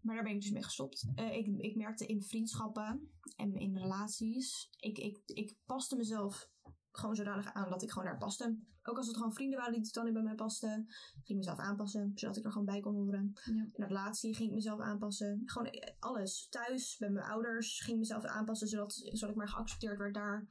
Maar 0.00 0.14
daar 0.14 0.24
ben 0.24 0.34
ik 0.34 0.40
dus 0.40 0.50
mee 0.50 0.62
gestopt. 0.62 1.06
Eh, 1.14 1.36
ik, 1.36 1.46
ik 1.46 1.76
merkte 1.76 2.06
in 2.06 2.22
vriendschappen 2.22 3.10
en 3.36 3.54
in 3.54 3.78
relaties, 3.78 4.68
ik, 4.80 4.98
ik, 4.98 5.20
ik 5.26 5.56
paste 5.66 5.96
mezelf 5.96 6.50
gewoon 6.98 7.14
zodanig 7.14 7.52
aan 7.52 7.70
dat 7.70 7.82
ik 7.82 7.90
gewoon 7.90 8.08
daar 8.08 8.18
paste. 8.18 8.58
Ook 8.82 8.96
als 8.96 9.06
het 9.06 9.16
gewoon 9.16 9.34
vrienden 9.34 9.58
waren 9.58 9.72
die 9.72 9.82
totaal 9.82 10.04
niet 10.04 10.12
bij 10.12 10.22
mij 10.22 10.34
pasten, 10.34 10.84
ging 11.12 11.28
ik 11.28 11.36
mezelf 11.36 11.58
aanpassen, 11.58 12.12
zodat 12.14 12.36
ik 12.36 12.44
er 12.44 12.50
gewoon 12.50 12.66
bij 12.66 12.80
kon 12.80 12.94
horen. 12.94 13.32
Ja. 13.44 13.52
In 13.52 13.70
een 13.72 13.88
relatie 13.88 14.34
ging 14.34 14.48
ik 14.48 14.54
mezelf 14.54 14.80
aanpassen. 14.80 15.42
Gewoon 15.44 15.68
eh, 15.68 15.94
alles. 15.98 16.46
Thuis, 16.50 16.96
bij 16.98 17.10
mijn 17.10 17.26
ouders, 17.26 17.80
ging 17.80 17.92
ik 17.92 17.98
mezelf 17.98 18.24
aanpassen, 18.24 18.68
zodat, 18.68 18.92
zodat 18.92 19.30
ik 19.30 19.36
maar 19.36 19.48
geaccepteerd 19.48 19.98
werd 19.98 20.14
daar. 20.14 20.46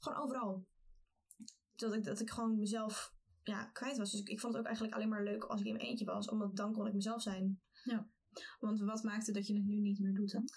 Gewoon 0.00 0.18
overal. 0.18 0.66
Dat 1.74 1.94
ik, 1.94 2.04
dat 2.04 2.20
ik 2.20 2.30
gewoon 2.30 2.58
mezelf 2.58 3.14
ja, 3.42 3.64
kwijt 3.64 3.96
was. 3.96 4.10
Dus 4.10 4.20
ik, 4.20 4.28
ik 4.28 4.40
vond 4.40 4.52
het 4.52 4.62
ook 4.62 4.66
eigenlijk 4.66 4.96
alleen 4.96 5.08
maar 5.08 5.24
leuk 5.24 5.44
als 5.44 5.60
ik 5.60 5.66
in 5.66 5.72
mijn 5.72 5.86
eentje 5.86 6.04
was, 6.04 6.28
omdat 6.28 6.56
dan 6.56 6.72
kon 6.72 6.86
ik 6.86 6.94
mezelf 6.94 7.22
zijn. 7.22 7.60
Want 8.60 8.80
wat 8.80 9.02
maakte 9.02 9.32
dat 9.32 9.46
je 9.46 9.54
het 9.54 9.64
nu 9.64 9.80
niet 9.80 9.98
meer 9.98 10.14
doet 10.14 10.32
dan? 10.32 10.48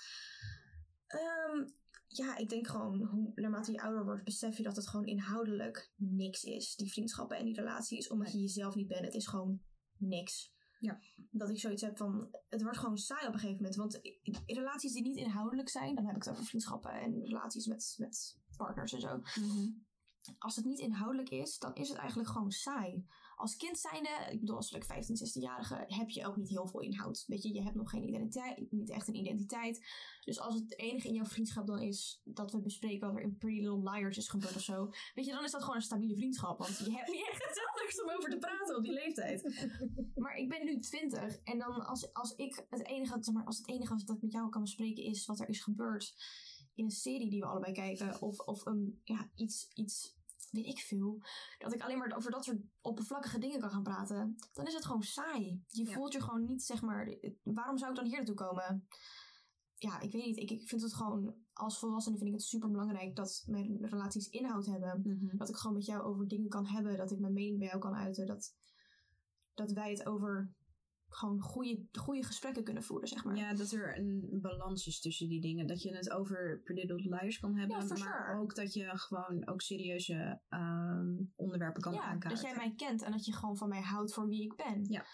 Ehm, 1.08 1.68
ja, 2.14 2.38
ik 2.38 2.50
denk 2.50 2.68
gewoon, 2.68 3.04
hoe, 3.04 3.32
naarmate 3.36 3.72
je 3.72 3.82
ouder 3.82 4.06
wordt, 4.06 4.24
besef 4.24 4.58
je 4.58 4.64
dat 4.64 4.76
het 4.76 4.88
gewoon 4.88 5.06
inhoudelijk 5.06 5.92
niks 5.96 6.44
is. 6.44 6.76
Die 6.76 6.92
vriendschappen 6.92 7.38
en 7.38 7.46
die 7.46 7.56
relaties, 7.56 8.10
omdat 8.10 8.32
je 8.32 8.40
jezelf 8.40 8.76
niet 8.76 8.88
bent. 8.88 9.06
Het 9.06 9.14
is 9.14 9.28
gewoon 9.28 9.62
niks. 9.98 10.54
Ja. 10.80 11.00
Dat 11.30 11.50
ik 11.50 11.60
zoiets 11.60 11.82
heb 11.82 11.98
van, 11.98 12.36
het 12.50 12.62
wordt 12.62 12.78
gewoon 12.78 12.98
saai 12.98 13.28
op 13.28 13.34
een 13.34 13.40
gegeven 13.40 13.64
moment. 13.64 13.76
Want 13.76 14.00
relaties 14.46 14.94
die 14.94 15.04
niet 15.04 15.18
inhoudelijk 15.18 15.70
zijn, 15.70 15.96
dan 15.96 16.06
heb 16.06 16.16
ik 16.16 16.24
het 16.24 16.34
over 16.34 16.46
vriendschappen 16.46 16.92
en 16.92 17.26
relaties 17.26 17.66
met, 17.66 17.96
met 17.98 18.38
partners 18.58 18.94
en 18.94 19.02
zo. 19.02 19.22
Als 20.38 20.56
het 20.56 20.66
niet 20.66 20.80
inhoudelijk 20.80 21.30
is, 21.30 21.60
dan 21.60 21.76
is 21.76 21.90
het 21.90 21.98
eigenlijk 21.98 22.30
gewoon 22.30 22.52
saai. 22.52 23.06
Als 23.36 23.56
kind 23.56 23.80
zijnde, 23.80 24.10
ik 24.32 24.40
bedoel 24.40 24.56
als 24.56 24.72
like 24.72 24.86
15, 24.86 25.16
16-jarige, 25.16 25.84
heb 25.88 26.10
je 26.10 26.28
ook 26.28 26.36
niet 26.36 26.50
heel 26.50 26.68
veel 26.68 26.80
inhoud. 26.80 27.24
Weet 27.28 27.44
je, 27.44 27.54
je 27.54 27.62
hebt 27.62 27.76
nog 27.76 27.90
geen 27.90 28.08
identiteit, 28.08 28.72
niet 28.72 28.90
echt 28.90 29.08
een 29.08 29.16
identiteit. 29.16 29.86
Dus 30.26 30.40
als 30.40 30.54
het 30.56 30.78
enige 30.80 31.08
in 31.08 31.14
jouw 31.14 31.26
vriendschap 31.26 31.68
dan 31.68 31.80
is 31.80 32.22
dat 32.24 32.52
we 32.52 32.62
bespreken 32.62 33.08
wat 33.08 33.18
er 33.18 33.24
in 33.24 33.38
Pretty 33.38 33.60
Little 33.60 33.92
Liars 33.92 34.18
is 34.18 34.30
gebeurd 34.30 34.56
of 34.56 34.62
zo. 34.62 34.90
Weet 35.14 35.26
je, 35.26 35.32
dan 35.32 35.44
is 35.44 35.52
dat 35.52 35.62
gewoon 35.62 35.76
een 35.76 35.82
stabiele 35.82 36.16
vriendschap. 36.16 36.58
Want 36.58 36.78
je 36.78 36.92
hebt 36.92 37.12
niet 37.12 37.28
echt 37.32 37.62
anders 37.82 38.02
om 38.02 38.10
over 38.10 38.30
te 38.30 38.38
praten 38.38 38.78
op 38.78 38.84
die 38.84 38.94
leeftijd. 38.94 39.42
Maar 40.16 40.36
ik 40.36 40.50
ben 40.50 40.66
nu 40.66 40.80
20 40.80 41.40
en 41.44 41.58
dan 41.58 41.86
als, 41.86 42.14
als 42.14 42.36
ik 42.36 42.66
het 42.70 42.86
enige, 42.86 43.18
zeg 43.20 43.34
maar, 43.34 43.46
als 43.46 43.58
het 43.58 43.70
enige 43.70 44.04
dat 44.04 44.16
ik 44.16 44.22
met 44.22 44.32
jou 44.32 44.50
kan 44.50 44.62
bespreken 44.62 45.04
is 45.04 45.26
wat 45.26 45.40
er 45.40 45.50
is 45.50 45.62
gebeurd 45.62 46.14
in 46.82 46.88
een 46.88 46.92
serie 46.92 47.30
die 47.30 47.40
we 47.40 47.46
allebei 47.48 47.74
kijken. 47.74 48.22
Of, 48.22 48.40
of 48.40 48.66
een, 48.66 49.02
ja, 49.04 49.30
iets, 49.36 49.72
iets, 49.74 50.18
weet 50.52 50.66
ik 50.66 50.80
veel. 50.80 51.22
Dat 51.58 51.74
ik 51.74 51.82
alleen 51.82 51.98
maar 51.98 52.16
over 52.16 52.32
dat 52.32 52.44
soort 52.44 52.62
oppervlakkige 52.82 53.40
dingen 53.40 53.60
kan 53.60 53.70
gaan 53.70 53.84
praten. 53.84 54.36
Dan 54.54 54.68
is 54.68 54.74
het 54.74 54.86
gewoon 54.86 55.04
saai. 55.04 55.64
Je 55.68 55.86
Ja. 55.86 55.92
voelt 55.94 56.14
je 56.14 56.22
gewoon 56.22 56.46
niet, 56.46 56.64
zeg 56.64 56.82
maar, 56.82 57.16
waarom 57.44 57.78
zou 57.78 57.90
ik 57.92 57.98
dan 57.98 58.06
hier 58.06 58.16
naartoe 58.18 58.36
komen? 58.36 58.88
Ja, 59.76 60.00
ik 60.00 60.12
weet 60.12 60.26
niet. 60.26 60.38
Ik, 60.38 60.52
ik 60.52 60.68
vind 60.68 60.82
het 60.82 60.94
gewoon, 60.94 61.36
als 61.54 61.80
volwassene 61.80 62.18
vind 62.18 62.30
ik 62.30 62.36
het 62.36 62.44
super 62.44 62.72
belangrijk 62.72 63.16
dat 63.16 63.44
mijn 63.48 63.86
relaties 63.86 64.30
inhoud 64.30 64.66
hebben. 64.66 65.30
Dat 65.38 65.50
ik 65.50 65.56
gewoon 65.56 65.76
met 65.76 65.86
jou 65.86 66.02
over 66.04 66.28
dingen 66.28 66.50
kan 66.50 66.66
hebben. 66.66 66.98
Dat 66.98 67.12
ik 67.12 67.20
mijn 67.20 67.34
mening 67.34 67.58
bij 67.60 67.68
jou 67.68 67.80
kan 67.80 67.96
uiten. 67.96 68.26
Dat, 68.26 68.56
dat 69.54 69.72
wij 69.72 69.90
het 69.90 70.06
over 70.06 70.54
gewoon 71.14 71.42
goede, 71.42 71.86
goede 71.92 72.24
gesprekken 72.24 72.64
kunnen 72.64 72.84
voeren, 72.84 73.08
zeg 73.08 73.24
maar. 73.24 73.36
Ja, 73.36 73.54
dat 73.54 73.72
er 73.72 73.98
een 73.98 74.40
balans 74.42 74.88
is 74.88 75.00
tussen 75.00 75.28
die 75.28 75.42
dingen. 75.42 75.68
Dat 75.68 75.82
je 75.82 75.96
het 75.96 76.12
over 76.12 76.62
Little 76.66 76.96
Liars 76.96 77.40
kan 77.40 77.56
hebben. 77.56 77.78
Ja, 77.78 77.86
maar 77.86 77.98
sure. 77.98 78.40
ook 78.40 78.56
dat 78.56 78.74
je 78.74 78.98
gewoon 78.98 79.48
ook 79.48 79.62
serieuze 79.62 80.42
ehm, 80.50 81.16
onderwerpen 81.36 81.82
kan 81.82 81.94
ja, 81.94 82.02
aankaarten. 82.02 82.30
dat 82.30 82.42
jij 82.42 82.56
mij 82.56 82.74
kent 82.76 83.02
en 83.02 83.12
dat 83.12 83.26
je 83.26 83.34
gewoon 83.34 83.58
van 83.58 83.70
mij 83.70 83.82
houdt 83.82 84.14
voor 84.14 84.28
wie 84.28 84.44
ik 84.44 84.56
ben. 84.56 84.86
Ja. 84.90 85.06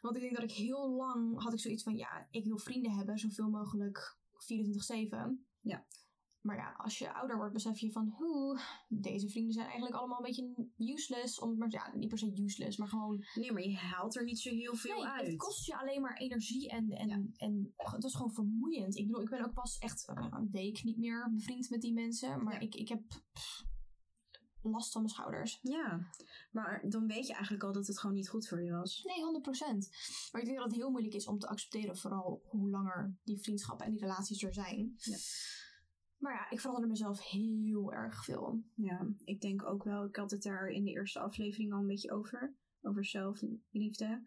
Want 0.00 0.16
ik 0.16 0.20
denk 0.22 0.34
dat 0.34 0.50
ik 0.50 0.56
heel 0.56 0.90
lang 0.90 1.42
had 1.42 1.52
ik 1.52 1.60
zoiets 1.60 1.82
van, 1.82 1.96
ja, 1.96 2.26
ik 2.30 2.44
wil 2.44 2.58
vrienden 2.58 2.92
hebben, 2.92 3.18
zoveel 3.18 3.48
mogelijk 3.48 4.18
24-7. 4.32 5.46
Ja. 5.60 5.86
Maar 6.40 6.56
ja, 6.56 6.74
als 6.76 6.98
je 6.98 7.12
ouder 7.14 7.36
wordt, 7.36 7.52
besef 7.52 7.78
je 7.78 7.92
van, 7.92 8.08
hoe, 8.08 8.60
deze 8.88 9.28
vrienden 9.28 9.52
zijn 9.52 9.66
eigenlijk 9.66 9.96
allemaal 9.96 10.18
een 10.18 10.24
beetje 10.24 10.68
useless. 10.78 11.38
Om, 11.40 11.58
maar, 11.58 11.70
ja, 11.70 11.92
niet 11.94 12.08
per 12.08 12.18
se 12.18 12.32
useless, 12.42 12.76
maar 12.76 12.88
gewoon 12.88 13.24
Nee, 13.34 13.52
maar 13.52 13.62
je 13.62 13.76
haalt 13.76 14.16
er 14.16 14.24
niet 14.24 14.38
zo 14.40 14.50
heel 14.50 14.74
veel 14.74 14.96
Nee, 15.02 15.06
uit. 15.06 15.26
het 15.26 15.36
kost 15.36 15.66
je 15.66 15.78
alleen 15.78 16.00
maar 16.00 16.16
energie 16.16 16.68
en, 16.70 16.90
en, 16.90 17.08
Ja. 17.08 17.20
en 17.36 17.74
het 17.76 18.04
is 18.04 18.14
gewoon 18.14 18.32
vermoeiend. 18.32 18.96
Ik 18.96 19.06
bedoel, 19.06 19.22
ik 19.22 19.30
ben 19.30 19.44
ook 19.44 19.54
pas 19.54 19.78
echt 19.78 20.08
een 20.14 20.48
week 20.50 20.82
niet 20.84 20.98
meer 20.98 21.28
bevriend 21.32 21.70
met 21.70 21.80
die 21.80 21.92
mensen. 21.92 22.42
Maar 22.44 22.54
Ja. 22.54 22.60
ik, 22.60 22.74
ik 22.74 22.88
heb 22.88 23.02
pff, 23.32 23.64
last 24.62 24.92
van 24.92 25.02
mijn 25.02 25.14
schouders. 25.14 25.58
Ja, 25.62 26.10
maar 26.50 26.84
dan 26.88 27.06
weet 27.06 27.26
je 27.26 27.32
eigenlijk 27.32 27.64
al 27.64 27.72
dat 27.72 27.86
het 27.86 27.98
gewoon 27.98 28.16
niet 28.16 28.28
goed 28.28 28.48
voor 28.48 28.62
je 28.62 28.70
was. 28.72 29.02
Nee, 29.04 29.24
100%. 29.24 29.88
Maar 30.32 30.40
ik 30.40 30.46
denk 30.46 30.56
dat 30.58 30.66
het 30.66 30.76
heel 30.76 30.90
moeilijk 30.90 31.14
is 31.14 31.26
om 31.26 31.38
te 31.38 31.48
accepteren, 31.48 31.96
vooral 31.96 32.42
hoe 32.48 32.70
langer 32.70 33.16
die 33.24 33.38
vriendschappen 33.40 33.86
en 33.86 33.92
die 33.92 34.00
relaties 34.00 34.42
er 34.42 34.54
zijn. 34.54 34.94
Ja. 34.96 35.16
Maar 36.20 36.34
ja, 36.34 36.50
ik 36.50 36.60
verander 36.60 36.88
mezelf 36.88 37.28
heel 37.30 37.92
erg 37.92 38.24
veel. 38.24 38.62
Ja, 38.74 39.06
ik 39.24 39.40
denk 39.40 39.64
ook 39.64 39.84
wel, 39.84 40.04
ik 40.04 40.16
had 40.16 40.30
het 40.30 40.42
daar 40.42 40.68
in 40.68 40.84
de 40.84 40.90
eerste 40.90 41.18
aflevering 41.18 41.72
al 41.72 41.78
een 41.78 41.86
beetje 41.86 42.12
over. 42.12 42.54
Over 42.82 43.04
zelfliefde. 43.04 44.22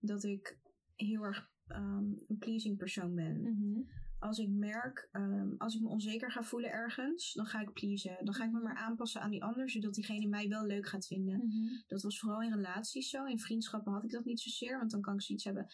Dat 0.00 0.24
ik 0.24 0.58
heel 0.96 1.22
erg 1.22 1.50
ehm, 1.66 2.04
een 2.28 2.36
pleasing 2.38 2.76
persoon 2.76 3.14
ben. 3.14 3.40
Mhm. 3.40 3.80
Als 4.18 4.38
ik 4.38 4.48
merk, 4.48 5.08
ehm, 5.12 5.54
als 5.58 5.74
ik 5.74 5.80
me 5.80 5.88
onzeker 5.88 6.32
ga 6.32 6.42
voelen 6.42 6.70
ergens, 6.70 7.32
dan 7.32 7.46
ga 7.46 7.60
ik 7.60 7.72
pleasen. 7.72 8.24
Dan 8.24 8.34
ga 8.34 8.44
ik 8.44 8.52
me 8.52 8.60
maar 8.60 8.76
aanpassen 8.76 9.20
aan 9.20 9.30
die 9.30 9.44
ander, 9.44 9.70
zodat 9.70 9.94
diegene 9.94 10.26
mij 10.26 10.48
wel 10.48 10.66
leuk 10.66 10.86
gaat 10.86 11.06
vinden. 11.06 11.36
Mhm. 11.36 11.80
Dat 11.86 12.02
was 12.02 12.18
vooral 12.18 12.42
in 12.42 12.52
relaties 12.52 13.10
zo. 13.10 13.24
In 13.24 13.40
vriendschappen 13.40 13.92
had 13.92 14.04
ik 14.04 14.10
dat 14.10 14.24
niet 14.24 14.40
zozeer, 14.40 14.78
want 14.78 14.90
dan 14.90 15.00
kan 15.00 15.14
ik 15.14 15.22
zoiets 15.22 15.44
hebben. 15.44 15.66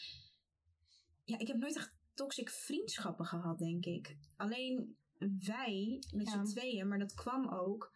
Ja, 1.25 1.39
ik 1.39 1.47
heb 1.47 1.57
nooit 1.57 1.77
echt 1.77 1.95
toxic 2.15 2.51
vriendschappen 2.51 3.25
gehad, 3.27 3.59
denk 3.59 3.85
ik. 3.85 4.17
Alleen 4.37 4.97
wij 5.19 6.03
met 6.15 6.27
Ja. 6.27 6.45
z'n 6.45 6.53
tweeën, 6.53 6.89
maar 6.89 6.99
dat 6.99 7.15
kwam 7.15 7.49
ook 7.49 7.93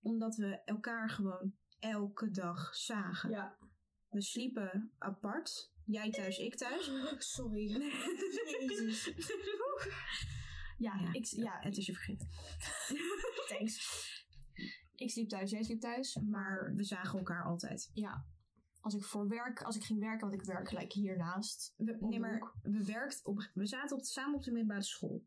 omdat 0.00 0.36
we 0.36 0.60
elkaar 0.64 1.10
gewoon 1.10 1.52
elke 1.78 2.30
dag 2.30 2.74
zagen. 2.74 3.30
Ja. 3.30 3.56
We 4.08 4.22
sliepen 4.22 4.92
apart. 4.98 5.72
Jij 5.84 6.10
thuis, 6.10 6.38
ik 6.38 6.56
thuis. 6.56 6.90
Sorry. 7.34 7.92
Jezus. 8.58 9.04
Ja, 10.78 10.94
Ja, 11.00 11.12
ik, 11.12 11.24
ja, 11.24 11.58
Het 11.60 11.76
is 11.76 11.86
je 11.86 11.92
vergeten. 11.92 12.28
thanks. 13.48 14.26
Ik 14.94 15.10
sliep 15.10 15.28
thuis, 15.28 15.50
jij 15.50 15.62
sliep 15.62 15.80
thuis. 15.80 16.14
Maar 16.16 16.72
we 16.74 16.84
zagen 16.84 17.18
elkaar 17.18 17.44
altijd. 17.44 17.90
Ja, 17.94 18.24
als 18.80 18.94
ik 18.94 19.04
voor 19.04 19.28
werk, 19.28 19.62
als 19.62 19.76
ik 19.76 19.84
ging 19.84 20.00
werken, 20.00 20.28
want 20.28 20.40
ik 20.40 20.46
werk 20.46 20.68
gelijk 20.68 20.92
hiernaast. 20.92 21.74
We, 21.76 21.96
nee, 22.00 22.20
maar 22.20 22.52
we, 22.62 22.84
werkt 22.84 23.24
op, 23.24 23.50
we 23.54 23.66
zaten 23.66 23.96
op, 23.96 24.04
samen 24.04 24.34
op 24.34 24.42
de 24.42 24.50
middelbare 24.50 24.82
school. 24.82 25.24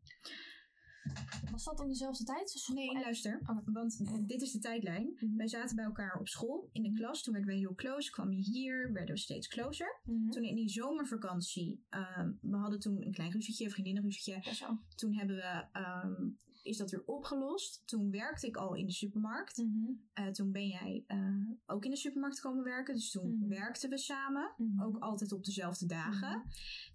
Was 1.50 1.64
dat 1.64 1.80
om 1.80 1.88
dezelfde 1.88 2.24
tijd? 2.24 2.68
Nee, 2.74 2.92
luister. 2.92 3.40
Oké. 3.46 3.72
Want 3.72 4.02
dit 4.28 4.42
is 4.42 4.52
de 4.52 4.58
tijdlijn. 4.58 5.12
Mhm. 5.16 5.36
Wij 5.36 5.48
zaten 5.48 5.76
bij 5.76 5.84
elkaar 5.84 6.18
op 6.18 6.28
school 6.28 6.68
in 6.72 6.82
de 6.82 6.92
klas. 6.92 7.22
Toen 7.22 7.32
werden 7.34 7.52
we 7.52 7.58
heel 7.58 7.74
close. 7.74 8.10
Kwam 8.10 8.32
je 8.32 8.42
hier, 8.42 8.92
werden 8.92 9.14
we 9.14 9.20
steeds 9.20 9.48
closer. 9.48 10.00
Mhm. 10.04 10.30
Toen 10.30 10.42
in 10.42 10.54
die 10.54 10.68
zomervakantie, 10.68 11.84
ehm, 11.88 12.32
we 12.40 12.56
hadden 12.56 12.80
toen 12.80 13.02
een 13.06 13.12
klein 13.12 13.30
ruzietje, 13.30 13.64
een 13.64 13.70
vriendinnenruzietje. 13.70 14.38
Ja, 14.42 14.54
zo. 14.54 14.78
Toen 14.94 15.14
hebben 15.14 15.36
we, 15.36 15.64
ehm, 15.72 16.28
is 16.62 16.76
dat 16.76 16.90
weer 16.90 17.04
opgelost. 17.06 17.82
Toen 17.86 18.10
werkte 18.10 18.46
ik 18.46 18.56
al 18.56 18.74
in 18.74 18.86
de 18.86 18.92
supermarkt. 18.92 19.56
Mhm. 19.56 19.90
Eh, 20.12 20.26
toen 20.26 20.52
ben 20.52 20.66
jij 20.66 21.04
eh, 21.06 21.48
ook 21.66 21.84
in 21.84 21.90
de 21.90 21.96
supermarkt 21.96 22.40
komen 22.40 22.64
werken. 22.64 22.94
Dus 22.94 23.10
toen 23.10 23.36
Mhm. 23.38 23.48
werkten 23.48 23.90
we 23.90 23.98
samen. 23.98 24.54
Mhm. 24.56 24.82
Ook 24.82 24.96
altijd 24.98 25.32
op 25.32 25.44
dezelfde 25.44 25.86
dagen. 25.86 26.42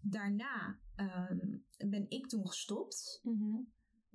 Daarna 0.02 0.80
ehm, 0.96 1.38
ben 1.90 2.06
ik 2.10 2.28
toen 2.28 2.48
gestopt. 2.48 3.20
Mhm. 3.24 3.56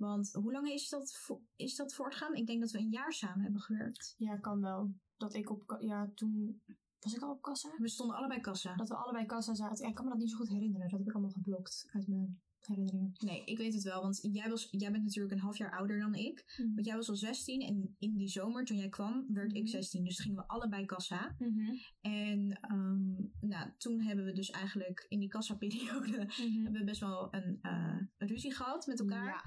Want 0.07 0.31
hoe 0.33 0.51
lang 0.51 0.67
is 0.69 0.89
dat, 0.89 1.13
vo- 1.15 1.43
is 1.55 1.75
dat 1.75 1.93
voortgaan? 1.93 2.33
Ik 2.35 2.47
denk 2.47 2.61
dat 2.61 2.71
we 2.71 2.77
een 2.79 2.89
jaar 2.89 3.13
samen 3.13 3.43
hebben 3.43 3.61
gewerkt. 3.61 4.13
Ja, 4.17 4.37
kan 4.37 4.61
wel. 4.61 4.93
Dat 5.17 5.33
ik 5.33 5.49
op, 5.49 5.77
ja, 5.79 6.11
toen 6.15 6.61
was 6.99 7.13
ik 7.15 7.21
al 7.21 7.31
op 7.31 7.41
kassa. 7.41 7.69
We 7.77 7.87
stonden 7.89 8.15
allebei 8.15 8.39
kassa. 8.41 8.75
Dat 8.75 8.89
we 8.89 8.95
allebei 8.95 9.25
kassa 9.25 9.53
zaten. 9.53 9.83
Ja, 9.83 9.89
ik 9.89 9.95
kan 9.95 10.05
me 10.05 10.11
dat 10.11 10.19
niet 10.19 10.29
zo 10.31 10.37
goed 10.37 10.49
herinneren. 10.49 10.89
Dat 10.89 10.99
heb 10.99 11.07
ik 11.07 11.13
allemaal 11.13 11.31
geblokt 11.31 11.87
uit 11.91 12.07
mijn 12.07 12.41
herinneringen. 12.59 13.13
Nee, 13.17 13.43
ik 13.45 13.57
weet 13.57 13.73
het 13.73 13.83
wel. 13.83 14.01
Want 14.01 14.19
jij, 14.31 14.49
was, 14.49 14.67
jij 14.71 14.91
bent 14.91 15.03
natuurlijk 15.03 15.33
een 15.33 15.39
half 15.41 15.57
jaar 15.57 15.77
ouder 15.77 15.99
dan 15.99 16.13
ik. 16.15 16.61
Want 16.75 16.85
jij 16.85 16.95
was 16.95 17.09
al 17.09 17.15
16. 17.15 17.61
En 17.61 17.95
in 17.99 18.17
die 18.17 18.27
zomer, 18.27 18.65
toen 18.65 18.77
jij 18.77 18.89
kwam, 18.89 19.25
werd 19.27 19.53
ik 19.53 19.61
Mhm. 19.63 19.71
16. 19.71 20.03
Dus 20.03 20.15
toen 20.15 20.25
gingen 20.25 20.41
we 20.41 20.47
allebei 20.47 20.85
kassa. 20.85 21.35
Mhm. 21.37 21.75
En 22.01 22.51
ehm, 22.61 23.13
nou, 23.39 23.71
toen 23.77 24.01
hebben 24.01 24.25
we 24.25 24.31
dus 24.31 24.49
eigenlijk 24.49 25.05
in 25.09 25.19
die 25.19 25.29
kassaperiode... 25.29 26.17
Mhm. 26.17 26.63
hebben 26.63 26.79
we 26.79 26.83
best 26.83 26.99
wel 26.99 27.27
een 27.33 27.57
eh, 27.61 27.97
ruzie 28.17 28.53
gehad 28.53 28.85
met 28.87 28.99
elkaar. 28.99 29.25
Ja. 29.25 29.43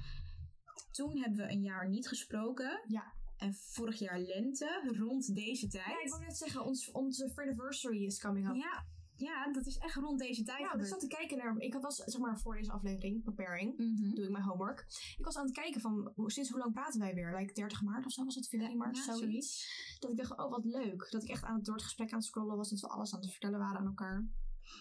Toen 0.91 1.19
hebben 1.19 1.47
we 1.47 1.53
een 1.53 1.63
jaar 1.63 1.89
niet 1.89 2.09
gesproken. 2.09 2.81
Ja. 2.87 3.13
En 3.37 3.55
vorig 3.55 3.99
jaar 3.99 4.19
lente, 4.19 4.91
rond 4.99 5.35
deze 5.35 5.69
tijd. 5.69 5.87
Ja, 5.87 6.03
ik 6.03 6.09
wou 6.09 6.23
net 6.25 6.37
zeggen, 6.37 6.65
ons, 6.65 6.91
onze 6.91 7.33
anniversary 7.35 8.05
is 8.05 8.21
coming 8.21 8.49
up. 8.49 8.55
Ja, 8.55 8.87
ja, 9.17 9.53
dat 9.53 9.67
is 9.67 9.79
echt 9.79 9.95
rond 9.95 10.19
deze 10.19 10.43
tijd 10.43 10.59
Ja, 10.59 10.75
ik 10.75 10.85
zat 10.85 11.01
te 11.01 11.07
kijken 11.07 11.37
naar... 11.39 11.55
Ik 11.59 11.75
was, 11.75 11.97
zeg 11.97 12.21
maar, 12.21 12.39
voor 12.39 12.57
deze 12.57 12.73
aflevering, 12.73 13.23
preparing, 13.23 13.77
Mhm. 13.79 14.15
doe 14.15 14.25
ik 14.25 14.31
mijn 14.31 14.45
homework. 14.45 14.87
Ik 15.19 15.25
was 15.25 15.37
aan 15.37 15.45
het 15.47 15.55
kijken 15.55 15.81
van, 15.81 16.13
sinds 16.27 16.51
hoe 16.51 16.59
lang 16.59 16.73
praten 16.73 17.01
wij 17.01 17.15
weer? 17.15 17.37
Like 17.39 17.53
30 17.53 17.83
maart 17.83 18.05
of 18.07 18.13
zo 18.13 18.25
was 18.25 18.35
het? 18.35 18.49
14 18.49 18.77
maart, 18.77 18.97
Ja, 18.97 19.03
zoiets. 19.03 19.21
zoiets. 19.23 19.97
Dat 19.99 20.11
ik 20.11 20.17
dacht, 20.17 20.39
oh 20.39 20.51
wat 20.51 20.65
leuk. 20.65 21.07
Dat 21.11 21.23
ik 21.23 21.29
echt 21.29 21.43
aan 21.45 21.55
het, 21.57 21.65
door 21.65 21.75
het 21.75 21.85
gesprek 21.85 22.11
aan 22.11 22.19
het 22.19 22.27
scrollen 22.27 22.57
was. 22.57 22.71
Dat 22.71 22.81
we 22.81 22.89
alles 22.89 23.15
aan 23.15 23.21
het 23.21 23.31
vertellen 23.31 23.59
waren 23.59 23.79
aan 23.79 23.87
elkaar. 23.87 24.27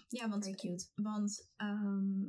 Ja, 0.08 0.30
want, 0.30 0.44
Very 0.44 0.56
cute. 0.56 0.88
want 0.96 1.50
ehm, 1.56 2.24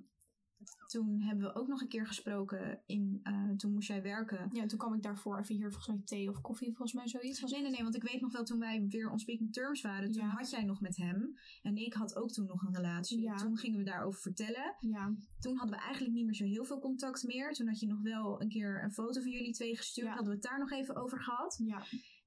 toen 0.86 1.20
hebben 1.22 1.44
we 1.44 1.54
ook 1.54 1.66
nog 1.68 1.80
een 1.80 1.88
keer 1.88 2.06
gesproken. 2.06 2.80
In, 2.86 3.20
eh, 3.22 3.50
toen 3.56 3.72
moest 3.72 3.88
jij 3.88 4.02
werken. 4.02 4.48
Ja, 4.52 4.66
toen 4.66 4.78
kwam 4.78 4.94
ik 4.94 5.02
daarvoor 5.02 5.38
even 5.40 5.54
hier 5.54 5.70
volgens 5.72 5.94
mij 5.96 6.04
thee 6.04 6.28
of 6.30 6.40
koffie, 6.40 6.66
volgens 6.68 6.92
mij 6.92 7.08
zoiets. 7.08 7.40
Was 7.40 7.50
Nee, 7.50 7.62
nee, 7.62 7.70
nee, 7.70 7.82
want 7.82 7.94
ik 7.96 8.02
weet 8.02 8.20
nog 8.20 8.32
wel 8.32 8.44
toen 8.44 8.58
wij 8.58 8.86
weer 8.88 9.10
on 9.10 9.18
speaking 9.18 9.52
terms 9.52 9.80
waren. 9.82 10.12
Toen 10.12 10.22
Ja. 10.22 10.28
had 10.28 10.50
jij 10.50 10.64
nog 10.64 10.80
met 10.80 10.96
hem. 10.96 11.34
En 11.62 11.76
ik 11.76 11.92
had 11.94 12.16
ook 12.16 12.30
toen 12.32 12.46
nog 12.46 12.62
een 12.62 12.74
relatie. 12.74 13.20
Ja. 13.20 13.34
Toen 13.34 13.56
gingen 13.56 13.78
we 13.78 13.84
daarover 13.84 14.20
vertellen. 14.20 14.74
Ja, 14.80 15.14
Toen 15.38 15.56
hadden 15.56 15.76
we 15.76 15.82
eigenlijk 15.82 16.14
niet 16.14 16.24
meer 16.24 16.34
zo 16.34 16.44
heel 16.44 16.64
veel 16.64 16.78
contact 16.80 17.22
meer. 17.26 17.52
Toen 17.52 17.66
had 17.68 17.80
je 17.80 17.86
nog 17.86 18.00
wel 18.02 18.40
een 18.42 18.48
keer 18.48 18.82
een 18.84 18.92
foto 18.92 19.20
van 19.20 19.30
jullie 19.30 19.52
twee 19.52 19.76
gestuurd. 19.76 20.06
Ja. 20.06 20.12
Hadden 20.14 20.28
we 20.30 20.38
het 20.38 20.48
daar 20.48 20.58
nog 20.58 20.70
even 20.72 20.96
over 20.96 21.20
gehad. 21.20 21.60
ja. 21.64 21.82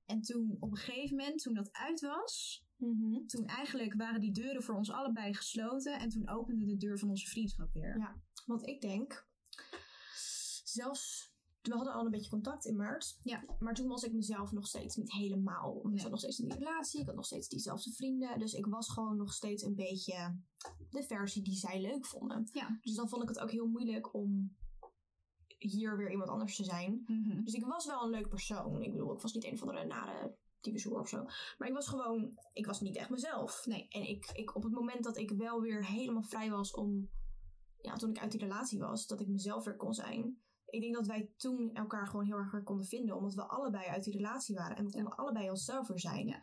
En 0.06 0.22
toen 0.22 0.58
op 0.60 0.72
een 0.72 0.78
gegeven 0.78 1.18
moment, 1.18 1.42
toen 1.42 1.54
dat 1.54 1.70
uit 1.72 2.00
was, 2.02 2.64
Mhm. 2.78 3.26
toen 3.26 3.46
eigenlijk 3.46 3.94
waren 3.94 4.20
die 4.22 4.32
deuren 4.32 4.64
voor 4.64 4.76
ons 4.76 4.92
allebei 4.92 5.34
gesloten. 5.34 6.00
En 6.00 6.10
toen 6.10 6.30
opende 6.30 6.66
de 6.66 6.78
deur 6.78 7.00
van 7.00 7.10
onze 7.10 7.28
vriendschap 7.30 7.74
weer. 7.74 7.98
Ja. 7.98 8.16
Want 8.50 8.68
ik 8.68 8.82
denk, 8.82 9.28
zelfs, 10.64 11.34
we 11.62 11.74
hadden 11.74 11.94
al 11.94 12.06
een 12.06 12.12
beetje 12.12 12.30
contact 12.30 12.66
in 12.66 12.76
maart. 12.76 13.20
Ja. 13.24 13.44
Maar 13.60 13.74
toen 13.74 13.88
was 13.88 14.04
ik 14.04 14.14
mezelf 14.14 14.52
nog 14.52 14.68
steeds 14.68 14.96
niet 14.96 15.12
helemaal. 15.12 15.74
Want 15.74 15.86
Nee. 15.86 15.94
Ik 15.94 16.00
zat 16.00 16.10
nog 16.12 16.20
steeds 16.20 16.40
in 16.40 16.50
die 16.50 16.58
relatie, 16.58 17.00
ik 17.00 17.06
had 17.06 17.16
nog 17.16 17.26
steeds 17.26 17.48
diezelfde 17.48 17.92
vrienden. 17.92 18.40
Dus 18.40 18.54
ik 18.54 18.66
was 18.66 18.90
gewoon 18.90 19.18
nog 19.18 19.34
steeds 19.34 19.64
een 19.64 19.76
beetje 19.76 20.40
de 20.90 21.04
versie 21.04 21.44
die 21.44 21.56
zij 21.56 21.82
leuk 21.82 22.06
vonden. 22.06 22.50
Ja. 22.52 22.78
Dus 22.82 22.96
dan 22.96 23.10
vond 23.10 23.24
ik 23.24 23.30
het 23.30 23.40
ook 23.40 23.52
heel 23.52 23.68
moeilijk 23.68 24.14
om 24.14 24.58
hier 25.58 25.98
weer 25.98 26.12
iemand 26.12 26.30
anders 26.30 26.56
te 26.56 26.64
zijn. 26.64 27.04
Mhm. 27.06 27.44
Dus 27.44 27.54
ik 27.54 27.66
was 27.66 27.86
wel 27.86 28.04
een 28.04 28.10
leuk 28.10 28.30
persoon. 28.30 28.82
Ik 28.82 28.92
bedoel, 28.92 29.14
ik 29.14 29.22
was 29.22 29.34
niet 29.34 29.46
een 29.46 29.58
van 29.58 29.68
de 29.68 29.84
nare 29.84 30.38
typezoer 30.60 31.00
of 31.00 31.10
zo. 31.10 31.24
Maar 31.58 31.68
ik 31.68 31.74
was 31.74 31.88
gewoon, 31.88 32.40
ik 32.54 32.66
was 32.66 32.82
niet 32.82 32.96
echt 32.96 33.10
mezelf. 33.10 33.66
Nee. 33.66 33.88
En 33.90 34.10
ik, 34.10 34.30
ik, 34.34 34.56
op 34.56 34.64
het 34.64 34.74
moment 34.74 35.04
dat 35.04 35.18
ik 35.18 35.32
wel 35.32 35.62
weer 35.62 35.86
helemaal 35.86 36.24
vrij 36.24 36.50
was 36.50 36.74
om, 36.74 37.10
ja, 37.82 37.96
toen 37.96 38.10
ik 38.10 38.20
uit 38.20 38.32
die 38.32 38.40
relatie 38.40 38.80
was, 38.80 39.08
dat 39.08 39.20
ik 39.22 39.28
mezelf 39.28 39.66
weer 39.66 39.76
kon 39.76 39.94
zijn. 39.94 40.38
Ik 40.66 40.82
denk 40.82 40.94
dat 40.96 41.08
wij 41.08 41.30
toen 41.38 41.74
elkaar 41.74 42.08
gewoon 42.08 42.26
heel 42.26 42.38
erg 42.38 42.64
konden 42.64 42.86
vinden, 42.86 43.16
omdat 43.18 43.34
we 43.34 43.48
allebei 43.48 43.86
uit 43.88 44.04
die 44.04 44.14
relatie 44.14 44.56
waren. 44.56 44.78
En 44.78 44.86
we 44.86 44.92
konden 44.92 45.16
allebei 45.16 45.50
onszelf 45.50 45.88
weer 45.88 46.00
zijn. 46.00 46.28
Ja. 46.28 46.42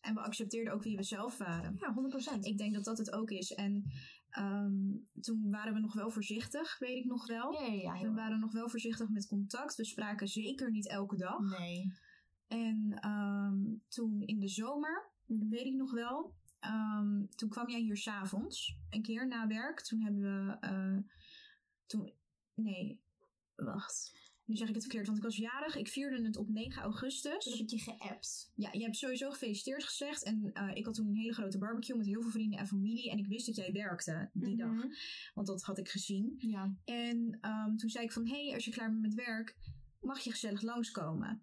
En 0.00 0.14
we 0.14 0.20
accepteerden 0.20 0.72
ook 0.72 0.82
wie 0.82 0.96
we 0.96 1.02
zelf 1.02 1.38
waren. 1.38 1.76
Ja, 1.78 1.94
100%. 2.38 2.38
Ik 2.40 2.58
denk 2.58 2.74
dat 2.74 2.84
dat 2.84 2.98
het 2.98 3.12
ook 3.12 3.30
is. 3.30 3.52
En 3.52 3.84
ehm, 4.30 4.74
toen 5.20 5.50
waren 5.50 5.72
we 5.74 5.80
nog 5.80 5.94
wel 5.94 6.10
voorzichtig, 6.10 6.78
weet 6.78 6.96
ik 6.96 7.04
nog 7.04 7.26
wel. 7.26 7.52
ja, 7.52 7.72
ja, 7.72 8.00
We 8.08 8.12
waren 8.14 8.40
nog 8.40 8.52
wel 8.52 8.68
voorzichtig 8.68 9.08
met 9.08 9.26
contact. 9.26 9.74
We 9.76 9.84
spraken 9.84 10.28
zeker 10.28 10.70
niet 10.70 10.88
elke 10.88 11.16
dag. 11.16 11.58
Nee. 11.58 11.92
En 12.46 12.98
ehm, 13.00 13.56
toen 13.88 14.20
in 14.20 14.38
de 14.40 14.48
zomer, 14.48 15.10
Mhm. 15.26 15.48
weet 15.48 15.66
ik 15.66 15.74
nog 15.74 15.92
wel. 15.92 16.34
Ehm, 16.62 17.26
toen 17.34 17.48
kwam 17.48 17.68
jij 17.68 17.80
hier 17.80 17.96
s'avonds, 17.96 18.76
een 18.90 19.02
keer 19.02 19.26
na 19.26 19.46
werk. 19.46 19.80
Toen 19.80 20.00
hebben 20.00 20.20
we. 20.20 20.56
eh, 20.60 20.98
toen, 21.86 22.12
nee, 22.54 23.00
wacht. 23.56 24.20
Nu 24.44 24.56
zeg 24.56 24.68
ik 24.68 24.74
het 24.74 24.82
verkeerd, 24.82 25.06
want 25.06 25.18
ik 25.18 25.24
was 25.24 25.36
jarig. 25.36 25.76
Ik 25.76 25.88
vierde 25.88 26.24
het 26.26 26.36
op 26.36 26.48
9 26.48 26.72
Toen 26.72 26.82
augustus. 26.82 27.44
heb 27.44 27.58
ik 27.58 27.70
je 27.70 27.78
geappt. 27.78 28.52
Ja, 28.54 28.72
je 28.72 28.82
hebt 28.82 28.96
sowieso 28.96 29.30
gefeliciteerd 29.30 29.84
gezegd. 29.84 30.22
En 30.22 30.50
eh, 30.52 30.70
ik 30.74 30.84
had 30.84 30.94
toen 30.94 31.06
een 31.06 31.16
hele 31.16 31.32
grote 31.32 31.58
barbecue 31.58 31.96
met 31.96 32.06
heel 32.06 32.20
veel 32.22 32.30
vrienden 32.30 32.58
en 32.58 32.66
familie. 32.66 33.10
En 33.10 33.18
ik 33.18 33.26
wist 33.26 33.46
dat 33.46 33.56
jij 33.56 33.72
werkte 33.72 34.30
die 34.32 34.56
dag. 34.56 34.70
Mhm. 34.72 34.86
Want 35.34 35.46
dat 35.46 35.62
had 35.62 35.78
ik 35.78 35.88
gezien. 35.88 36.34
Ja. 36.38 36.74
En 36.84 37.38
ehm, 37.40 37.76
toen 37.76 37.90
zei 37.90 38.04
ik 38.04 38.12
van, 38.12 38.26
hé, 38.26 38.44
hey, 38.44 38.54
als 38.54 38.64
je 38.64 38.70
klaar 38.70 38.90
bent 38.90 39.02
met 39.02 39.14
werk, 39.14 39.56
mag 40.00 40.20
je 40.20 40.30
gezellig 40.30 40.62
langskomen. 40.62 41.42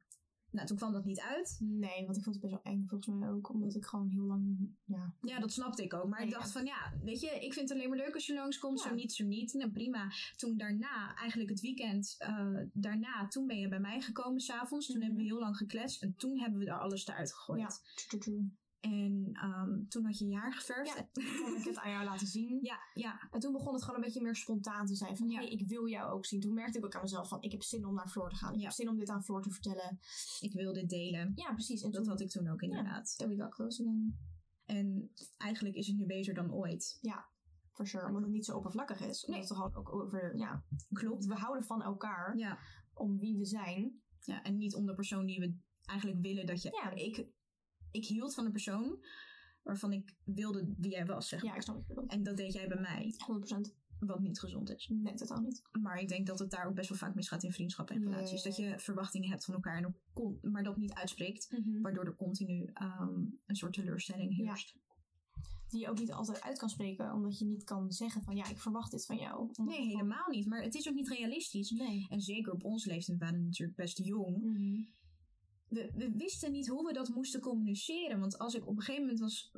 Nou, 0.52 0.68
toen 0.68 0.78
kwam 0.78 0.92
dat 0.92 1.06
niet 1.06 1.20
uit. 1.20 1.58
Nee, 1.60 2.06
want 2.06 2.18
ik 2.18 2.24
vond 2.24 2.36
het 2.36 2.40
best 2.50 2.64
wel 2.64 2.74
eng 2.74 2.84
volgens 2.88 3.16
mij 3.16 3.30
ook. 3.30 3.50
Omdat 3.54 3.76
ik 3.76 3.86
gewoon 3.86 4.10
heel 4.10 4.24
lang, 4.24 4.58
ja. 4.86 5.14
Ja, 5.22 5.40
dat 5.40 5.52
snapte 5.52 5.84
ik 5.84 5.94
ook. 5.94 6.08
Maar 6.10 6.22
ik 6.22 6.30
Ja. 6.30 6.38
dacht 6.38 6.52
van, 6.52 6.66
ja, 6.66 6.94
weet 7.04 7.20
je, 7.20 7.28
ik 7.30 7.54
vind 7.54 7.70
het 7.70 7.78
alleen 7.78 7.90
maar 7.90 7.98
leuk 7.98 8.14
als 8.14 8.26
je 8.26 8.34
langskomt. 8.34 8.84
Ja. 8.84 8.90
Zo 8.90 8.96
niet, 8.96 9.14
zo 9.14 9.26
niet. 9.26 9.54
Nou, 9.54 9.72
prima. 9.72 10.12
Toen 10.36 10.58
daarna, 10.58 11.16
eigenlijk 11.16 11.50
het 11.50 11.60
weekend 11.62 12.16
eh, 12.18 12.58
daarna, 12.74 13.28
toen 13.28 13.48
ben 13.48 13.58
je 13.60 13.68
bij 13.68 13.80
mij 13.80 14.02
gekomen 14.02 14.40
s'avonds. 14.42 14.86
Toen 14.88 14.96
Mhm. 14.98 15.06
hebben 15.06 15.24
we 15.24 15.30
heel 15.30 15.40
lang 15.40 15.58
gekletst. 15.58 16.02
En 16.02 16.14
toen 16.18 16.40
hebben 16.40 16.60
we 16.60 16.66
daar 16.66 16.80
alles 16.80 17.08
eruit 17.08 17.34
gegooid. 17.34 17.60
Ja, 17.62 17.68
true, 17.96 18.08
true, 18.08 18.20
true. 18.20 18.52
En 18.80 19.30
ehm, 19.34 19.88
toen 19.88 20.06
had 20.06 20.18
je 20.18 20.28
je 20.28 20.36
haar 20.36 20.54
geverfd. 20.54 20.96
Ja, 20.96 21.08
toen 21.12 21.24
kon 21.44 21.56
ik 21.58 21.64
het 21.64 21.78
aan 21.78 21.92
jou 21.92 22.04
laten 22.04 22.28
zien. 22.28 22.60
ja, 22.62 22.80
ja. 22.94 23.28
En 23.32 23.40
toen 23.40 23.52
begon 23.54 23.74
het 23.74 23.84
gewoon 23.84 23.96
een 24.00 24.06
beetje 24.06 24.22
meer 24.22 24.36
spontaan 24.36 24.86
te 24.86 24.96
zijn. 24.96 25.18
Van, 25.18 25.30
Ja. 25.30 25.40
hey, 25.40 25.50
ik 25.50 25.68
wil 25.68 25.88
jou 25.88 26.12
ook 26.12 26.26
zien. 26.26 26.40
Toen 26.40 26.54
merkte 26.54 26.78
ik 26.78 26.86
ook 26.86 26.96
aan 26.96 27.02
mezelf 27.02 27.28
van, 27.28 27.42
ik 27.42 27.52
heb 27.52 27.62
zin 27.64 27.86
om 27.86 27.94
naar 27.94 28.08
Floor 28.10 28.30
te 28.30 28.36
gaan. 28.36 28.54
Ik 28.54 28.60
Ja. 28.60 28.64
heb 28.66 28.74
zin 28.74 28.90
om 28.90 28.98
dit 28.98 29.10
aan 29.10 29.24
Floor 29.24 29.42
te 29.42 29.50
vertellen. 29.52 30.00
Ik 30.40 30.54
wil 30.54 30.74
dit 30.74 30.90
delen. 30.90 31.32
Ja, 31.36 31.54
precies. 31.54 31.82
En 31.82 31.92
Dat 31.92 32.02
toen 32.02 32.10
had 32.12 32.22
ik 32.22 32.30
toen 32.30 32.48
ook 32.48 32.62
inderdaad. 32.62 33.18
Then 33.18 33.30
we 33.30 33.36
got 33.36 33.54
close 33.54 33.82
again. 33.82 34.18
En 34.66 35.12
eigenlijk 35.38 35.76
is 35.76 35.88
het 35.88 35.98
nu 35.98 36.06
beter 36.06 36.34
dan 36.34 36.54
ooit. 36.54 37.00
For 37.72 37.88
sure. 37.88 38.08
Omdat 38.08 38.22
het 38.22 38.32
niet 38.32 38.46
zo 38.46 38.56
oppervlakkig 38.58 39.00
is. 39.00 39.26
Omdat 39.26 39.28
Nee. 39.30 39.40
het 39.40 39.58
gewoon 39.58 39.76
ook 39.76 39.94
over, 39.94 40.38
ja. 40.38 40.64
Klopt. 40.94 41.26
We 41.26 41.34
houden 41.34 41.64
van 41.64 41.82
elkaar. 41.82 42.38
Ja. 42.38 42.60
Om 42.94 43.18
wie 43.18 43.38
we 43.38 43.46
zijn. 43.46 44.02
Ja, 44.20 44.44
en 44.44 44.58
niet 44.58 44.76
om 44.76 44.86
de 44.86 44.94
persoon 44.94 45.26
die 45.26 45.40
we 45.40 45.56
eigenlijk 45.86 46.22
willen 46.22 46.46
dat 46.46 46.62
je... 46.62 46.70
Ja. 46.84 46.92
Ik, 46.92 47.26
ik 47.92 48.06
hield 48.06 48.34
van 48.34 48.46
een 48.46 48.52
persoon 48.52 49.06
waarvan 49.64 49.94
ik 49.94 50.16
wilde 50.24 50.74
wie 50.78 50.92
jij 50.92 51.06
was, 51.06 51.28
zeg 51.28 51.42
Ja, 51.44 51.56
ik 51.56 51.62
snap 51.62 51.88
bedoelt. 51.88 52.12
En 52.12 52.24
dat 52.24 52.38
deed 52.38 52.54
jij 52.54 52.68
bij 52.68 52.80
mij, 52.80 53.14
100%. 53.18 53.74
wat 54.00 54.20
niet 54.20 54.40
gezond 54.40 54.70
is. 54.76 54.88
Nee, 54.94 55.14
totaal 55.14 55.42
niet. 55.42 55.62
Maar 55.82 56.00
ik 56.00 56.08
denk 56.08 56.28
dat 56.28 56.40
het 56.40 56.52
daar 56.52 56.68
ook 56.68 56.76
best 56.76 56.90
wel 56.90 56.98
vaak 56.98 57.16
misgaat 57.16 57.44
in 57.44 57.52
vriendschappen 57.52 57.96
en 57.96 58.02
relaties. 58.04 58.44
Dat 58.44 58.56
je 58.56 58.80
verwachtingen 58.80 59.30
hebt 59.30 59.46
van 59.46 59.54
elkaar, 59.54 59.78
en 59.78 59.86
ook 59.86 59.96
con- 60.14 60.38
maar 60.42 60.64
dat 60.64 60.78
niet 60.78 60.94
uitspreekt. 60.94 61.56
Waardoor 61.82 62.06
er 62.06 62.16
continu 62.16 62.70
ehm, 62.74 63.20
een 63.46 63.56
soort 63.56 63.74
teleurstelling 63.74 64.38
Ja. 64.38 64.44
heerst. 64.46 64.76
Die 65.68 65.80
je 65.80 65.90
ook 65.90 66.00
niet 66.00 66.12
altijd 66.12 66.42
uit 66.42 66.58
kan 66.58 66.70
spreken. 66.70 67.14
Omdat 67.14 67.40
je 67.40 67.46
niet 67.46 67.64
kan 67.64 67.92
zeggen 67.92 68.24
van, 68.24 68.36
ja, 68.36 68.50
ik 68.50 68.60
verwacht 68.60 68.92
dit 68.92 69.06
van 69.06 69.18
jou. 69.18 69.40
Omdat 69.40 69.58
Nee, 69.66 69.80
het 69.82 69.88
helemaal 69.92 70.30
niet. 70.30 70.46
Maar 70.48 70.62
het 70.64 70.76
is 70.76 70.88
ook 70.90 70.94
niet 70.96 71.10
realistisch. 71.10 71.70
Nee. 71.70 72.06
En 72.10 72.22
zeker 72.22 72.54
op 72.54 72.64
ons 72.64 72.86
leeftijd, 72.86 73.18
we 73.20 73.26
waren 73.26 73.44
natuurlijk 73.44 73.78
best 73.78 73.98
jong. 74.04 74.44
Mhm. 74.44 74.82
We, 75.70 75.92
we 75.96 76.12
wisten 76.12 76.52
niet 76.52 76.68
hoe 76.68 76.86
we 76.88 76.94
dat 76.94 77.10
moesten 77.10 77.40
communiceren. 77.42 78.20
Want 78.20 78.38
als 78.38 78.54
ik 78.54 78.68
op 78.68 78.76
een 78.76 78.82
gegeven 78.84 79.02
moment 79.02 79.20
was. 79.20 79.52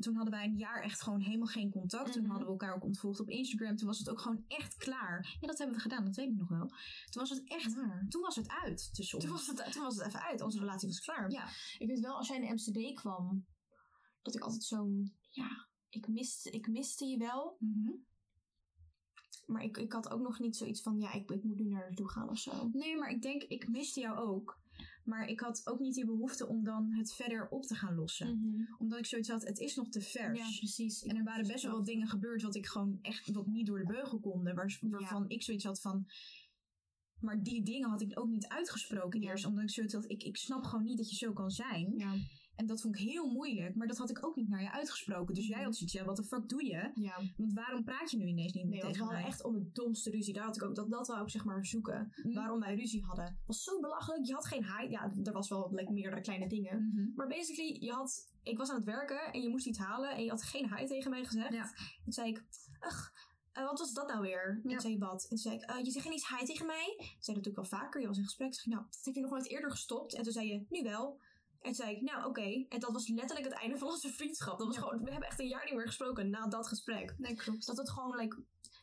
toen 0.00 0.14
hadden 0.14 0.32
wij 0.34 0.44
een 0.44 0.56
jaar 0.56 0.82
echt 0.82 1.02
gewoon 1.02 1.20
helemaal 1.20 1.46
geen 1.46 1.70
contact. 1.70 2.12
Toen 2.12 2.20
Mhm. 2.22 2.30
hadden 2.30 2.46
we 2.46 2.52
elkaar 2.52 2.74
ook 2.74 2.84
ontvolgd 2.84 3.20
op 3.20 3.28
Instagram. 3.28 3.76
Toen 3.76 3.86
was 3.86 3.98
het 3.98 4.08
ook 4.10 4.20
gewoon 4.20 4.44
echt 4.48 4.76
klaar. 4.76 5.36
Ja, 5.40 5.46
dat 5.46 5.58
hebben 5.58 5.76
we 5.76 5.82
gedaan, 5.82 6.04
dat 6.04 6.16
weet 6.16 6.28
ik 6.28 6.36
nog 6.36 6.48
wel. 6.48 6.68
Toen 7.10 7.22
was 7.22 7.30
het 7.30 7.42
echt, 7.44 7.74
Waar? 7.74 8.06
toen 8.08 8.22
was 8.22 8.36
het 8.36 8.48
uit 8.48 8.94
tussen 8.94 9.16
ons. 9.18 9.26
Toen 9.26 9.34
was, 9.36 9.46
het, 9.46 9.72
toen 9.72 9.82
was 9.82 9.96
het 9.96 10.06
even 10.06 10.22
uit. 10.22 10.40
Onze 10.40 10.58
relatie 10.58 10.88
was 10.88 11.00
klaar. 11.00 11.30
Ja. 11.30 11.48
Ik 11.78 11.86
weet 11.86 12.00
wel, 12.00 12.16
als 12.16 12.28
jij 12.28 12.36
in 12.40 12.46
de 12.46 12.52
MCD 12.82 12.94
kwam, 13.00 13.46
dat 14.22 14.34
ik 14.34 14.42
altijd 14.42 14.62
zo'n, 14.64 15.14
ja, 15.30 15.68
ik 15.88 16.08
miste, 16.08 16.50
ik 16.50 16.68
miste 16.68 17.04
je 17.06 17.18
wel. 17.18 17.56
Mhm. 17.58 17.90
Maar 19.46 19.62
ik, 19.62 19.76
ik 19.76 19.92
had 19.92 20.10
ook 20.10 20.20
nog 20.20 20.38
niet 20.38 20.56
zoiets 20.56 20.82
van, 20.82 20.98
ja, 20.98 21.12
ik, 21.12 21.30
ik 21.30 21.42
moet 21.42 21.58
nu 21.58 21.68
naar 21.68 21.80
naartoe 21.86 22.10
gaan 22.10 22.28
of 22.28 22.38
zo. 22.38 22.68
Nee, 22.72 22.96
maar 22.98 23.10
ik 23.10 23.22
denk, 23.22 23.42
ik 23.42 23.68
miste 23.68 24.00
jou 24.00 24.18
ook. 24.18 24.60
Maar 25.04 25.26
ik 25.26 25.40
had 25.40 25.60
ook 25.64 25.80
niet 25.80 25.94
die 25.94 26.06
behoefte 26.06 26.46
om 26.48 26.64
dan 26.64 26.92
het 26.92 27.12
verder 27.14 27.48
op 27.48 27.62
te 27.62 27.74
gaan 27.74 27.94
lossen. 27.94 28.26
Omdat 28.78 28.98
ik 28.98 29.06
zoiets 29.06 29.28
had, 29.28 29.42
het 29.46 29.58
is 29.58 29.74
nog 29.76 29.88
te 29.88 30.00
vers. 30.00 30.38
Ja, 30.38 30.58
precies. 30.58 31.02
En 31.02 31.16
er 31.16 31.24
waren 31.24 31.46
best 31.46 31.64
wel 31.64 31.76
wat 31.76 31.86
dingen 31.86 32.08
gebeurd 32.08 32.42
wat 32.42 32.54
ik 32.54 32.66
gewoon 32.66 32.98
echt 33.02 33.30
wat 33.30 33.46
niet 33.46 33.66
door 33.66 33.78
de 33.78 33.92
beugel 33.92 34.20
konde. 34.20 34.54
Waar, 34.54 34.78
waarvan 34.80 35.28
ik 35.28 35.42
zoiets 35.42 35.64
had 35.64 35.80
van. 35.80 36.06
Maar 37.20 37.42
die 37.42 37.62
dingen 37.62 37.90
had 37.90 38.00
ik 38.00 38.18
ook 38.20 38.28
niet 38.28 38.48
uitgesproken 38.48 39.20
Ja. 39.20 39.30
eerst. 39.30 39.44
Omdat 39.44 39.62
ik 39.62 39.70
zoiets 39.70 39.94
had, 39.94 40.10
ik, 40.10 40.22
ik 40.22 40.36
snap 40.36 40.64
gewoon 40.64 40.84
niet 40.84 40.96
dat 40.96 41.10
je 41.10 41.16
zo 41.16 41.32
kan 41.32 41.50
zijn. 41.50 41.92
Ja. 41.96 42.14
En 42.62 42.68
dat 42.68 42.80
vond 42.80 42.94
ik 42.98 43.00
heel 43.08 43.26
moeilijk. 43.30 43.74
Maar 43.74 43.86
dat 43.86 43.98
had 43.98 44.10
ik 44.10 44.24
ook 44.26 44.36
niet 44.36 44.48
naar 44.48 44.62
je 44.62 44.72
uitgesproken. 44.72 45.34
Dus 45.34 45.46
jij 45.46 45.62
had 45.62 45.76
zoiets, 45.76 45.94
ja, 45.94 46.04
wat 46.04 46.16
de 46.16 46.24
fuck 46.24 46.48
doe 46.48 46.64
je? 46.64 46.90
ja. 46.94 47.20
Want 47.36 47.52
waarom 47.54 47.84
praat 47.84 48.10
je 48.10 48.16
nu 48.16 48.26
ineens 48.26 48.52
niet 48.52 48.64
Nee, 48.68 48.80
tegen 48.80 48.98
hadden 48.98 49.18
mij? 49.18 49.26
echt 49.26 49.44
om 49.44 49.54
het 49.54 49.74
domste 49.74 50.10
ruzie. 50.10 50.34
Daar 50.34 50.44
had 50.44 50.56
ik 50.56 50.62
ook, 50.62 50.74
dat, 50.74 50.90
dat 50.90 51.06
wou 51.06 51.22
ik 51.22 51.30
zeg 51.30 51.44
maar 51.44 51.66
zoeken. 51.66 52.12
Mm. 52.22 52.34
Waarom 52.34 52.60
wij 52.60 52.74
ruzie 52.74 53.02
hadden. 53.04 53.38
was 53.46 53.62
zo 53.62 53.80
belachelijk. 53.80 54.26
Je 54.26 54.32
had 54.32 54.46
geen 54.46 54.64
high. 54.64 54.90
Ja, 54.90 55.12
er 55.24 55.32
was 55.32 55.48
wel 55.48 55.68
like, 55.74 55.92
meerdere 55.92 56.20
kleine 56.20 56.48
dingen. 56.48 56.90
Mhm. 56.94 57.08
Maar 57.14 57.26
basically, 57.28 57.76
je 57.80 57.92
had, 57.92 58.30
ik 58.42 58.58
was 58.58 58.70
aan 58.70 58.76
het 58.76 58.84
werken 58.84 59.32
en 59.32 59.42
je 59.42 59.48
moest 59.48 59.66
iets 59.66 59.78
halen. 59.78 60.10
En 60.10 60.24
je 60.24 60.30
had 60.30 60.42
geen 60.42 60.74
hi 60.76 60.86
tegen 60.86 61.10
mij 61.10 61.24
gezegd. 61.24 61.52
Ja. 61.52 61.62
En 61.62 62.02
toen 62.04 62.12
zei 62.12 62.28
ik, 62.30 62.44
ach, 62.80 63.12
eh, 63.52 63.64
wat 63.64 63.78
was 63.78 63.92
dat 63.92 64.08
nou 64.08 64.20
weer? 64.20 64.60
En 64.64 64.70
Ja. 64.70 64.78
zei 64.80 64.98
wat? 64.98 65.22
En 65.22 65.28
toen 65.28 65.38
zei 65.38 65.54
ik, 65.54 65.62
eh, 65.62 65.84
je 65.84 65.90
zegt 65.90 66.04
geen 66.04 66.12
eens 66.12 66.28
hi 66.38 66.44
tegen 66.46 66.66
mij? 66.66 66.94
Zei 66.98 67.08
dat 67.08 67.26
natuurlijk 67.26 67.56
wel 67.70 67.80
vaker. 67.80 68.00
Je 68.00 68.06
was 68.06 68.16
in 68.18 68.24
gesprek. 68.24 68.54
Zei 68.54 68.66
ik, 68.66 68.72
nou, 68.72 68.86
dat 68.90 69.04
heb 69.04 69.14
je 69.14 69.20
nog 69.20 69.30
nooit 69.30 69.48
eerder 69.48 69.70
gestopt. 69.70 70.14
En 70.14 70.22
toen 70.22 70.32
zei 70.32 70.46
je, 70.48 70.64
nu 70.68 70.82
wel. 70.82 71.20
En 71.62 71.72
toen 71.72 71.74
zei 71.74 71.96
ik, 71.96 72.00
nou 72.02 72.24
oké. 72.24 72.64
En 72.68 72.80
dat 72.80 72.92
was 72.92 73.08
letterlijk 73.08 73.48
het 73.48 73.58
einde 73.60 73.78
van 73.78 73.88
onze 73.88 74.08
vriendschap. 74.08 74.58
Dat 74.58 74.66
was 74.66 74.76
Ja. 74.76 74.82
gewoon, 74.82 75.04
we 75.04 75.10
hebben 75.10 75.28
echt 75.28 75.40
een 75.40 75.48
jaar 75.48 75.64
niet 75.64 75.74
meer 75.74 75.86
gesproken 75.86 76.30
na 76.30 76.46
dat 76.46 76.68
gesprek. 76.68 77.14
Nee, 77.18 77.34
klopt. 77.34 77.66
Dat 77.66 77.76
het 77.76 77.90
gewoon, 77.90 78.16
like, 78.16 78.42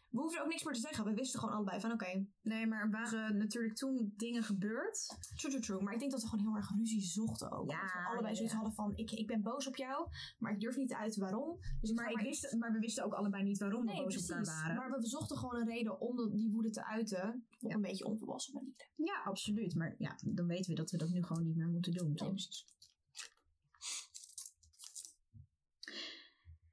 we 0.09 0.19
hoefden 0.19 0.41
ook 0.41 0.47
niks 0.49 0.63
meer 0.63 0.73
te 0.73 0.79
zeggen. 0.79 1.05
We 1.05 1.13
wisten 1.13 1.39
gewoon 1.39 1.55
allebei 1.55 1.79
van, 1.79 1.91
oké, 1.91 2.25
Nee, 2.41 2.67
maar 2.67 2.81
er 2.81 2.89
waren 2.89 3.37
natuurlijk 3.37 3.75
toen 3.75 4.13
dingen 4.17 4.43
gebeurd. 4.43 5.17
true, 5.35 5.51
true, 5.51 5.61
true. 5.61 5.81
Maar 5.81 5.93
ik 5.93 5.99
denk 5.99 6.11
dat 6.11 6.21
we 6.21 6.27
gewoon 6.27 6.45
heel 6.45 6.55
erg 6.55 6.69
ruzie 6.77 7.01
zochten 7.01 7.51
ook. 7.51 7.71
Ja, 7.71 7.81
dat 7.81 7.91
we 7.91 8.07
allebei 8.07 8.29
ja, 8.29 8.35
zoiets 8.35 8.53
hadden 8.53 8.73
van, 8.73 8.91
ik, 8.95 9.11
ik 9.11 9.27
ben 9.27 9.41
boos 9.41 9.67
op 9.67 9.75
jou. 9.75 10.07
Maar 10.37 10.51
ik 10.51 10.59
durf 10.59 10.75
niet 10.75 10.93
uiten 10.93 11.21
waarom. 11.21 11.59
Dus 11.81 11.91
Maar, 11.91 12.11
ik 12.11 12.19
wist, 12.19 12.55
maar 12.59 12.71
we 12.71 12.79
wisten 12.79 13.03
ook 13.03 13.13
allebei 13.13 13.43
niet 13.43 13.57
waarom 13.57 13.85
we 13.85 13.93
boos 13.95 14.17
op 14.17 14.29
elkaar 14.29 14.45
waren. 14.45 14.75
Maar 14.75 14.91
we 14.99 15.07
zochten 15.07 15.37
gewoon 15.37 15.55
een 15.55 15.67
reden 15.67 15.99
om 15.99 16.35
die 16.35 16.51
woede 16.51 16.69
te 16.69 16.85
uiten. 16.85 17.45
Op 17.59 17.69
Ja. 17.69 17.75
een 17.75 17.81
beetje 17.81 18.05
onvolwassen 18.05 18.53
manier. 18.53 18.73
Ja, 18.95 19.21
absoluut. 19.23 19.75
Maar 19.75 19.95
ja, 19.97 20.15
dan 20.25 20.47
weten 20.47 20.69
we 20.69 20.75
dat 20.75 20.91
we 20.91 20.97
dat 20.97 21.09
nu 21.09 21.23
gewoon 21.23 21.43
niet 21.43 21.55
meer 21.55 21.67
moeten 21.69 21.91
doen. 21.93 22.15
toch? 22.15 22.33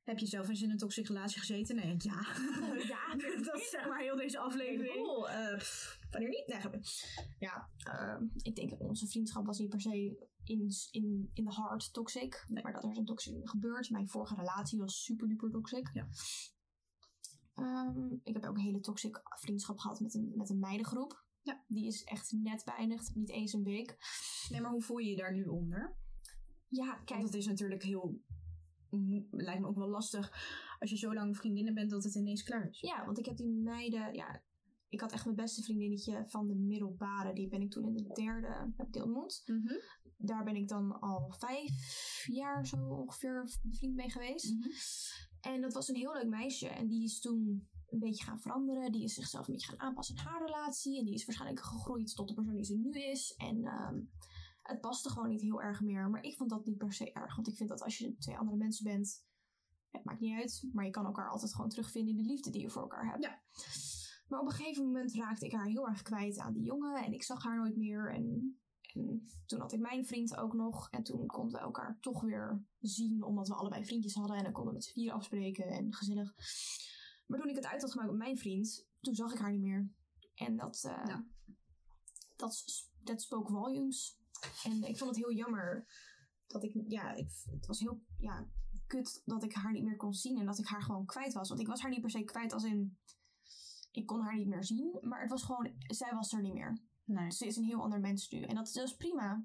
Heb 0.06 0.18
je 0.18 0.26
zelf 0.26 0.48
eens 0.48 0.62
in 0.62 0.70
een 0.70 0.76
toxische 0.76 1.12
relatie 1.12 1.38
gezeten? 1.38 1.76
Nee, 1.76 1.94
ja. 1.98 2.26
ja, 2.88 3.14
dat 3.50 3.60
is 3.60 3.70
zeg 3.70 3.88
maar 3.88 4.00
heel 4.00 4.16
deze 4.16 4.38
aflevering. 4.38 4.94
Cool. 4.94 5.28
eh, 5.28 5.56
pff, 5.56 5.98
wanneer 6.10 6.28
niet? 6.28 6.46
Nee, 6.46 6.80
ja, 7.38 7.70
ehm, 7.78 8.24
ik 8.36 8.54
denk 8.54 8.70
dat 8.70 8.80
onze 8.80 9.06
vriendschap 9.06 9.46
was 9.46 9.58
niet 9.58 9.68
per 9.68 9.80
se 9.80 10.28
in, 10.44 10.68
in, 10.90 11.30
in 11.32 11.44
de 11.44 11.50
hard 11.50 11.92
toxic. 11.92 12.44
Nee. 12.48 12.62
Maar 12.62 12.72
dat 12.72 12.84
er 12.84 12.90
is 12.90 12.96
een 12.96 13.04
toxic 13.04 13.48
gebeurd. 13.48 13.90
Mijn 13.90 14.08
vorige 14.08 14.34
relatie 14.34 14.78
was 14.78 15.04
super 15.04 15.28
duper 15.28 15.50
toxic. 15.50 15.90
Ja. 15.92 16.08
Ehm, 17.54 18.12
ik 18.22 18.34
heb 18.34 18.44
ook 18.44 18.56
een 18.56 18.62
hele 18.62 18.80
toxic 18.80 19.20
vriendschap 19.24 19.78
gehad 19.78 20.00
met 20.00 20.14
een, 20.14 20.32
met 20.34 20.50
een 20.50 20.58
meidengroep. 20.58 21.24
Ja. 21.42 21.64
Die 21.68 21.86
is 21.86 22.04
echt 22.04 22.32
net 22.32 22.64
beëindigd. 22.64 23.14
Niet 23.14 23.30
eens 23.30 23.52
een 23.52 23.62
week. 23.64 23.96
Nee, 24.50 24.60
maar 24.60 24.70
hoe 24.70 24.82
voel 24.82 24.98
je 24.98 25.10
je 25.10 25.16
daar 25.16 25.32
nu 25.32 25.44
onder? 25.44 25.96
Ja, 26.68 26.92
Kijk, 26.92 27.06
kijk. 27.06 27.22
het 27.22 27.34
is 27.34 27.46
natuurlijk 27.46 27.82
heel... 27.82 28.20
Lijkt 29.30 29.60
me 29.60 29.66
ook 29.66 29.78
wel 29.78 29.88
lastig 29.88 30.32
als 30.78 30.90
je 30.90 30.96
zo 30.96 31.14
lang 31.14 31.36
vriendinnen 31.36 31.74
bent 31.74 31.90
dat 31.90 32.04
het 32.04 32.14
ineens 32.14 32.42
klaar 32.42 32.68
is. 32.68 32.80
Ja, 32.80 33.04
want 33.04 33.18
ik 33.18 33.26
heb 33.26 33.36
die 33.36 33.48
meiden, 33.48 34.14
ja, 34.14 34.42
ik 34.88 35.00
had 35.00 35.12
echt 35.12 35.24
mijn 35.24 35.36
beste 35.36 35.62
vriendinnetje 35.62 36.24
van 36.26 36.46
de 36.46 36.54
middelbare. 36.54 37.32
Die 37.34 37.48
ben 37.48 37.60
ik 37.60 37.70
toen 37.70 37.86
in 37.86 37.94
de 37.94 38.12
derde 38.14 38.72
heb 38.76 38.86
ik. 38.90 39.04
Mhm. 39.46 39.74
Daar 40.16 40.44
ben 40.44 40.56
ik 40.56 40.68
dan 40.68 41.00
al 41.00 41.34
vijf 41.38 42.24
jaar 42.26 42.66
zo 42.66 42.76
ongeveer 42.76 43.58
bevriend 43.62 43.94
mee 43.94 44.10
geweest. 44.10 44.54
Mhm. 44.54 44.68
En 45.40 45.60
dat 45.60 45.72
was 45.72 45.88
een 45.88 45.96
heel 45.96 46.12
leuk 46.12 46.28
meisje. 46.28 46.68
En 46.68 46.86
die 46.86 47.02
is 47.02 47.20
toen 47.20 47.68
een 47.86 47.98
beetje 47.98 48.24
gaan 48.24 48.40
veranderen. 48.40 48.92
Die 48.92 49.04
is 49.04 49.14
zichzelf 49.14 49.46
een 49.46 49.52
beetje 49.54 49.68
gaan 49.68 49.80
aanpassen 49.80 50.16
in 50.16 50.22
haar 50.22 50.44
relatie. 50.44 50.98
En 50.98 51.04
die 51.04 51.14
is 51.14 51.24
waarschijnlijk 51.24 51.64
gegroeid 51.64 52.14
tot 52.14 52.28
de 52.28 52.34
persoon 52.34 52.54
die 52.54 52.64
ze 52.64 52.76
nu 52.76 52.90
is. 52.92 53.34
En 53.36 53.64
ehm, 53.64 54.00
het 54.66 54.80
paste 54.80 55.10
gewoon 55.10 55.28
niet 55.28 55.40
heel 55.40 55.62
erg 55.62 55.80
meer. 55.80 56.10
Maar 56.10 56.22
ik 56.22 56.36
vond 56.36 56.50
dat 56.50 56.66
niet 56.66 56.78
per 56.78 56.92
se 56.92 57.12
erg. 57.12 57.34
Want 57.34 57.48
ik 57.48 57.56
vind 57.56 57.68
dat 57.68 57.82
als 57.82 57.98
je 57.98 58.16
twee 58.18 58.38
andere 58.38 58.56
mensen 58.56 58.84
bent, 58.84 59.24
het 59.90 60.04
maakt 60.04 60.20
niet 60.20 60.38
uit. 60.38 60.68
Maar 60.72 60.84
je 60.84 60.90
kan 60.90 61.04
elkaar 61.06 61.30
altijd 61.30 61.54
gewoon 61.54 61.70
terugvinden 61.70 62.16
in 62.16 62.22
de 62.22 62.28
liefde 62.28 62.50
die 62.50 62.60
je 62.60 62.70
voor 62.70 62.82
elkaar 62.82 63.10
hebt. 63.10 63.24
Ja. 63.24 63.42
Maar 64.28 64.40
op 64.40 64.46
een 64.46 64.52
gegeven 64.52 64.84
moment 64.84 65.14
raakte 65.14 65.46
ik 65.46 65.52
haar 65.52 65.66
heel 65.66 65.88
erg 65.88 66.02
kwijt 66.02 66.38
aan 66.38 66.52
die 66.52 66.64
jongen. 66.64 67.04
En 67.04 67.12
ik 67.12 67.22
zag 67.22 67.42
haar 67.42 67.56
nooit 67.56 67.76
meer. 67.76 68.12
En, 68.14 68.58
en 68.94 69.28
toen 69.46 69.60
had 69.60 69.72
ik 69.72 69.80
mijn 69.80 70.06
vriend 70.06 70.36
ook 70.36 70.54
nog. 70.54 70.90
En 70.90 71.02
toen 71.02 71.26
konden 71.26 71.52
we 71.52 71.64
elkaar 71.64 71.98
toch 72.00 72.20
weer 72.22 72.64
zien. 72.80 73.22
Omdat 73.22 73.48
we 73.48 73.54
allebei 73.54 73.84
vriendjes 73.84 74.14
hadden. 74.14 74.36
En 74.36 74.42
dan 74.42 74.52
konden 74.52 74.72
we 74.72 74.78
met 74.78 74.86
z'n 74.86 74.92
vier 74.92 75.12
afspreken. 75.12 75.64
En 75.66 75.94
gezellig. 75.94 76.34
Maar 77.26 77.38
toen 77.38 77.48
ik 77.48 77.56
het 77.56 77.66
uit 77.66 77.82
had 77.82 77.90
gemaakt 77.90 78.10
met 78.10 78.18
mijn 78.18 78.38
vriend. 78.38 78.86
Toen 79.00 79.14
zag 79.14 79.32
ik 79.32 79.38
haar 79.38 79.52
niet 79.52 79.60
meer. 79.60 79.90
En 80.34 80.56
dat, 80.56 80.84
eh, 80.84 81.02
Ja. 81.06 81.26
dat, 82.36 82.64
dat 83.02 83.22
spoke 83.22 83.52
volumes. 83.52 84.18
En 84.64 84.82
ik 84.82 84.98
vond 84.98 85.10
het 85.10 85.24
heel 85.24 85.32
jammer. 85.32 85.86
Dat 86.46 86.62
ik, 86.62 86.84
ja, 86.86 87.12
ik, 87.12 87.28
het 87.50 87.66
was 87.66 87.80
heel, 87.80 88.02
ja, 88.18 88.48
kut 88.86 89.22
dat 89.24 89.44
ik 89.44 89.52
haar 89.52 89.72
niet 89.72 89.84
meer 89.84 89.96
kon 89.96 90.14
zien. 90.14 90.38
En 90.38 90.46
dat 90.46 90.58
ik 90.58 90.66
haar 90.66 90.82
gewoon 90.82 91.06
kwijt 91.06 91.32
was. 91.32 91.48
Want 91.48 91.60
ik 91.60 91.66
was 91.66 91.80
haar 91.80 91.90
niet 91.90 92.00
per 92.00 92.10
se 92.10 92.24
kwijt 92.24 92.52
als 92.52 92.64
in... 92.64 92.98
Ik 93.90 94.06
kon 94.06 94.20
haar 94.20 94.36
niet 94.36 94.48
meer 94.48 94.64
zien. 94.64 94.98
Maar 95.00 95.20
het 95.20 95.30
was 95.30 95.42
gewoon, 95.42 95.74
zij 95.78 96.12
was 96.14 96.32
er 96.32 96.42
niet 96.42 96.54
meer. 96.54 96.80
Nee. 97.04 97.30
Ze 97.30 97.46
is 97.46 97.56
een 97.56 97.64
heel 97.64 97.82
ander 97.82 98.00
mens 98.00 98.28
nu. 98.30 98.42
En 98.42 98.54
dat, 98.54 98.72
dat 98.72 98.88
is 98.88 98.96
prima. 98.96 99.44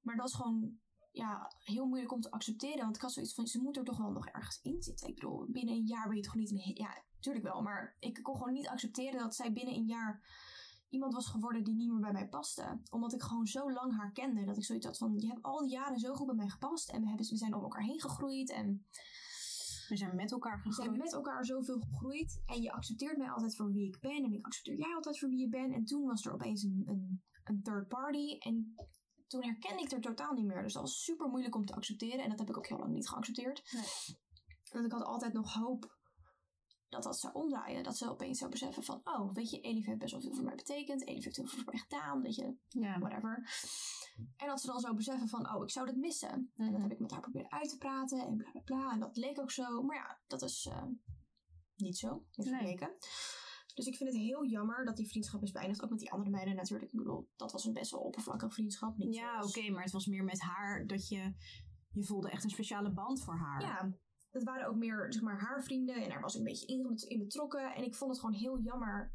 Maar 0.00 0.16
dat 0.16 0.28
is 0.28 0.34
gewoon 0.34 0.78
ja, 1.10 1.52
heel 1.58 1.86
moeilijk 1.86 2.12
om 2.12 2.20
te 2.20 2.30
accepteren. 2.30 2.82
Want 2.82 2.96
ik 2.96 3.02
had 3.02 3.12
zoiets 3.12 3.34
van, 3.34 3.46
ze 3.46 3.62
moet 3.62 3.76
er 3.76 3.84
toch 3.84 3.98
wel 3.98 4.10
nog 4.10 4.26
ergens 4.26 4.60
in 4.62 4.82
zitten. 4.82 5.08
Ik 5.08 5.14
bedoel, 5.14 5.46
binnen 5.50 5.74
een 5.74 5.86
jaar 5.86 6.08
ben 6.08 6.16
je 6.16 6.22
toch 6.22 6.34
niet... 6.34 6.50
Een, 6.50 6.60
he- 6.60 6.82
ja, 6.82 7.02
tuurlijk 7.20 7.44
wel. 7.44 7.62
Maar 7.62 7.96
ik 7.98 8.22
kon 8.22 8.36
gewoon 8.36 8.52
niet 8.52 8.68
accepteren 8.68 9.18
dat 9.18 9.34
zij 9.34 9.52
binnen 9.52 9.74
een 9.74 9.86
jaar 9.86 10.22
iemand 10.92 11.14
was 11.14 11.26
geworden 11.26 11.64
die 11.64 11.74
niet 11.74 11.90
meer 11.90 12.00
bij 12.00 12.12
mij 12.12 12.28
paste. 12.28 12.80
Omdat 12.90 13.12
ik 13.12 13.22
gewoon 13.22 13.46
zo 13.46 13.72
lang 13.72 13.96
haar 13.96 14.12
kende. 14.12 14.44
Dat 14.44 14.56
ik 14.56 14.64
zoiets 14.64 14.86
had 14.86 14.98
van, 14.98 15.18
je 15.18 15.26
hebt 15.26 15.42
al 15.42 15.60
die 15.60 15.70
jaren 15.70 15.98
zo 15.98 16.14
goed 16.14 16.26
bij 16.26 16.34
mij 16.34 16.48
gepast. 16.48 16.90
En 16.90 17.00
we, 17.00 17.08
hebben, 17.08 17.26
we 17.28 17.36
zijn 17.36 17.54
om 17.54 17.62
elkaar 17.62 17.82
heen 17.82 18.00
gegroeid. 18.00 18.50
En 18.50 18.86
We 19.88 19.96
zijn 19.96 20.16
met 20.16 20.32
elkaar 20.32 20.56
we 20.56 20.72
zijn 20.72 20.88
gegroeid. 20.88 21.02
met 21.02 21.12
elkaar 21.12 21.44
zoveel 21.44 21.80
gegroeid. 21.80 22.42
En 22.46 22.62
je 22.62 22.72
accepteert 22.72 23.16
mij 23.16 23.30
altijd 23.30 23.56
voor 23.56 23.72
wie 23.72 23.86
ik 23.86 24.00
ben. 24.00 24.24
En 24.24 24.32
ik 24.32 24.46
accepteer 24.46 24.76
jij 24.76 24.94
altijd 24.94 25.18
voor 25.18 25.28
wie 25.28 25.40
je 25.40 25.48
bent. 25.48 25.74
En 25.74 25.84
toen 25.84 26.06
was 26.06 26.24
er 26.24 26.32
opeens 26.32 26.62
een, 26.62 26.82
een, 26.84 27.22
een 27.44 27.62
third 27.62 27.88
party. 27.88 28.36
En 28.38 28.74
toen 29.26 29.42
herkende 29.42 29.82
ik 29.82 29.92
er 29.92 30.00
totaal 30.00 30.32
niet 30.32 30.46
meer. 30.46 30.62
Dus 30.62 30.72
dat 30.72 30.82
was 30.82 31.04
super 31.04 31.28
moeilijk 31.28 31.54
om 31.54 31.64
te 31.64 31.74
accepteren. 31.74 32.22
En 32.22 32.30
dat 32.30 32.38
heb 32.38 32.48
ik 32.48 32.56
ook 32.56 32.68
heel 32.68 32.78
lang 32.78 32.92
niet 32.92 33.08
geaccepteerd. 33.08 33.72
Nee. 33.72 34.18
Want 34.72 34.84
ik 34.84 34.92
had 34.92 35.02
altijd 35.04 35.32
nog 35.32 35.52
hoop 35.52 36.00
dat 36.92 37.02
dat 37.02 37.18
zou 37.18 37.32
omdraaien. 37.34 37.82
Dat 37.82 37.96
ze 37.96 38.10
opeens 38.10 38.38
zou 38.38 38.50
beseffen 38.50 38.82
van... 38.82 39.00
Oh, 39.04 39.34
weet 39.34 39.50
je, 39.50 39.60
Elif 39.60 39.86
heeft 39.86 39.98
best 39.98 40.12
wel 40.12 40.20
veel 40.20 40.34
voor 40.34 40.44
mij 40.44 40.54
betekend. 40.54 41.06
Elif 41.06 41.24
heeft 41.24 41.36
heel 41.36 41.46
veel 41.46 41.62
voor 41.62 41.72
mij 41.72 41.80
gedaan. 41.82 42.22
Weet 42.22 42.34
je, 42.34 42.56
Ja. 42.68 42.98
whatever. 42.98 43.50
En 44.36 44.46
dat 44.46 44.60
ze 44.60 44.66
dan 44.66 44.80
zou 44.80 44.94
beseffen 44.94 45.28
van, 45.28 45.54
oh, 45.54 45.62
ik 45.62 45.70
zou 45.70 45.86
dit 45.86 45.96
missen. 45.96 46.28
En 46.30 46.50
Mhm. 46.54 46.72
dat 46.72 46.80
heb 46.80 46.92
ik 46.92 46.98
met 46.98 47.10
haar 47.10 47.20
proberen 47.20 47.50
uit 47.52 47.68
te 47.68 47.76
praten 47.78 48.26
en 48.26 48.36
bla 48.36 48.50
bla 48.50 48.60
bla. 48.60 48.92
En 48.92 49.00
dat 49.00 49.16
leek 49.16 49.40
ook 49.40 49.50
zo. 49.50 49.82
Maar 49.82 49.96
ja, 49.96 50.20
dat 50.26 50.42
is 50.42 50.66
eh, 50.70 50.84
niet 51.76 51.98
zo. 51.98 52.24
Heeft 52.30 52.50
Nee. 52.50 52.78
Dus 53.74 53.86
ik 53.86 53.96
vind 53.96 54.10
het 54.12 54.18
heel 54.18 54.46
jammer 54.46 54.84
dat 54.84 54.96
die 54.96 55.08
vriendschap 55.08 55.42
is 55.42 55.50
beëindigd. 55.50 55.82
Ook 55.82 55.90
met 55.90 55.98
die 55.98 56.12
andere 56.12 56.30
meiden 56.30 56.54
natuurlijk. 56.54 56.90
Ik 56.92 56.98
bedoel, 56.98 57.28
dat 57.36 57.52
was 57.52 57.64
een 57.64 57.72
best 57.72 57.90
wel 57.90 58.00
oppervlakkige 58.00 58.52
vriendschap. 58.52 58.96
Niet 58.96 59.14
Ja, 59.14 59.40
oké, 59.42 59.70
maar 59.70 59.82
het 59.82 59.92
was 59.92 60.06
meer 60.06 60.24
met 60.24 60.40
haar 60.40 60.86
dat 60.86 61.08
je... 61.08 61.34
Je 61.94 62.04
voelde 62.04 62.30
echt 62.30 62.44
een 62.44 62.50
speciale 62.50 62.92
band 62.92 63.22
voor 63.22 63.36
haar. 63.36 63.60
Ja, 63.60 63.92
het 64.32 64.42
waren 64.44 64.66
ook 64.68 64.76
meer, 64.76 65.06
zeg 65.12 65.22
maar, 65.22 65.40
haar 65.40 65.62
vrienden. 65.62 65.94
En 66.02 66.08
daar 66.08 66.20
was 66.20 66.32
ik 66.34 66.38
een 66.40 66.46
beetje 66.46 66.66
in, 66.66 66.96
in 67.08 67.18
betrokken. 67.18 67.74
En 67.74 67.84
ik 67.84 67.94
vond 67.94 68.10
het 68.10 68.20
gewoon 68.20 68.34
heel 68.34 68.60
jammer 68.60 69.12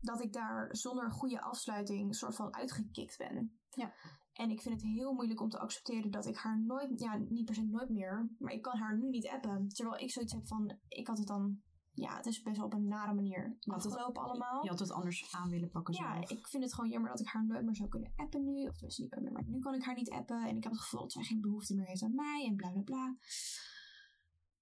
dat 0.00 0.22
ik 0.22 0.32
daar 0.32 0.76
zonder 0.76 1.10
goede 1.10 1.40
afsluiting 1.40 2.14
soort 2.14 2.34
van 2.34 2.54
uitgekikt 2.54 3.18
ben. 3.18 3.58
Ja. 3.70 3.92
En 4.32 4.50
ik 4.50 4.60
vind 4.60 4.74
het 4.74 4.90
heel 4.90 5.12
moeilijk 5.12 5.40
om 5.40 5.48
te 5.48 5.58
accepteren 5.58 6.10
dat 6.10 6.26
ik 6.26 6.36
haar 6.36 6.60
nooit, 6.60 7.00
ja, 7.00 7.16
niet 7.28 7.44
per 7.44 7.54
se 7.54 7.62
nooit 7.66 7.88
meer, 7.88 8.30
maar 8.38 8.52
ik 8.52 8.62
kan 8.62 8.76
haar 8.78 8.98
nu 8.98 9.08
niet 9.08 9.28
appen. 9.28 9.68
Terwijl 9.68 10.00
ik 10.02 10.10
zoiets 10.10 10.32
heb 10.32 10.46
van, 10.46 10.78
ik 10.88 11.06
had 11.06 11.18
het 11.18 11.26
dan, 11.26 11.60
ja, 11.92 12.16
het 12.16 12.26
is 12.26 12.42
best 12.42 12.56
wel 12.56 12.66
op 12.66 12.72
een 12.72 12.86
nare 12.88 13.14
manier 13.14 13.56
het- 13.60 13.74
afgelopen 13.74 14.22
allemaal. 14.22 14.62
Je 14.62 14.68
had 14.70 14.78
het 14.78 14.90
anders 14.90 15.34
aan 15.34 15.48
willen 15.50 15.70
pakken 15.70 15.94
Ja, 15.94 16.12
zelf. 16.14 16.30
ik 16.30 16.48
vind 16.48 16.62
het 16.62 16.74
gewoon 16.74 16.90
jammer 16.90 17.10
dat 17.10 17.20
ik 17.20 17.26
haar 17.26 17.46
nooit 17.46 17.64
meer 17.64 17.76
zou 17.76 17.88
kunnen 17.88 18.12
appen 18.16 18.44
nu. 18.44 18.66
Of 18.66 18.72
tenminste 18.74 19.02
niet 19.02 19.20
meer, 19.20 19.32
maar 19.32 19.44
nu 19.46 19.58
kan 19.58 19.74
ik 19.74 19.84
haar 19.84 19.94
niet 19.94 20.10
appen. 20.10 20.42
En 20.48 20.56
ik 20.56 20.62
heb 20.62 20.72
het 20.72 20.80
gevoel 20.80 21.00
dat 21.00 21.12
zij 21.12 21.22
geen 21.22 21.40
behoefte 21.40 21.74
meer 21.74 21.86
heeft 21.86 22.02
aan 22.02 22.14
mij 22.14 22.46
en 22.48 22.56
bla 22.56 22.70
bla 22.70 22.82
bla. 22.82 23.16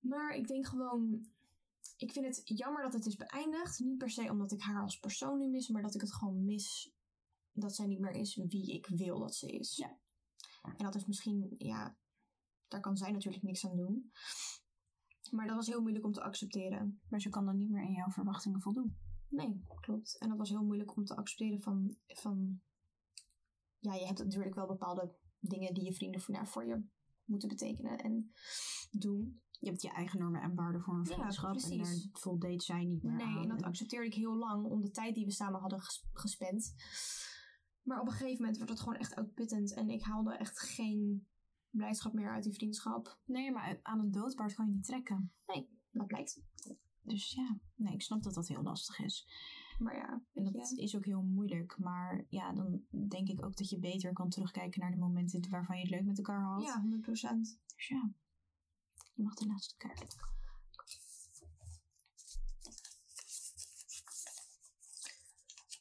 Maar 0.00 0.34
ik 0.34 0.46
denk 0.46 0.66
gewoon, 0.66 1.26
ik 1.96 2.12
vind 2.12 2.26
het 2.26 2.40
jammer 2.44 2.82
dat 2.82 2.92
het 2.92 3.06
is 3.06 3.16
beëindigd. 3.16 3.78
Niet 3.78 3.98
per 3.98 4.10
se 4.10 4.30
omdat 4.30 4.52
ik 4.52 4.60
haar 4.60 4.82
als 4.82 4.98
persoon 4.98 5.38
nu 5.38 5.48
mis, 5.48 5.68
maar 5.68 5.82
dat 5.82 5.94
ik 5.94 6.00
het 6.00 6.14
gewoon 6.14 6.44
mis 6.44 6.92
dat 7.52 7.74
zij 7.74 7.86
niet 7.86 8.00
meer 8.00 8.14
is 8.14 8.34
wie 8.34 8.72
ik 8.72 8.86
wil 8.86 9.18
dat 9.18 9.34
ze 9.34 9.46
is. 9.46 9.76
Ja. 9.76 9.98
En 10.62 10.84
dat 10.84 10.94
is 10.94 11.06
misschien, 11.06 11.54
ja, 11.58 11.96
daar 12.68 12.80
kan 12.80 12.96
zij 12.96 13.10
natuurlijk 13.10 13.42
niks 13.42 13.66
aan 13.66 13.76
doen. 13.76 14.12
Maar 15.30 15.46
dat 15.46 15.56
was 15.56 15.66
heel 15.66 15.80
moeilijk 15.80 16.04
om 16.04 16.12
te 16.12 16.22
accepteren. 16.22 17.00
Maar 17.08 17.20
ze 17.20 17.28
kan 17.28 17.44
dan 17.44 17.56
niet 17.56 17.70
meer 17.70 17.82
in 17.82 17.92
jouw 17.92 18.10
verwachtingen 18.10 18.60
voldoen. 18.60 18.96
Nee, 19.28 19.64
klopt. 19.80 20.18
En 20.18 20.28
dat 20.28 20.38
was 20.38 20.48
heel 20.48 20.64
moeilijk 20.64 20.96
om 20.96 21.04
te 21.04 21.16
accepteren 21.16 21.60
van, 21.60 21.96
van 22.06 22.60
ja, 23.78 23.94
je 23.94 24.06
hebt 24.06 24.18
natuurlijk 24.18 24.54
wel 24.54 24.66
bepaalde 24.66 25.14
dingen 25.38 25.74
die 25.74 25.84
je 25.84 25.94
vrienden 25.94 26.20
voor, 26.20 26.34
nou, 26.34 26.46
voor 26.46 26.66
je 26.66 26.82
moeten 27.24 27.48
betekenen 27.48 27.98
en 27.98 28.32
doen. 28.90 29.42
Je 29.60 29.68
hebt 29.68 29.82
je 29.82 29.90
eigen 29.90 30.18
normen 30.18 30.40
en 30.42 30.54
waarden 30.54 30.80
voor 30.82 30.94
een 30.94 31.04
Ja, 31.08 31.14
vriendschap. 31.14 31.56
en 31.56 31.78
daar 31.78 31.96
voldeed 32.12 32.62
zij 32.62 32.84
niet 32.84 33.02
meer 33.02 33.14
Nee, 33.14 33.26
aan. 33.26 33.42
en 33.42 33.48
dat 33.48 33.62
accepteerde 33.62 34.06
ik 34.06 34.14
heel 34.14 34.36
lang 34.36 34.64
om 34.64 34.80
de 34.80 34.90
tijd 34.90 35.14
die 35.14 35.24
we 35.24 35.30
samen 35.32 35.60
hadden 35.60 35.80
ges- 35.80 36.08
gespend. 36.12 36.74
Maar 37.82 38.00
op 38.00 38.06
een 38.06 38.12
gegeven 38.12 38.38
moment 38.40 38.56
werd 38.58 38.70
het 38.70 38.80
gewoon 38.80 38.96
echt 38.98 39.14
uitputtend 39.14 39.74
en 39.74 39.90
ik 39.90 40.02
haalde 40.02 40.36
echt 40.36 40.58
geen 40.60 41.26
blijdschap 41.70 42.12
meer 42.12 42.30
uit 42.30 42.42
die 42.42 42.52
vriendschap. 42.54 43.18
Nee, 43.24 43.52
maar 43.52 43.78
aan 43.82 43.98
een 43.98 44.10
doodbaard 44.10 44.54
kan 44.54 44.66
je 44.66 44.72
niet 44.72 44.84
trekken. 44.84 45.32
Dat 45.90 46.06
blijkt. 46.06 46.42
Dus 47.02 47.30
ja, 47.32 47.58
nee, 47.74 47.94
ik 47.94 48.02
snap 48.02 48.22
dat 48.22 48.34
dat 48.34 48.48
heel 48.48 48.62
lastig 48.62 48.98
is. 48.98 49.28
Maar 49.78 49.96
ja, 49.96 50.22
En 50.32 50.44
dat 50.44 50.72
is 50.78 50.96
ook 50.96 51.04
heel 51.04 51.22
moeilijk. 51.22 51.78
Maar 51.78 52.24
ja, 52.28 52.52
dan 52.52 52.82
denk 53.08 53.28
ik 53.28 53.44
ook 53.44 53.56
dat 53.56 53.68
je 53.68 53.78
beter 53.78 54.12
kan 54.12 54.28
terugkijken 54.28 54.80
naar 54.80 54.90
de 54.90 54.96
momenten 54.96 55.50
waarvan 55.50 55.76
je 55.76 55.82
het 55.82 55.90
leuk 55.90 56.04
met 56.04 56.16
elkaar 56.18 56.42
had. 56.42 56.62
ja, 56.62 56.80
100%. 56.82 57.58
Dus 57.76 57.88
ja, 57.88 58.10
je 59.20 59.26
mag 59.26 59.34
de 59.34 59.46
laatste 59.46 59.76
kaart. 59.76 60.16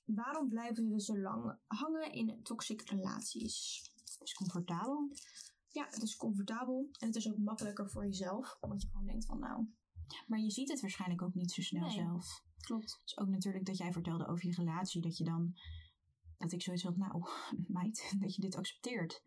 Waarom 0.06 0.50
blijven 0.50 0.90
we 0.90 1.02
zo 1.02 1.18
lang 1.18 1.58
hangen 1.68 2.12
in 2.12 2.44
toxic 2.44 2.82
relaties? 2.90 3.88
is 4.20 4.34
comfortabel. 4.34 5.12
Ja, 5.72 5.88
het 5.90 6.02
is 6.02 6.16
comfortabel 6.16 6.90
en 7.00 7.08
het 7.08 7.16
is 7.16 7.30
ook 7.30 7.38
makkelijker 7.38 7.90
voor 7.90 8.06
jezelf. 8.06 8.58
Omdat 8.60 8.82
je 8.82 8.88
gewoon 8.88 9.06
denkt 9.06 9.26
van 9.26 9.40
nou, 9.40 9.68
Maar 10.28 10.40
je 10.40 10.52
ziet 10.52 10.70
het 10.70 10.82
waarschijnlijk 10.82 11.22
ook 11.22 11.34
niet 11.34 11.52
zo 11.52 11.62
snel 11.62 11.82
Nee. 11.86 11.92
zelf. 11.92 12.44
klopt. 12.60 13.00
Dus 13.04 13.18
ook 13.18 13.28
natuurlijk 13.28 13.66
dat 13.66 13.78
jij 13.78 13.92
vertelde 13.92 14.28
over 14.28 14.46
je 14.46 14.56
relatie. 14.56 15.02
Dat 15.02 15.18
je 15.18 15.24
dan, 15.24 15.56
dat 16.38 16.52
ik 16.52 16.62
zoiets 16.62 16.84
had, 16.84 16.98
nou 16.98 17.30
meid, 17.68 18.16
dat 18.20 18.36
je 18.36 18.42
dit 18.42 18.56
accepteert. 18.56 19.22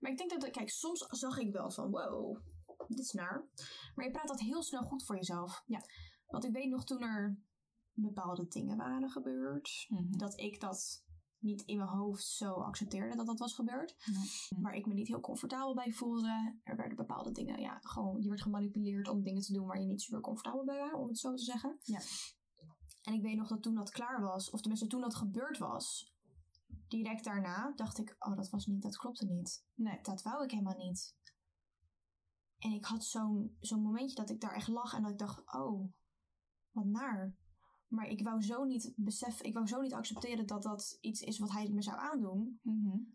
Maar 0.00 0.10
ik 0.10 0.18
denk 0.18 0.30
dat, 0.40 0.50
kijk, 0.50 0.70
soms 0.70 1.06
zag 1.08 1.38
ik 1.38 1.52
wel 1.52 1.70
van 1.70 1.90
wow, 1.90 2.38
dit 2.88 2.98
is 2.98 3.12
naar. 3.12 3.44
Maar 3.94 4.04
je 4.04 4.10
praat 4.10 4.28
dat 4.28 4.40
heel 4.40 4.62
snel 4.62 4.82
goed 4.82 5.04
voor 5.04 5.16
jezelf. 5.16 5.62
Ja. 5.66 5.80
Want 6.26 6.44
ik 6.44 6.52
weet 6.52 6.68
nog 6.68 6.84
toen 6.84 7.02
er 7.02 7.38
bepaalde 7.92 8.48
dingen 8.48 8.76
waren 8.76 9.10
gebeurd, 9.10 9.86
dat 10.16 10.40
ik 10.40 10.60
dat 10.60 11.04
niet 11.38 11.62
in 11.62 11.76
mijn 11.76 11.88
hoofd 11.88 12.24
zo 12.24 12.52
accepteerde 12.52 13.16
dat 13.16 13.26
dat 13.26 13.38
was 13.38 13.54
gebeurd. 13.54 13.96
Nee. 14.06 14.62
Waar 14.62 14.74
ik 14.74 14.86
me 14.86 14.94
niet 14.94 15.08
heel 15.08 15.20
comfortabel 15.20 15.74
bij 15.74 15.92
voelde. 15.92 16.58
Er 16.62 16.76
werden 16.76 16.96
bepaalde 16.96 17.32
dingen, 17.32 17.60
ja, 17.60 17.78
gewoon, 17.80 18.22
je 18.22 18.28
werd 18.28 18.42
gemanipuleerd 18.42 19.08
om 19.08 19.22
dingen 19.22 19.42
te 19.42 19.52
doen 19.52 19.66
waar 19.66 19.80
je 19.80 19.86
niet 19.86 20.02
super 20.02 20.20
comfortabel 20.20 20.64
bij 20.64 20.78
was, 20.78 20.92
om 20.92 21.08
het 21.08 21.18
zo 21.18 21.34
te 21.34 21.42
zeggen. 21.42 21.78
Ja. 21.82 22.00
En 23.02 23.12
ik 23.12 23.22
weet 23.22 23.36
nog 23.36 23.48
dat 23.48 23.62
toen 23.62 23.74
dat 23.74 23.90
klaar 23.90 24.20
was, 24.20 24.50
of 24.50 24.60
tenminste 24.60 24.86
toen 24.86 25.00
dat 25.00 25.14
gebeurd 25.14 25.58
was, 25.58 26.14
direct 26.88 27.24
daarna 27.24 27.72
dacht 27.76 27.98
ik, 27.98 28.16
oh, 28.18 28.36
dat 28.36 28.50
was 28.50 28.66
niet, 28.66 28.82
dat 28.82 28.96
klopte 28.96 29.26
niet. 29.26 29.64
Nee. 29.74 29.98
Dat 30.02 30.22
wou 30.22 30.44
ik 30.44 30.50
helemaal 30.50 30.76
niet. 30.76 31.14
En 32.66 32.72
ik 32.72 32.84
had 32.84 33.04
zo'n 33.04 33.56
zo'n 33.60 33.82
momentje 33.82 34.16
dat 34.16 34.30
ik 34.30 34.40
daar 34.40 34.54
echt 34.54 34.68
lag 34.68 34.94
en 34.94 35.02
dat 35.02 35.10
ik 35.10 35.18
dacht, 35.18 35.54
oh, 35.54 35.92
wat 36.70 36.84
naar. 36.84 37.34
Maar 37.88 38.08
ik 38.08 38.22
wou 38.22 38.42
zo 38.42 38.64
niet 38.64 38.92
beseffen, 38.96 39.46
ik 39.46 39.54
wou 39.54 39.66
zo 39.66 39.80
niet 39.80 39.94
accepteren 39.94 40.46
dat 40.46 40.62
dat 40.62 40.98
iets 41.00 41.20
is 41.20 41.38
wat 41.38 41.50
hij 41.50 41.68
me 41.68 41.82
zou 41.82 41.98
aandoen. 41.98 42.60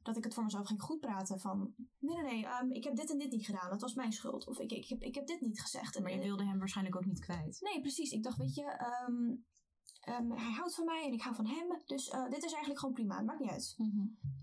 Dat 0.01 0.17
ik 0.17 0.23
het 0.23 0.33
voor 0.33 0.43
mezelf 0.43 0.67
ging 0.67 0.81
goed 0.81 0.99
praten 0.99 1.39
van, 1.39 1.73
nee, 1.99 2.15
nee, 2.15 2.23
nee, 2.23 2.45
ehm, 2.45 2.71
ik 2.71 2.83
heb 2.83 2.95
dit 2.95 3.11
en 3.11 3.17
dit 3.17 3.31
niet 3.31 3.45
gedaan. 3.45 3.69
Dat 3.69 3.81
was 3.81 3.93
mijn 3.93 4.11
schuld. 4.11 4.47
Of 4.47 4.59
ik, 4.59 4.71
ik, 4.71 4.87
heb, 4.87 5.01
ik 5.01 5.15
heb 5.15 5.27
dit 5.27 5.41
niet 5.41 5.61
gezegd. 5.61 5.95
En, 5.95 6.03
Maar 6.03 6.11
je 6.11 6.21
wilde 6.21 6.45
hem 6.45 6.59
waarschijnlijk 6.59 6.95
ook 6.95 7.05
niet 7.05 7.19
kwijt. 7.19 7.61
Nee, 7.61 7.81
precies. 7.81 8.11
Ik 8.11 8.23
dacht, 8.23 8.37
weet 8.37 8.55
je, 8.55 8.63
ehm, 8.63 9.35
ehm, 10.01 10.31
hij 10.31 10.51
houdt 10.51 10.75
van 10.75 10.85
mij 10.85 11.05
en 11.05 11.13
ik 11.13 11.21
hou 11.21 11.35
van 11.35 11.47
hem. 11.47 11.81
Dus 11.85 12.09
eh, 12.09 12.23
dit 12.23 12.43
is 12.43 12.51
eigenlijk 12.51 12.79
gewoon 12.79 12.95
prima. 12.95 13.17
Het 13.17 13.25
maakt 13.25 13.39
niet 13.39 13.49
uit. 13.49 13.75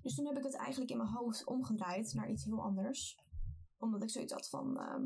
Dus 0.02 0.14
toen 0.14 0.26
heb 0.26 0.36
ik 0.36 0.44
het 0.44 0.56
eigenlijk 0.56 0.90
in 0.90 0.96
mijn 0.96 1.10
hoofd 1.10 1.46
omgedraaid 1.46 2.14
naar 2.14 2.30
iets 2.30 2.44
heel 2.44 2.62
anders. 2.62 3.26
Omdat 3.78 4.02
ik 4.02 4.10
zoiets 4.10 4.32
had 4.32 4.48
van, 4.48 4.78
ehm, 4.78 5.02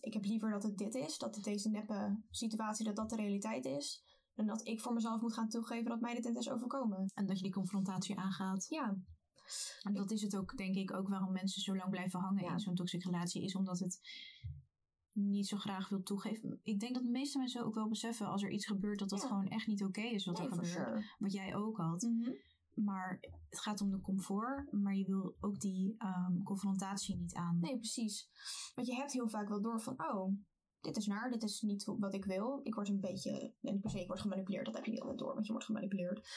ik 0.00 0.12
heb 0.12 0.24
liever 0.24 0.50
dat 0.50 0.62
het 0.62 0.76
dit 0.78 0.94
is. 0.94 1.18
Dat 1.18 1.34
het 1.34 1.44
deze 1.44 1.68
neppe 1.70 2.20
situatie, 2.30 2.84
dat 2.84 2.96
dat 2.96 3.10
de 3.10 3.16
realiteit 3.16 3.64
is. 3.64 4.04
Dan 4.34 4.46
dat 4.46 4.66
ik 4.66 4.80
voor 4.80 4.92
mezelf 4.92 5.20
moet 5.20 5.34
gaan 5.34 5.48
toegeven 5.48 5.90
dat 5.90 6.00
mij 6.00 6.14
dit 6.20 6.36
is 6.36 6.50
overkomen. 6.50 7.10
En 7.14 7.26
dat 7.26 7.36
je 7.36 7.42
die 7.42 7.52
confrontatie 7.52 8.18
aangaat. 8.18 8.66
Ja, 8.68 8.96
En 9.82 9.94
dat 9.94 10.10
is 10.10 10.22
het 10.22 10.36
ook, 10.36 10.56
denk 10.56 10.74
ik, 10.74 10.94
ook 10.94 11.08
waarom 11.08 11.32
mensen 11.32 11.62
zo 11.62 11.76
lang 11.76 11.90
blijven 11.90 12.20
hangen 12.20 12.44
Ja. 12.44 12.52
in 12.52 12.58
zo'n 12.60 12.74
toxic 12.74 13.04
relatie. 13.04 13.42
Is 13.42 13.54
omdat 13.54 13.78
het 13.78 14.00
niet 15.12 15.46
zo 15.46 15.56
graag 15.56 15.88
wil 15.88 16.02
toegeven. 16.02 16.60
Ik 16.62 16.80
denk 16.80 16.94
dat 16.94 17.02
de 17.04 17.10
meeste 17.10 17.38
mensen 17.38 17.64
ook 17.64 17.74
wel 17.74 17.88
beseffen 17.88 18.26
als 18.26 18.42
er 18.42 18.50
iets 18.50 18.66
gebeurt 18.66 18.98
dat 18.98 19.08
dat 19.08 19.20
Ja. 19.22 19.26
gewoon 19.28 19.48
echt 19.48 19.66
niet 19.66 19.84
oké 19.84 20.00
is 20.00 20.24
wat 20.24 20.38
nee, 20.38 20.46
er 20.46 20.52
gebeurt. 20.52 20.72
sure. 20.72 21.04
Wat 21.18 21.32
jij 21.32 21.54
ook 21.56 21.76
had. 21.76 22.02
Mhm. 22.02 22.30
Maar 22.84 23.18
het 23.48 23.60
gaat 23.60 23.80
om 23.80 23.90
de 23.90 24.00
comfort. 24.00 24.72
Maar 24.72 24.94
je 24.94 25.06
wil 25.06 25.36
ook 25.40 25.60
die 25.60 25.94
ehm, 25.98 26.42
confrontatie 26.42 27.16
niet 27.16 27.34
aan. 27.34 27.58
Nee, 27.60 27.76
precies. 27.76 28.28
Want 28.74 28.86
je 28.86 28.94
hebt 28.94 29.12
heel 29.12 29.28
vaak 29.28 29.48
wel 29.48 29.62
door 29.62 29.80
van, 29.80 29.94
oh, 30.02 30.32
dit 30.80 30.96
is 30.96 31.06
naar, 31.06 31.30
dit 31.30 31.42
is 31.42 31.60
niet 31.60 31.84
wat 31.84 32.14
ik 32.14 32.24
wil. 32.24 32.60
Ik 32.62 32.74
word 32.74 32.88
een 32.88 33.00
beetje, 33.00 33.52
en 33.62 33.80
per 33.80 33.90
se, 33.90 34.00
ik 34.00 34.06
word 34.06 34.20
gemanipuleerd. 34.20 34.66
Dat 34.66 34.74
heb 34.74 34.84
je 34.84 34.90
niet 34.90 35.00
altijd 35.00 35.18
door, 35.18 35.34
want 35.34 35.46
je 35.46 35.52
wordt 35.52 35.66
gemanipuleerd. 35.66 36.28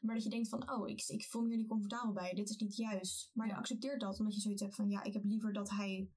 Maar 0.00 0.14
dat 0.14 0.24
je 0.24 0.30
denkt 0.30 0.48
van, 0.48 0.70
oh, 0.70 0.88
ik, 0.88 1.04
ik 1.06 1.24
voel 1.24 1.42
me 1.42 1.48
hier 1.48 1.56
niet 1.56 1.68
comfortabel 1.68 2.12
bij. 2.12 2.34
Dit 2.34 2.50
is 2.50 2.56
niet 2.56 2.76
juist. 2.76 3.30
Maar 3.34 3.46
je 3.46 3.56
accepteert 3.56 4.00
dat, 4.00 4.18
omdat 4.18 4.34
je 4.34 4.40
zoiets 4.40 4.62
hebt 4.62 4.74
van, 4.74 4.90
ja, 4.90 5.02
ik 5.02 5.12
heb 5.12 5.24
liever 5.24 5.52
dat 5.52 5.70
hij 5.70 6.10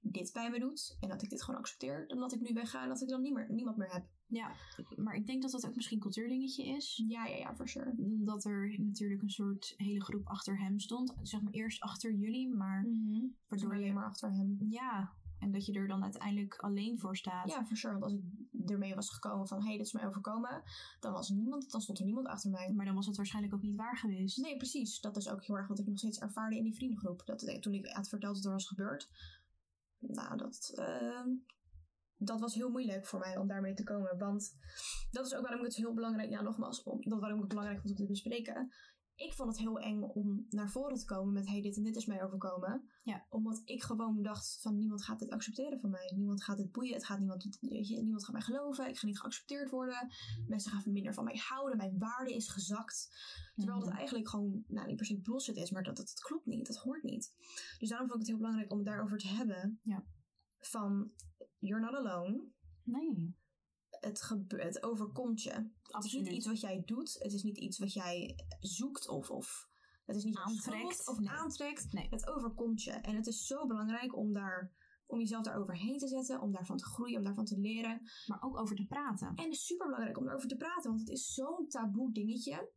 dit 0.00 0.32
bij 0.32 0.50
me 0.50 0.58
doet. 0.58 0.96
En 1.00 1.08
dat 1.08 1.22
ik 1.22 1.30
dit 1.30 1.42
gewoon 1.42 1.60
accepteer. 1.60 2.08
Dan 2.08 2.18
dat 2.18 2.32
ik 2.32 2.40
nu 2.40 2.54
wegga 2.54 2.82
en 2.82 2.88
dat 2.88 3.00
ik 3.00 3.08
dan 3.08 3.20
niet 3.20 3.34
meer, 3.34 3.52
niemand 3.52 3.76
meer 3.76 3.92
heb. 3.92 4.06
Ja, 4.32 4.52
maar 4.96 5.14
ik 5.14 5.26
denk 5.26 5.42
dat 5.42 5.50
dat 5.50 5.66
ook 5.66 5.74
misschien 5.74 5.96
een 5.96 6.02
cultuurdingetje 6.02 6.64
is. 6.64 7.02
Ja, 7.08 7.26
ja, 7.26 7.36
ja, 7.36 7.54
for 7.54 7.68
sure. 7.68 7.94
Omdat 7.96 8.44
er 8.44 8.74
natuurlijk 8.80 9.22
een 9.22 9.30
soort 9.30 9.74
hele 9.76 10.02
groep 10.02 10.26
achter 10.26 10.58
hem 10.58 10.78
stond. 10.78 11.14
Zeg 11.22 11.40
maar 11.40 11.52
eerst 11.52 11.80
achter 11.80 12.12
jullie, 12.12 12.48
maar 12.48 12.82
Waardoor 12.82 13.30
waardoor 13.48 13.74
alleen 13.74 13.94
maar 13.94 14.04
achter 14.04 14.32
hem. 14.32 14.56
Ja, 14.68 15.12
en 15.38 15.50
dat 15.52 15.66
je 15.66 15.72
er 15.72 15.88
dan 15.88 16.02
uiteindelijk 16.02 16.56
alleen 16.56 16.98
voor 16.98 17.16
staat. 17.16 17.48
Ja, 17.50 17.66
for 17.66 17.76
sure. 17.76 17.98
Want 17.98 18.04
als 18.04 18.12
ik 18.12 18.70
ermee 18.70 18.94
was 18.94 19.10
gekomen 19.10 19.46
van, 19.48 19.58
hé, 19.58 19.68
hey, 19.68 19.76
dit 19.76 19.86
is 19.86 19.92
mij 19.92 20.06
overkomen. 20.06 20.62
Dan, 21.00 21.12
was 21.12 21.28
niemand, 21.28 21.70
dan 21.70 21.80
stond 21.80 21.98
er 21.98 22.04
niemand 22.04 22.26
achter 22.26 22.50
mij. 22.50 22.72
Maar 22.72 22.84
dan 22.84 22.94
was 22.94 23.06
het 23.06 23.16
waarschijnlijk 23.16 23.54
ook 23.54 23.62
niet 23.62 23.76
waar 23.76 23.96
geweest. 23.96 24.36
Nee, 24.36 24.56
precies. 24.56 25.00
Dat 25.00 25.16
is 25.16 25.28
ook 25.28 25.44
heel 25.44 25.56
erg 25.56 25.68
wat 25.68 25.78
ik 25.78 25.86
nog 25.86 25.98
steeds 25.98 26.18
ervaarde 26.18 26.56
in 26.56 26.64
die 26.64 26.74
vriendengroep. 26.74 27.22
Dat, 27.24 27.42
eh, 27.42 27.58
toen 27.58 27.74
ik 27.74 27.86
had 27.86 28.08
verteld 28.08 28.34
dat 28.34 28.44
er 28.44 28.50
was 28.50 28.68
gebeurd. 28.68 29.10
Nou, 29.98 30.36
dat, 30.36 30.72
eh, 30.74 31.26
dat 32.24 32.40
was 32.40 32.54
heel 32.54 32.70
moeilijk 32.70 33.06
voor 33.06 33.18
mij 33.18 33.36
om 33.36 33.46
daarmee 33.48 33.74
te 33.74 33.84
komen. 33.84 34.18
Want 34.18 34.56
dat 35.10 35.26
is 35.26 35.34
ook 35.34 35.42
waarom 35.42 35.60
ik 35.60 35.66
het 35.66 35.76
heel 35.76 35.94
belangrijk... 35.94 36.30
Ja, 36.30 36.42
nogmaals, 36.42 36.82
om, 36.82 37.00
dat 37.00 37.20
waarom 37.20 37.36
ik 37.36 37.44
het 37.44 37.48
belangrijk 37.48 37.80
vond 37.80 37.92
om 37.98 38.04
te 38.04 38.10
bespreken. 38.12 38.72
Ik 39.14 39.34
vond 39.34 39.48
het 39.48 39.58
heel 39.58 39.78
eng 39.78 40.02
om 40.02 40.46
naar 40.48 40.70
voren 40.70 40.96
te 40.98 41.04
komen 41.04 41.32
met... 41.32 41.48
Hey, 41.48 41.62
dit 41.62 41.76
en 41.76 41.82
dit 41.82 41.96
is 41.96 42.06
mij 42.06 42.24
overkomen. 42.24 42.88
Ja. 43.02 43.26
Omdat 43.28 43.62
ik 43.64 43.82
gewoon 43.82 44.22
dacht 44.22 44.58
van... 44.60 44.78
Niemand 44.78 45.04
gaat 45.04 45.18
dit 45.18 45.30
accepteren 45.30 45.80
van 45.80 45.90
mij. 45.90 46.12
Niemand 46.16 46.44
gaat 46.44 46.56
dit 46.56 46.72
boeien. 46.72 46.94
Het 46.94 47.04
gaat 47.04 47.18
niemand, 47.18 47.58
weet 47.60 47.88
je, 47.88 48.02
niemand 48.02 48.24
gaat 48.24 48.32
mij 48.32 48.42
geloven. 48.42 48.88
Ik 48.88 48.98
ga 48.98 49.06
niet 49.06 49.18
geaccepteerd 49.18 49.70
worden. 49.70 50.08
Mensen 50.46 50.70
gaan 50.70 50.92
minder 50.92 51.14
van 51.14 51.24
mij 51.24 51.40
houden. 51.48 51.76
Mijn 51.76 51.98
waarde 51.98 52.34
is 52.34 52.48
gezakt. 52.48 53.10
Terwijl 53.54 53.78
Mhm. 53.78 53.88
het 53.88 53.96
eigenlijk 53.96 54.28
gewoon, 54.28 54.64
nou 54.68 54.86
niet 54.86 54.96
per 54.96 55.06
se 55.06 55.20
bullshit 55.20 55.56
is, 55.56 55.70
maar 55.70 55.82
dat 55.82 55.98
het, 55.98 56.20
klopt 56.20 56.46
niet. 56.46 56.66
Dat 56.66 56.76
hoort 56.76 57.02
niet. 57.02 57.36
Dus 57.78 57.88
daarom 57.88 58.08
vond 58.08 58.20
ik 58.20 58.26
het 58.26 58.36
heel 58.36 58.44
belangrijk 58.46 58.70
om 58.70 58.78
het 58.78 58.86
daarover 58.86 59.18
te 59.18 59.28
hebben. 59.28 59.80
Ja. 59.82 60.04
Van, 60.60 61.10
you're 61.62 61.80
not 61.84 61.94
alone. 61.94 62.44
Nee, 62.84 63.34
Het, 63.88 64.22
gebe- 64.22 64.62
het 64.62 64.82
overkomt 64.82 65.42
je. 65.42 65.50
Het 65.50 65.66
is 65.82 65.92
absoluut. 65.92 66.24
niet 66.24 66.34
iets 66.36 66.46
wat 66.46 66.60
jij 66.60 66.82
doet. 66.84 67.16
Het 67.18 67.32
is 67.32 67.42
niet 67.42 67.58
iets 67.58 67.78
wat 67.78 67.92
jij 67.92 68.36
zoekt 68.60 69.08
of, 69.08 69.30
of 69.30 69.68
het 70.04 70.16
is 70.16 70.24
niet 70.24 70.36
Aantrekt. 70.38 71.08
of 71.08 71.18
Nee. 71.18 71.28
aantrekt. 71.28 71.92
Nee. 71.92 72.06
Het 72.10 72.28
overkomt 72.28 72.82
je. 72.82 72.90
En 72.90 73.16
het 73.16 73.26
is 73.26 73.46
zo 73.46 73.66
belangrijk 73.66 74.16
om 74.16 74.32
daar 74.32 74.72
om 75.06 75.18
jezelf 75.18 75.44
daaroverheen 75.44 75.98
te 75.98 76.08
zetten, 76.08 76.40
om 76.40 76.52
daarvan 76.52 76.76
te 76.76 76.84
groeien, 76.84 77.18
om 77.18 77.24
daarvan 77.24 77.44
te 77.44 77.58
leren. 77.58 78.00
Maar 78.26 78.42
ook 78.42 78.58
over 78.58 78.76
te 78.76 78.86
praten. 78.86 79.26
En 79.26 79.44
het 79.44 79.52
is 79.52 79.66
super 79.66 79.86
belangrijk 79.86 80.18
om 80.18 80.28
erover 80.28 80.48
te 80.48 80.56
praten, 80.56 80.90
want 80.90 81.00
het 81.00 81.08
is 81.10 81.34
zo'n 81.34 81.68
taboe 81.68 82.12
dingetje. 82.12 82.70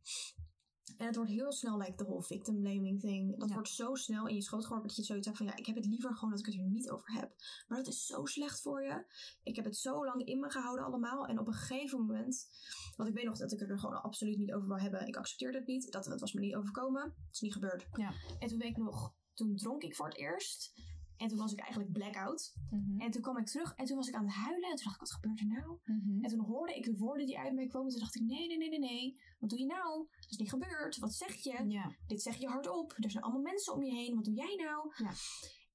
En 0.97 1.05
het 1.05 1.15
wordt 1.15 1.31
heel 1.31 1.51
snel, 1.51 1.77
like 1.77 1.95
the 1.95 2.03
whole 2.03 2.23
victim 2.23 2.59
blaming 2.61 2.99
thing. 2.99 3.39
Dat 3.39 3.47
Ja. 3.49 3.53
wordt 3.53 3.69
zo 3.69 3.95
snel 3.95 4.27
in 4.27 4.35
je 4.35 4.41
schoot 4.41 4.63
geworpen 4.63 4.87
dat 4.87 4.97
je 4.97 5.03
zoiets 5.03 5.25
hebt 5.25 5.37
van, 5.37 5.47
ja, 5.47 5.55
ik 5.55 5.65
heb 5.65 5.75
het 5.75 5.85
liever 5.85 6.13
gewoon 6.15 6.29
dat 6.29 6.39
ik 6.39 6.45
het 6.45 6.55
er 6.55 6.61
niet 6.69 6.89
over 6.89 7.11
heb. 7.13 7.31
Maar 7.67 7.77
dat 7.77 7.87
is 7.87 8.05
zo 8.05 8.25
slecht 8.25 8.61
voor 8.61 8.83
je. 8.83 9.05
Ik 9.43 9.55
heb 9.55 9.65
het 9.65 9.77
zo 9.77 10.05
lang 10.05 10.25
in 10.25 10.39
me 10.39 10.49
gehouden 10.51 10.85
allemaal. 10.85 11.25
En 11.27 11.39
op 11.39 11.47
een 11.47 11.53
gegeven 11.53 11.99
moment, 11.99 12.47
want 12.95 13.09
ik 13.09 13.15
weet 13.15 13.25
nog 13.25 13.37
dat 13.37 13.51
ik 13.51 13.59
het 13.59 13.69
er 13.69 13.79
gewoon 13.79 14.01
absoluut 14.01 14.37
niet 14.37 14.53
over 14.53 14.67
wil 14.67 14.79
hebben. 14.79 15.07
Ik 15.07 15.15
accepteerde 15.17 15.57
het 15.57 15.67
niet. 15.67 15.91
Dat, 15.91 16.03
dat 16.03 16.19
was 16.19 16.33
me 16.33 16.41
niet 16.41 16.55
overkomen. 16.55 17.03
Het 17.03 17.33
is 17.33 17.39
niet 17.41 17.53
gebeurd. 17.53 17.87
Ja. 17.93 18.11
En 18.39 18.47
toen 18.47 18.57
weet 18.59 18.69
ik 18.69 18.77
nog, 18.77 19.13
toen 19.33 19.55
dronk 19.55 19.83
ik 19.83 19.95
voor 19.95 20.07
het 20.07 20.17
eerst. 20.17 20.73
En 21.17 21.27
toen 21.27 21.37
was 21.37 21.51
ik 21.51 21.59
eigenlijk 21.59 21.91
blackout. 21.91 22.53
Mhm. 22.69 22.99
En 22.99 23.11
toen 23.11 23.21
kwam 23.21 23.37
ik 23.37 23.45
terug 23.45 23.73
en 23.75 23.85
toen 23.85 23.95
was 23.95 24.07
ik 24.07 24.15
aan 24.15 24.25
het 24.25 24.33
huilen. 24.33 24.69
En 24.69 24.75
toen 24.75 24.83
dacht 24.83 24.95
ik, 24.95 25.01
wat 25.01 25.11
gebeurt 25.11 25.39
er 25.39 25.47
nou? 25.47 25.79
Mhm. 25.83 26.23
En 26.23 26.29
toen 26.29 26.39
hoorde 26.39 26.75
ik 26.75 26.85
de 26.85 26.97
woorden 26.97 27.25
die 27.25 27.39
uit 27.39 27.53
mij 27.53 27.67
kwamen. 27.67 27.89
Toen 27.89 27.99
dacht 27.99 28.15
ik, 28.15 28.21
nee, 28.21 28.47
nee, 28.47 28.57
nee, 28.57 28.69
nee, 28.69 28.79
nee. 28.79 29.19
Wat 29.39 29.49
doe 29.49 29.59
je 29.59 29.65
nou? 29.65 30.07
Dat 30.19 30.31
is 30.31 30.37
niet 30.37 30.49
gebeurd. 30.49 30.97
Wat 30.97 31.13
zeg 31.13 31.35
je? 31.35 31.65
Ja. 31.67 31.95
Dit 32.07 32.21
zeg 32.21 32.35
je 32.35 32.47
hardop. 32.47 32.93
Er 32.97 33.11
zijn 33.11 33.23
allemaal 33.23 33.41
mensen 33.41 33.73
om 33.73 33.83
je 33.83 33.91
heen. 33.91 34.15
Wat 34.15 34.23
doe 34.23 34.33
jij 34.33 34.55
nou? 34.55 34.91
Ja. 34.97 35.11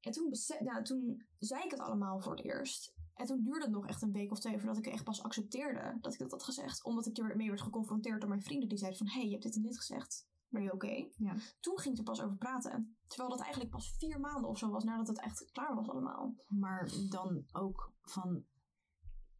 En 0.01 0.12
toen, 0.12 0.32
nou, 0.61 0.84
toen 0.84 1.26
zei 1.38 1.64
ik 1.64 1.70
het 1.70 1.80
allemaal 1.80 2.20
voor 2.20 2.36
het 2.36 2.45
eerst. 2.45 2.95
En 3.14 3.26
toen 3.26 3.43
duurde 3.43 3.64
het 3.64 3.70
nog 3.70 3.86
echt 3.86 4.03
een 4.03 4.12
week 4.12 4.30
of 4.30 4.38
twee 4.38 4.59
voordat 4.59 4.78
ik 4.78 4.86
echt 4.86 5.05
pas 5.05 5.22
accepteerde 5.22 5.99
dat 6.01 6.12
ik 6.12 6.18
dat 6.18 6.30
had 6.30 6.43
gezegd. 6.43 6.84
Omdat 6.84 7.07
ik 7.07 7.18
ermee 7.18 7.49
werd 7.49 7.61
geconfronteerd 7.61 8.20
door 8.20 8.28
mijn 8.28 8.43
vrienden 8.43 8.68
die 8.68 8.78
zeiden 8.78 8.99
van... 8.99 9.09
Hé, 9.09 9.18
hey, 9.18 9.24
je 9.24 9.30
hebt 9.30 9.43
dit 9.43 9.57
en 9.57 9.62
dit 9.62 9.78
gezegd. 9.78 10.28
Ben 10.51 10.62
je 10.62 10.72
oké? 10.72 11.09
Ja. 11.16 11.34
Toen 11.61 11.78
ging 11.78 11.98
er 11.98 12.05
pas 12.05 12.22
over 12.22 12.36
praten. 12.36 12.96
Terwijl 13.07 13.30
dat 13.30 13.40
eigenlijk 13.40 13.70
pas 13.70 13.94
vier 13.98 14.20
maanden 14.20 14.51
of 14.51 14.59
zo 14.59 14.70
was 14.70 14.84
nadat 14.84 15.07
het 15.09 15.20
echt 15.20 15.51
klaar 15.53 15.74
was 15.74 15.88
allemaal. 15.88 16.34
Maar 16.48 16.90
dan 17.09 17.44
ook 17.53 17.92
van. 18.03 18.44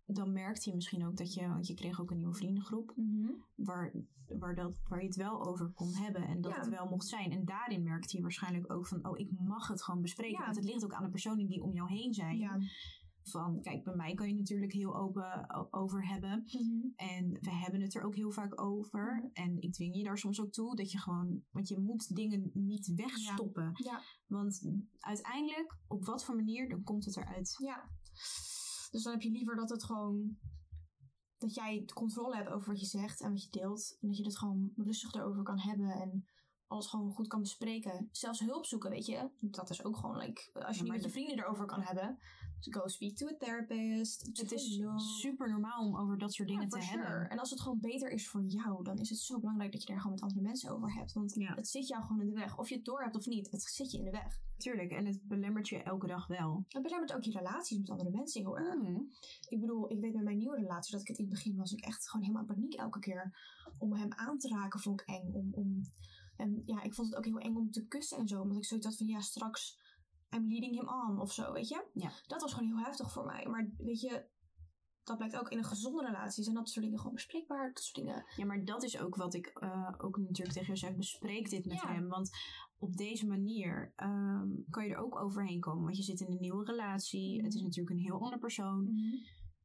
Dan 0.07 0.33
merkte 0.33 0.69
je 0.69 0.75
misschien 0.75 1.07
ook 1.07 1.17
dat 1.17 1.35
je. 1.35 1.49
Want 1.49 1.67
je 1.67 1.75
kreeg 1.75 2.01
ook 2.01 2.11
een 2.11 2.17
nieuwe 2.17 2.35
vriendengroep. 2.35 2.95
Waar, 3.55 3.93
waar, 4.39 4.55
dat, 4.55 4.73
waar 4.89 5.01
je 5.01 5.07
het 5.07 5.17
wel 5.17 5.47
over 5.47 5.71
kon 5.73 5.95
hebben. 5.95 6.23
En 6.23 6.41
dat 6.41 6.53
Ja. 6.53 6.59
het 6.59 6.69
wel 6.69 6.87
mocht 6.89 7.07
zijn. 7.07 7.31
En 7.33 7.45
daarin 7.45 7.83
merkte 7.83 8.17
je 8.17 8.23
waarschijnlijk 8.23 8.73
ook 8.73 8.87
van. 8.87 9.07
Oh, 9.07 9.19
ik 9.19 9.31
mag 9.39 9.69
het 9.69 9.83
gewoon 9.83 10.01
bespreken. 10.01 10.39
Ja. 10.39 10.45
Want 10.45 10.57
het 10.57 10.65
ligt 10.65 10.85
ook 10.85 10.93
aan 10.95 11.05
de 11.05 11.11
personen 11.11 11.47
die 11.47 11.63
om 11.63 11.73
jou 11.73 11.89
heen 11.89 12.15
zijn. 12.15 12.39
Van, 13.31 13.61
kijk, 13.63 13.85
bij 13.85 13.95
mij 13.95 14.15
kan 14.15 14.29
je 14.29 14.35
natuurlijk 14.35 14.73
heel 14.73 14.97
open 14.97 15.47
over 15.73 16.07
hebben. 16.07 16.45
En 16.97 17.39
we 17.41 17.51
hebben 17.51 17.81
het 17.81 17.95
er 17.95 18.03
ook 18.03 18.15
heel 18.15 18.31
vaak 18.31 18.61
over. 18.61 19.15
Mhm. 19.15 19.27
En 19.33 19.61
ik 19.61 19.73
dwing 19.73 19.97
je 19.97 20.05
daar 20.05 20.19
soms 20.19 20.41
ook 20.41 20.53
toe. 20.53 20.77
Dat 20.77 20.91
je 20.91 20.99
gewoon. 20.99 21.43
Want 21.51 21.69
je 21.69 21.79
moet 21.79 22.17
dingen 22.17 22.51
niet 22.55 22.93
wegstoppen. 22.95 23.71
Ja. 23.75 24.01
Want 24.27 24.63
uiteindelijk, 24.99 25.77
op 25.87 26.05
wat 26.05 26.25
voor 26.25 26.37
manier, 26.37 26.69
dan 26.69 26.83
komt 26.83 27.05
het 27.05 27.17
eruit. 27.17 27.57
Ja. 27.59 27.91
Dus 28.91 29.03
dan 29.03 29.13
heb 29.13 29.23
je 29.23 29.31
liever 29.31 29.57
dat 29.57 29.71
het 29.71 29.85
gewoon. 29.85 30.39
Dat 31.37 31.55
jij 31.55 31.83
de 31.87 31.93
controle 31.93 32.37
hebt 32.37 32.49
over 32.49 32.69
wat 32.69 32.81
je 32.81 32.87
zegt 32.87 33.21
en 33.21 33.31
wat 33.31 33.43
je 33.43 33.51
deelt. 33.51 33.97
En 34.01 34.09
dat 34.09 34.17
je 34.17 34.25
het 34.25 34.39
gewoon 34.39 34.73
rustig 34.77 35.15
erover 35.15 35.43
kan 35.43 35.59
hebben 35.59 35.91
en 35.91 36.25
alles 36.67 36.87
gewoon 36.87 37.13
goed 37.13 37.27
kan 37.27 37.41
bespreken. 37.41 38.09
Zelfs 38.13 38.41
hulp 38.41 38.67
zoeken, 38.67 38.91
weet 38.91 39.07
je. 39.07 39.31
Dat 39.41 39.71
is 39.71 39.85
ook 39.85 39.97
gewoon, 39.97 40.17
like, 40.17 40.51
als 40.53 40.77
je 40.77 40.85
Ja, 40.85 40.93
niet 40.93 40.93
met 40.93 41.03
je 41.03 41.11
vrienden 41.11 41.39
erover 41.39 41.67
kan 41.67 41.81
hebben. 41.81 42.19
Go 42.61 42.87
speak 42.89 43.17
to 43.17 43.29
a 43.29 43.35
therapist. 43.39 44.29
Het 44.33 44.53
is 44.53 44.81
super 45.21 45.51
normaal 45.51 45.87
om 45.87 45.97
over 45.97 46.19
dat 46.19 46.33
soort 46.33 46.49
dingen 46.49 46.63
Ja, 46.63 46.69
te 46.69 46.85
hebben. 46.85 47.31
En 47.31 47.39
als 47.39 47.51
het 47.51 47.61
gewoon 47.61 47.81
beter 47.81 48.11
is 48.11 48.29
voor 48.29 48.45
jou, 48.45 48.85
dan 48.85 48.99
is 48.99 49.11
het 49.11 49.19
zo 49.19 49.39
belangrijk 49.39 49.73
dat 49.73 49.81
je 49.83 49.87
daar 49.87 49.97
gewoon 49.97 50.13
met 50.13 50.23
andere 50.23 50.41
mensen 50.41 50.71
over 50.71 50.93
hebt. 50.95 51.13
Want 51.13 51.35
Ja. 51.35 51.55
het 51.55 51.69
zit 51.69 51.89
jou 51.89 52.03
gewoon 52.03 52.21
in 52.21 52.29
de 52.29 52.35
weg. 52.35 52.59
Of 52.59 52.69
je 52.69 52.75
het 52.75 52.85
door 52.85 53.03
hebt 53.03 53.17
of 53.17 53.27
niet, 53.27 53.51
het 53.51 53.63
zit 53.63 53.91
je 53.91 53.99
in 53.99 54.05
de 54.05 54.11
weg. 54.11 54.41
Tuurlijk, 54.57 54.91
en 54.91 55.07
het 55.07 55.21
belemmert 55.23 55.69
je 55.69 55.83
elke 55.83 56.07
dag 56.07 56.27
wel. 56.27 56.65
Het 56.69 56.83
belemmert 56.83 57.13
ook 57.13 57.23
je 57.23 57.31
relaties 57.31 57.79
met 57.79 57.91
andere 57.91 58.11
mensen 58.11 58.41
heel 58.41 58.59
erg. 58.59 58.79
Ik 59.49 59.61
bedoel, 59.61 59.91
ik 59.91 60.01
weet 60.01 60.15
met 60.15 60.25
mijn 60.25 60.37
nieuwe 60.39 60.57
relatie 60.57 60.93
dat 60.93 61.01
ik 61.01 61.09
het 61.09 61.19
in 61.19 61.25
het 61.25 61.33
begin 61.35 61.57
was 61.57 61.73
ik 61.73 61.81
echt 61.81 62.09
gewoon 62.09 62.27
helemaal 62.27 62.47
in 62.49 62.55
paniek 62.55 62.75
elke 62.75 62.99
keer. 62.99 63.39
Om 63.79 63.93
hem 63.93 64.13
aan 64.13 64.39
te 64.39 64.49
raken 64.49 64.81
vond 64.81 65.01
ik 65.01 65.07
eng. 65.09 65.33
Om, 65.33 65.49
om, 65.55 65.81
en 66.37 66.63
ja, 66.67 66.83
ik 66.83 66.95
vond 66.95 67.09
het 67.09 67.17
ook 67.17 67.25
heel 67.25 67.39
eng 67.39 67.57
om 67.57 67.71
te 67.71 67.87
kussen 67.87 68.19
en 68.19 68.29
zo. 68.29 68.41
Omdat 68.41 68.57
ik 68.57 68.65
zoiets 68.65 68.87
had 68.87 68.97
van 68.97 69.07
ja, 69.07 69.21
straks 69.21 69.79
I'm 70.35 70.49
leading 70.49 70.75
him 70.75 70.89
on 70.89 71.21
of 71.21 71.33
zo, 71.33 71.53
weet 71.53 71.69
je. 71.69 71.85
Ja. 71.95 72.11
Dat 72.27 72.41
was 72.41 72.53
gewoon 72.53 72.69
heel 72.69 72.85
heftig 72.85 73.13
voor 73.13 73.25
mij. 73.25 73.47
Maar 73.47 73.71
weet 73.77 74.01
je, 74.01 74.25
dat 75.05 75.17
blijkt 75.17 75.37
ook 75.37 75.49
in 75.51 75.59
een 75.59 75.65
gezonde 75.65 76.07
relatie. 76.07 76.45
Zijn 76.45 76.57
dat 76.57 76.69
soort 76.69 76.85
dingen 76.85 76.99
gewoon 76.99 77.15
bespreekbaar? 77.15 77.73
Dat 77.73 77.83
soort 77.83 77.97
dingen. 78.07 78.25
Ja, 78.37 78.45
maar 78.45 78.65
dat 78.65 78.83
is 78.83 78.99
ook 79.01 79.17
wat 79.17 79.35
ik 79.35 79.47
eh, 79.47 79.89
ook 79.99 80.17
natuurlijk 80.17 80.53
tegen 80.57 80.67
jou 80.67 80.77
zeg. 80.77 80.97
Bespreek 80.97 81.51
dit 81.51 81.67
met 81.67 81.81
Ja. 81.81 81.93
hem. 81.93 82.09
Want 82.09 82.31
op 82.79 82.97
deze 82.97 83.27
manier 83.27 83.93
ehm, 83.97 84.49
kan 84.71 84.87
je 84.87 84.93
er 84.93 85.01
ook 85.01 85.21
overheen 85.21 85.61
komen. 85.61 85.85
Want 85.85 85.97
je 85.97 86.03
zit 86.03 86.21
in 86.21 86.33
een 86.33 86.41
nieuwe 86.41 86.65
relatie. 86.65 87.37
Mhm. 87.37 87.45
Het 87.45 87.55
is 87.55 87.63
natuurlijk 87.63 87.91
een 87.97 88.03
heel 88.03 88.21
ander 88.21 88.39
persoon. 88.39 88.99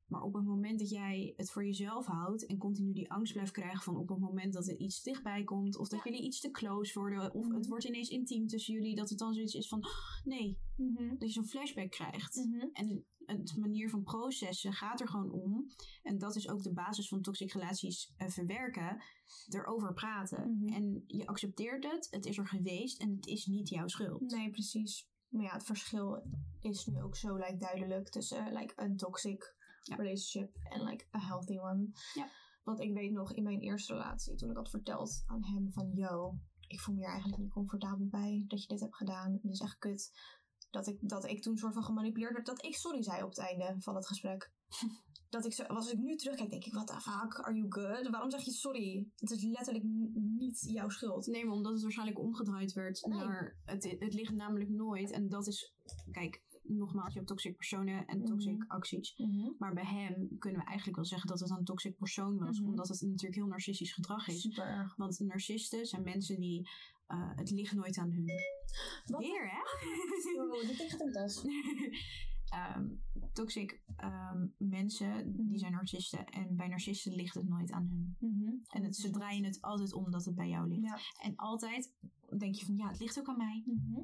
Maar 0.08 0.22
op 0.22 0.34
het 0.34 0.44
moment 0.46 0.80
dat 0.80 0.90
jij 0.90 1.34
het 1.36 1.52
voor 1.52 1.66
jezelf 1.66 2.06
houdt 2.06 2.46
en 2.46 2.58
continu 2.58 2.94
die 2.94 3.12
angst 3.12 3.34
blijft 3.34 3.52
krijgen 3.52 3.82
van 3.84 3.98
op 3.98 4.10
het 4.10 4.20
moment 4.20 4.54
dat 4.54 4.68
er 4.68 4.78
iets 4.78 5.04
dichtbij 5.04 5.44
komt, 5.44 5.78
of 5.78 5.88
dat 5.88 6.04
Ja. 6.04 6.12
jullie 6.12 6.26
iets 6.28 6.40
te 6.40 6.52
close 6.52 7.00
worden, 7.00 7.34
of 7.34 7.46
Mhm. 7.46 7.56
het 7.56 7.68
wordt 7.68 7.84
ineens 7.84 8.10
intiem 8.10 8.48
tussen 8.48 8.74
jullie, 8.74 8.96
dat 8.96 9.10
het 9.10 9.20
dan 9.20 9.34
zoiets 9.34 9.54
is 9.54 9.68
van 9.68 9.86
"Oh, 9.86 9.92
nee, 10.24 10.58
Mhm. 10.78 11.10
dat 11.10 11.28
je 11.28 11.30
zo'n 11.34 11.48
flashback 11.48 11.92
krijgt. 11.92 12.36
Mhm. 12.36 12.68
En 12.74 13.06
het 13.26 13.58
manier 13.58 13.90
van 13.90 14.04
processen 14.04 14.74
gaat 14.74 15.02
er 15.02 15.08
gewoon 15.08 15.32
om. 15.32 15.68
En 16.04 16.18
dat 16.18 16.36
is 16.36 16.50
ook 16.50 16.64
de 16.64 16.74
basis 16.74 17.08
van 17.08 17.22
toxic 17.22 17.52
relaties 17.52 18.14
eh, 18.18 18.28
verwerken. 18.28 19.02
Erover 19.50 19.94
praten. 19.94 20.52
Mhm. 20.58 20.74
En 20.74 21.04
je 21.08 21.28
accepteert 21.28 21.84
het. 21.92 22.08
Het 22.12 22.26
is 22.26 22.38
er 22.38 22.48
geweest 22.48 23.02
en 23.02 23.16
het 23.16 23.26
is 23.26 23.46
niet 23.46 23.70
jouw 23.70 23.88
schuld. 23.88 24.22
Nee, 24.32 24.50
precies. 24.50 25.08
Maar 25.30 25.44
ja, 25.44 25.54
het 25.54 25.64
verschil 25.66 26.24
is 26.62 26.86
nu 26.86 27.02
ook 27.02 27.16
zo 27.16 27.36
like, 27.36 27.58
duidelijk 27.58 28.10
tussen 28.10 28.54
like, 28.54 28.74
een 28.76 28.98
toxic 28.98 29.55
Relationship 29.94 30.56
en 30.64 30.84
like, 30.84 31.06
a 31.16 31.20
healthy 31.20 31.58
one. 31.58 31.90
Ja. 32.14 32.30
Want 32.64 32.80
ik 32.80 32.94
weet 32.94 33.12
nog 33.12 33.34
in 33.34 33.44
mijn 33.44 33.60
eerste 33.60 33.94
relatie, 33.94 34.36
toen 34.36 34.50
ik 34.50 34.56
had 34.56 34.70
verteld 34.70 35.24
aan 35.26 35.44
hem 35.44 35.72
van... 35.72 35.92
Yo, 35.94 36.38
ik 36.68 36.80
voel 36.80 36.96
me 36.96 37.02
hier 37.02 37.10
eigenlijk 37.10 37.42
niet 37.42 37.52
comfortabel 37.52 38.08
bij 38.08 38.44
dat 38.48 38.62
je 38.62 38.68
dit 38.68 38.80
hebt 38.80 38.96
gedaan. 38.96 39.32
Het 39.32 39.52
is 39.52 39.60
echt 39.60 39.78
kut. 39.78 40.12
Dat 40.70 40.88
ik, 40.88 40.98
dat 41.02 41.26
ik 41.26 41.42
toen 41.42 41.58
soort 41.58 41.74
van 41.74 41.84
gemanipuleerd 41.84 42.34
werd. 42.34 42.46
Dat 42.46 42.66
ik 42.66 42.76
sorry 42.76 43.04
zei 43.04 43.24
op 43.24 43.30
het 43.30 43.40
einde 43.40 43.76
van 43.80 43.96
het 43.96 44.08
gesprek. 44.08 44.52
dat 45.30 45.46
ik 45.46 45.54
zo, 45.54 45.64
als 45.64 45.92
ik 45.92 45.98
nu 45.98 46.16
terugkijk, 46.16 46.50
denk 46.50 46.66
ik, 46.66 46.74
what 46.74 46.88
the 46.88 47.02
fuck, 47.02 47.40
are 47.40 47.56
you 47.56 47.66
good? 47.70 48.10
Waarom 48.10 48.30
zeg 48.30 48.42
je 48.42 48.52
sorry? 48.52 49.08
Het 49.16 49.32
is 49.32 49.44
letterlijk 49.44 49.86
niet 50.14 50.60
jouw 50.60 50.90
schuld. 50.90 51.26
Nee, 51.26 51.46
maar 51.46 51.56
omdat 51.56 51.74
het 51.74 51.82
waarschijnlijk 51.82 52.20
omgedraaid 52.20 52.74
werd 52.74 53.06
Nee. 53.06 53.18
naar... 53.18 53.58
Het, 53.64 53.96
het 54.00 54.14
ligt 54.14 54.34
namelijk 54.34 54.70
nooit. 54.70 55.12
En 55.12 55.30
dat 55.30 55.48
is... 55.48 55.74
Kijk, 56.12 56.44
nogmaals, 56.68 57.08
je 57.14 57.16
hebt 57.18 57.28
toxic 57.28 57.56
personen 57.56 58.06
en 58.06 58.24
toxic 58.24 58.58
Mhm. 58.58 58.68
acties. 58.72 59.16
Maar 59.58 59.74
bij 59.74 59.86
hem 59.86 60.38
kunnen 60.40 60.60
we 60.62 60.66
eigenlijk 60.68 60.96
wel 60.98 61.06
zeggen 61.06 61.30
dat 61.30 61.40
het 61.40 61.50
een 61.50 61.64
toxic 61.64 61.96
persoon 61.98 62.38
was. 62.38 62.60
Mhm. 62.60 62.70
Omdat 62.70 62.88
het 62.88 63.02
natuurlijk 63.02 63.36
heel 63.36 63.48
narcistisch 63.48 63.94
gedrag 63.94 64.28
is. 64.28 64.42
Super 64.42 64.66
erg. 64.66 64.96
Want 64.96 65.20
narcisten 65.20 65.86
zijn 65.86 66.04
mensen 66.04 66.40
die... 66.40 66.70
eh, 67.08 67.32
het 67.36 67.52
ligt 67.52 67.74
nooit 67.74 67.98
aan 67.98 68.12
hun. 68.12 68.26
Wat? 69.06 69.22
Weer, 69.22 69.50
hè? 69.50 69.60
Oh, 70.44 70.68
dit 70.68 70.78
de 70.78 71.10
tas. 71.12 71.44
Ehm, 72.46 72.88
toxic 73.34 73.82
ehm, 73.96 74.48
mensen, 74.58 75.10
Mhm. 75.30 75.48
die 75.48 75.58
zijn 75.60 75.72
narcisten. 75.72 76.26
En 76.26 76.56
bij 76.56 76.68
narcisten 76.68 77.16
ligt 77.16 77.36
het 77.36 77.48
nooit 77.48 77.72
aan 77.72 77.88
hun. 77.88 78.16
En 78.68 78.84
het, 78.84 78.96
ze 78.96 79.10
draaien 79.10 79.44
het 79.44 79.62
altijd 79.62 79.94
om 79.94 80.12
dat 80.12 80.26
het 80.26 80.36
bij 80.36 80.50
jou 80.50 80.68
ligt. 80.68 80.82
Ja. 80.82 80.98
En 81.24 81.36
altijd 81.36 81.94
denk 82.38 82.56
je 82.56 82.66
van, 82.66 82.76
ja, 82.76 82.88
het 82.88 83.00
ligt 83.00 83.20
ook 83.20 83.28
aan 83.30 83.38
mij. 83.38 83.64
Mhm. 83.66 84.02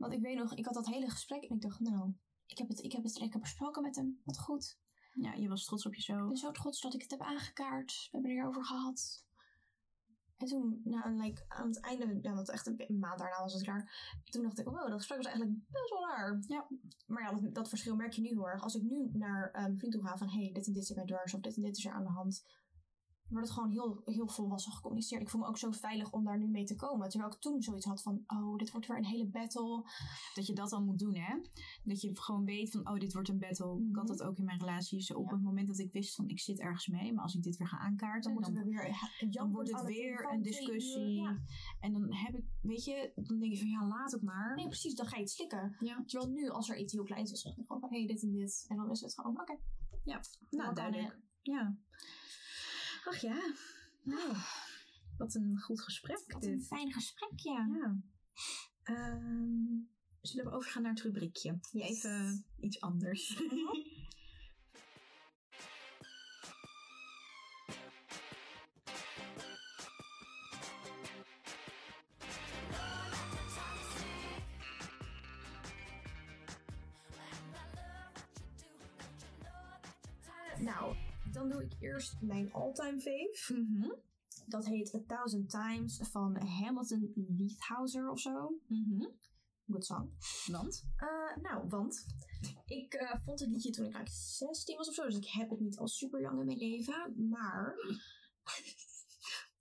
Want 0.00 0.12
ik 0.12 0.20
weet 0.20 0.36
nog, 0.36 0.54
ik 0.54 0.64
had 0.64 0.74
dat 0.74 0.86
hele 0.86 1.10
gesprek 1.10 1.42
en 1.42 1.56
ik 1.56 1.62
dacht, 1.62 1.80
nou, 1.80 2.12
ik 2.46 2.58
heb 2.58 2.68
het, 2.68 2.82
ik 2.82 2.92
heb 2.92 3.02
het 3.02 3.18
lekker 3.18 3.40
besproken 3.40 3.82
met 3.82 3.96
hem. 3.96 4.20
Wat 4.24 4.38
goed. 4.38 4.78
Ja, 5.14 5.34
je 5.34 5.48
was 5.48 5.64
trots 5.64 5.86
op 5.86 5.92
Ik 5.92 5.98
jezelf. 5.98 6.28
ben 6.28 6.36
zo 6.36 6.50
trots 6.50 6.80
dat 6.80 6.94
ik 6.94 7.02
het 7.02 7.10
heb 7.10 7.20
aangekaart. 7.20 7.92
We 7.92 8.08
hebben 8.10 8.30
het 8.30 8.40
erover 8.40 8.64
gehad. 8.64 9.24
En 10.36 10.46
toen, 10.46 10.80
nou, 10.84 11.10
like, 11.22 11.44
aan 11.48 11.66
het 11.66 11.80
einde, 11.80 12.18
ja, 12.22 12.34
want 12.34 12.50
echt 12.50 12.66
een 12.66 12.98
maand 12.98 13.18
daarna 13.18 13.40
was 13.40 13.52
het 13.52 13.62
klaar. 13.62 14.18
Toen 14.24 14.42
dacht 14.42 14.58
ik, 14.58 14.64
wow, 14.64 14.88
dat 14.88 14.92
gesprek 14.92 15.16
was 15.16 15.26
eigenlijk 15.26 15.58
best 15.68 15.90
wel 15.90 16.08
raar. 16.08 16.42
Ja. 16.46 16.66
Maar 17.06 17.22
ja, 17.22 17.40
dat, 17.40 17.54
dat 17.54 17.68
verschil 17.68 17.96
merk 17.96 18.12
je 18.12 18.20
nu 18.20 18.28
heel 18.28 18.48
erg. 18.48 18.62
Als 18.62 18.74
ik 18.74 18.82
nu 18.82 19.10
naar 19.12 19.50
mijn 19.52 19.78
vriend 19.78 19.92
toe 19.92 20.02
ga 20.02 20.16
van, 20.16 20.28
hey, 20.28 20.50
dit 20.52 20.66
en 20.66 20.72
dit 20.72 20.86
zit 20.86 20.96
mij 20.96 21.06
dwars. 21.06 21.34
Of 21.34 21.40
dit 21.40 21.56
en 21.56 21.62
dit 21.62 21.76
is 21.76 21.84
er 21.84 21.92
aan 21.92 22.04
de 22.04 22.10
hand. 22.10 22.44
Wordt 23.30 23.46
het 23.46 23.56
gewoon 23.56 23.70
heel, 23.70 24.02
heel 24.04 24.28
volwassen 24.28 24.72
gecommuniceerd. 24.72 25.22
Ik 25.22 25.28
voel 25.28 25.40
me 25.40 25.46
ook 25.46 25.58
zo 25.58 25.70
veilig 25.70 26.12
om 26.12 26.24
daar 26.24 26.38
nu 26.38 26.46
mee 26.46 26.64
te 26.64 26.74
komen. 26.76 27.08
Terwijl 27.08 27.32
ik 27.32 27.38
toen 27.40 27.62
zoiets 27.62 27.86
had 27.86 28.02
van, 28.02 28.24
oh, 28.26 28.56
dit 28.56 28.70
wordt 28.70 28.86
weer 28.86 28.96
een 28.96 29.04
hele 29.04 29.26
battle. 29.26 29.84
Dat 30.34 30.46
je 30.46 30.52
dat 30.54 30.70
dan 30.70 30.84
moet 30.84 30.98
doen, 30.98 31.14
hè? 31.16 31.34
Dat 31.84 32.00
je 32.00 32.20
gewoon 32.20 32.44
weet 32.44 32.70
van, 32.70 32.88
oh, 32.88 32.98
dit 32.98 33.12
wordt 33.12 33.28
een 33.28 33.38
battle. 33.38 33.72
Ik 33.88 33.96
had 33.96 34.04
Mhm. 34.08 34.16
dat 34.16 34.22
ook 34.22 34.38
in 34.38 34.44
mijn 34.44 34.58
relaties. 34.58 35.12
Op 35.14 35.26
Ja. 35.26 35.32
het 35.34 35.42
moment 35.42 35.66
dat 35.66 35.78
ik 35.78 35.92
wist 35.92 36.14
van, 36.14 36.28
ik 36.28 36.40
zit 36.40 36.58
ergens 36.60 36.86
mee. 36.86 37.12
Maar 37.12 37.22
als 37.22 37.34
ik 37.34 37.42
dit 37.42 37.56
weer 37.56 37.68
ga 37.68 37.78
aankaarten, 37.78 38.32
Dan 38.34 38.42
dan, 38.42 38.52
moeten 38.52 38.70
we 38.70 38.78
weer... 38.80 39.30
dan 39.30 39.52
wordt 39.52 39.72
het 39.72 39.86
weer 39.86 40.32
een 40.32 40.42
discussie. 40.42 41.20
Ja. 41.20 41.38
En 41.80 41.92
dan 41.92 42.14
heb 42.14 42.34
ik, 42.34 42.44
weet 42.62 42.84
je, 42.84 43.12
dan 43.14 43.38
denk 43.38 43.52
je 43.52 43.58
van, 43.58 43.68
ja, 43.68 43.86
laat 43.86 44.12
het 44.12 44.22
maar. 44.22 44.54
Nee, 44.56 44.66
precies, 44.66 44.94
dan 44.94 45.06
ga 45.06 45.16
je 45.16 45.22
het 45.22 45.30
slikken. 45.30 45.76
Ja. 45.80 46.02
Terwijl 46.06 46.30
nu, 46.32 46.48
als 46.48 46.68
er 46.70 46.78
iets 46.78 46.92
heel 46.92 47.04
kleins 47.04 47.32
is, 47.32 47.42
dan 47.42 47.52
zeg 47.52 47.60
ik 47.60 47.66
gewoon 47.66 47.80
van, 47.80 47.90
hé, 47.90 47.98
hey, 47.98 48.06
dit 48.06 48.22
en 48.22 48.32
dit. 48.32 48.64
En 48.68 48.76
dan 48.76 48.90
is 48.90 49.00
het 49.00 49.14
gewoon, 49.14 49.40
oké. 49.40 49.56
Nou, 50.04 50.20
Dan 50.50 50.74
duidelijk. 50.74 51.18
Ja. 51.42 51.76
Ach 53.10 53.20
ja. 53.20 53.54
Nou, 54.02 54.36
wat 55.18 55.34
een 55.34 55.58
goed 55.60 55.80
gesprek 55.80 56.32
Wat 56.32 56.44
een 56.44 56.56
dit. 56.58 56.66
fijn 56.66 56.92
gesprek, 56.92 57.32
ja. 57.40 57.66
Ja. 57.72 57.96
Ehm, 58.82 59.78
zullen 60.20 60.44
we 60.44 60.50
overgaan 60.56 60.82
naar 60.82 60.92
het 60.92 61.00
rubriekje? 61.02 61.58
Yes. 61.72 61.88
Even 61.88 62.44
iets 62.60 62.80
anders. 62.80 63.38
Nou, 63.50 63.86
eerst 82.00 82.20
mijn 82.20 82.52
all-time 82.52 83.00
fave. 83.00 83.54
Mhm. 83.54 83.90
Dat 84.46 84.66
heet 84.66 84.94
A 84.94 85.00
Thousand 85.06 85.50
Times 85.50 86.00
van 86.02 86.36
Hamilton 86.36 87.12
Leithauser 87.14 88.10
of 88.10 88.20
zo. 88.20 88.60
Mhm. 88.66 89.06
Good 89.66 89.84
song. 89.84 90.12
Want? 90.46 90.84
Eh, 90.96 91.42
nou, 91.42 91.68
want 91.68 92.06
ik 92.66 92.94
eh, 92.94 93.16
vond 93.24 93.40
het 93.40 93.48
liedje 93.48 93.70
toen 93.70 93.86
ik 93.86 93.94
eigenlijk 93.94 94.22
16 94.22 94.76
was 94.76 94.88
of 94.88 94.94
zo. 94.94 95.04
Dus 95.04 95.16
ik 95.16 95.28
heb 95.28 95.50
het 95.50 95.60
niet 95.60 95.78
al 95.78 95.88
super 95.88 96.20
lang 96.20 96.40
in 96.40 96.46
mijn 96.46 96.58
leven. 96.58 97.28
Maar 97.28 97.74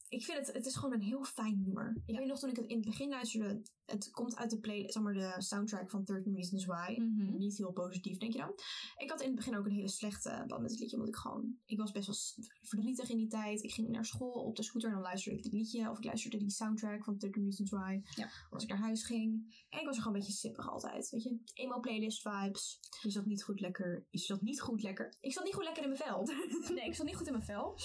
ik 0.09 0.23
vind 0.23 0.37
het, 0.37 0.55
het 0.55 0.65
is 0.65 0.75
gewoon 0.75 0.93
een 0.93 1.01
heel 1.01 1.23
fijn 1.23 1.61
nummer. 1.61 2.01
Ik 2.05 2.17
weet 2.17 2.27
nog 2.27 2.39
toen 2.39 2.49
ik 2.49 2.55
het 2.55 2.65
in 2.65 2.75
het 2.75 2.85
begin 2.85 3.09
luisterde. 3.09 3.61
Het 3.85 4.09
komt 4.11 4.35
uit 4.35 4.49
de 4.49 4.59
play, 4.59 4.91
zeg 4.91 5.03
maar 5.03 5.13
de 5.13 5.35
soundtrack 5.37 5.89
van 5.89 6.03
13 6.03 6.35
Reasons 6.35 6.65
Why. 6.65 6.95
Mhm. 6.97 7.37
Niet 7.37 7.57
heel 7.57 7.71
positief, 7.71 8.17
denk 8.17 8.31
je 8.31 8.39
dan? 8.39 8.53
Ik 8.97 9.09
had 9.09 9.21
in 9.21 9.27
het 9.27 9.35
begin 9.35 9.57
ook 9.57 9.65
een 9.65 9.71
hele 9.71 9.87
slechte 9.87 10.43
band 10.47 10.61
met 10.61 10.71
het 10.71 10.79
liedje. 10.79 10.95
Omdat 10.95 11.13
ik 11.13 11.19
gewoon... 11.19 11.55
Ik 11.65 11.77
was 11.77 11.91
best 11.91 12.07
wel 12.07 12.45
verdrietig 12.61 13.09
in 13.09 13.17
die 13.17 13.27
tijd. 13.27 13.63
Ik 13.63 13.71
ging 13.71 13.89
naar 13.89 14.05
school 14.05 14.31
op 14.31 14.55
de 14.55 14.63
scooter 14.63 14.89
en 14.89 14.95
dan 14.95 15.03
luisterde 15.03 15.37
ik 15.37 15.43
dit 15.43 15.53
liedje. 15.53 15.89
Of 15.89 15.97
ik 15.97 16.03
luisterde 16.03 16.37
die 16.37 16.49
soundtrack 16.49 17.03
van 17.03 17.17
13 17.17 17.43
Reasons 17.43 17.69
Why. 17.69 18.01
Ja. 18.15 18.29
Als 18.49 18.63
ik 18.63 18.69
naar 18.69 18.77
huis 18.77 19.03
ging. 19.03 19.63
En 19.69 19.79
ik 19.79 19.85
was 19.85 19.95
er 19.95 20.01
gewoon 20.01 20.17
een 20.17 20.25
beetje 20.25 20.37
sippig 20.37 20.69
altijd. 20.69 21.09
Weet 21.09 21.23
je? 21.23 21.37
Emo 21.53 21.79
playlist 21.79 22.21
vibes. 22.21 22.79
Je 23.01 23.11
zat 23.11 23.25
niet 23.25 23.43
goed 23.43 23.59
lekker. 23.59 24.05
Je 24.09 24.19
zat 24.19 24.41
niet 24.41 24.61
goed 24.61 24.81
lekker. 24.81 25.13
Ik 25.19 25.33
zat 25.33 25.43
niet 25.43 25.53
goed 25.53 25.63
lekker 25.63 25.83
in 25.83 25.89
mijn 25.89 26.01
vel. 26.01 26.27
nee, 26.75 26.85
ik 26.85 26.95
zat 26.95 27.05
niet 27.05 27.15
goed 27.15 27.27
in 27.27 27.33
mijn 27.33 27.45
vel. 27.45 27.77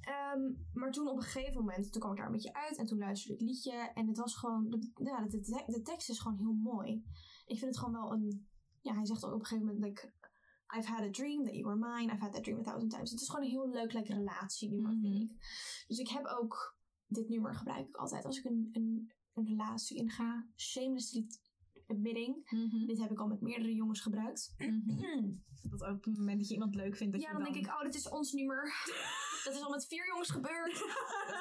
Ehm, 0.00 0.40
maar 0.72 0.90
toen 0.92 1.08
op 1.08 1.16
een 1.16 1.22
gegeven 1.22 1.54
moment, 1.60 1.92
toen 1.92 2.00
kwam 2.00 2.12
ik 2.12 2.18
daar 2.18 2.26
een 2.26 2.32
beetje 2.32 2.54
uit 2.54 2.76
en 2.76 2.86
toen 2.86 2.98
luisterde 2.98 3.34
ik 3.34 3.40
het 3.40 3.48
liedje. 3.48 3.90
En 3.94 4.06
het 4.06 4.18
was 4.18 4.36
gewoon, 4.36 4.70
de, 4.70 4.90
ja, 5.04 5.26
de, 5.26 5.40
de, 5.40 5.62
de 5.66 5.82
tekst 5.82 6.08
is 6.08 6.18
gewoon 6.20 6.38
heel 6.38 6.52
mooi. 6.52 7.04
Ik 7.46 7.58
vind 7.58 7.70
het 7.74 7.78
gewoon 7.78 7.94
wel 8.00 8.12
een, 8.12 8.48
ja, 8.80 8.94
hij 8.94 9.06
zegt 9.06 9.24
ook 9.24 9.32
op 9.34 9.40
een 9.40 9.46
gegeven 9.46 9.66
moment, 9.74 9.84
like, 9.84 10.12
I've 10.78 10.88
had 10.88 11.00
a 11.00 11.10
dream 11.10 11.44
that 11.44 11.54
you 11.54 11.64
were 11.64 11.76
mine, 11.94 12.12
I've 12.12 12.22
had 12.22 12.32
that 12.32 12.42
dream 12.44 12.58
a 12.58 12.62
thousand 12.62 12.90
times. 12.90 13.10
Het 13.10 13.20
is 13.20 13.28
gewoon 13.28 13.44
een 13.44 13.50
heel 13.50 13.68
leuk, 13.70 13.92
like, 13.92 14.14
relatienummer, 14.14 14.90
vind 15.00 15.14
Mhm. 15.14 15.22
ik. 15.22 15.32
Dus 15.86 15.98
ik 15.98 16.08
heb 16.08 16.26
ook, 16.26 16.76
dit 17.06 17.28
nummer 17.28 17.54
gebruik 17.54 17.88
ik 17.88 17.96
altijd 17.96 18.24
als 18.24 18.38
ik 18.38 18.44
een, 18.44 18.68
een, 18.72 19.12
een 19.32 19.46
relatie 19.46 19.96
inga. 19.96 20.46
Shamelessly 20.56 21.26
admitting. 21.92 22.48
Dit 22.86 22.98
heb 22.98 23.10
ik 23.10 23.18
al 23.20 23.26
met 23.26 23.40
meerdere 23.40 23.74
jongens 23.74 24.00
gebruikt. 24.00 24.54
Dat 25.70 25.84
ook 25.84 25.96
op 25.96 26.04
het 26.04 26.16
moment 26.18 26.38
dat 26.38 26.48
je 26.48 26.54
iemand 26.54 26.74
leuk 26.74 26.96
vindt. 26.96 27.12
Dat 27.12 27.22
Ja, 27.22 27.28
je 27.28 27.34
dan 27.34 27.44
denk 27.52 27.56
ik, 27.56 27.66
oh, 27.72 27.82
dit 27.82 27.94
is 27.94 28.08
ons 28.08 28.32
nummer. 28.32 28.62
dat 29.44 29.54
is 29.54 29.62
al 29.62 29.70
met 29.70 29.86
vier 29.86 30.06
jongens 30.06 30.30
gebeurd. 30.30 30.72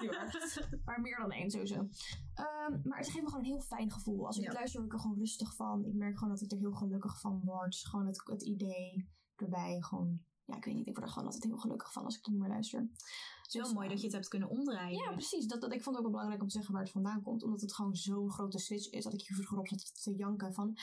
Dat 0.02 0.43
is 0.43 0.56
waar. 0.56 0.70
Maar 0.86 1.02
meer 1.02 1.18
dan 1.18 1.32
één 1.32 1.52
sowieso. 1.52 1.88
Ehm, 2.34 2.80
maar 2.84 2.97
het 2.97 3.10
geeft 3.10 3.22
me 3.24 3.30
gewoon 3.30 3.39
een 3.43 3.52
heel 3.52 3.62
fijn 3.62 3.91
gevoel. 3.91 4.26
Als 4.26 4.38
ik 4.38 4.43
Ja. 4.43 4.52
luister, 4.54 4.80
word 4.80 4.91
ik 4.93 4.97
er 4.97 5.04
gewoon 5.04 5.18
rustig 5.18 5.56
van. 5.56 5.86
Ik 5.86 5.93
merk 5.93 6.18
gewoon 6.18 6.34
dat 6.34 6.41
ik 6.43 6.52
er 6.52 6.58
heel 6.58 6.72
gelukkig 6.74 7.20
van 7.20 7.41
word. 7.43 7.76
Gewoon 7.76 8.06
het, 8.06 8.22
het 8.24 8.43
idee 8.43 9.10
erbij. 9.36 9.82
Gewoon, 9.82 10.20
ja, 10.43 10.56
ik 10.56 10.66
weet 10.66 10.76
niet. 10.76 10.88
Ik 10.88 10.93
word 10.95 11.06
er 11.08 11.12
gewoon 11.14 11.28
altijd 11.28 11.43
heel 11.52 11.58
gelukkig 11.58 11.91
van 11.91 12.04
als 12.06 12.18
ik 12.18 12.26
het 12.26 12.32
nummer 12.34 12.49
luister. 12.49 12.89
Het 13.52 13.62
is 13.62 13.68
wel 13.68 13.82
Dus, 13.82 13.82
mooi 13.82 13.93
dat 13.93 13.99
je 13.99 14.06
het 14.06 14.16
hebt 14.16 14.28
kunnen 14.28 14.49
omdraaien. 14.49 14.99
Ja, 14.99 15.12
precies. 15.12 15.45
Dat, 15.45 15.62
dat, 15.62 15.74
ik 15.74 15.84
vond 15.84 15.95
het 15.95 15.95
ook 15.95 16.02
wel 16.02 16.12
belangrijk 16.12 16.41
om 16.41 16.47
te 16.47 16.54
zeggen 16.54 16.74
waar 16.74 16.84
het 16.84 16.91
vandaan 16.91 17.22
komt. 17.22 17.43
Omdat 17.43 17.62
het 17.62 17.74
gewoon 17.74 17.95
zo'n 17.95 18.32
grote 18.32 18.60
switch 18.60 18.89
is. 18.89 19.04
Dat 19.04 19.14
ik 19.14 19.22
hier 19.22 19.36
vroeger 19.36 19.58
op 19.58 19.68
zat 19.68 20.04
te 20.04 20.16
janken 20.16 20.54
van... 20.54 20.78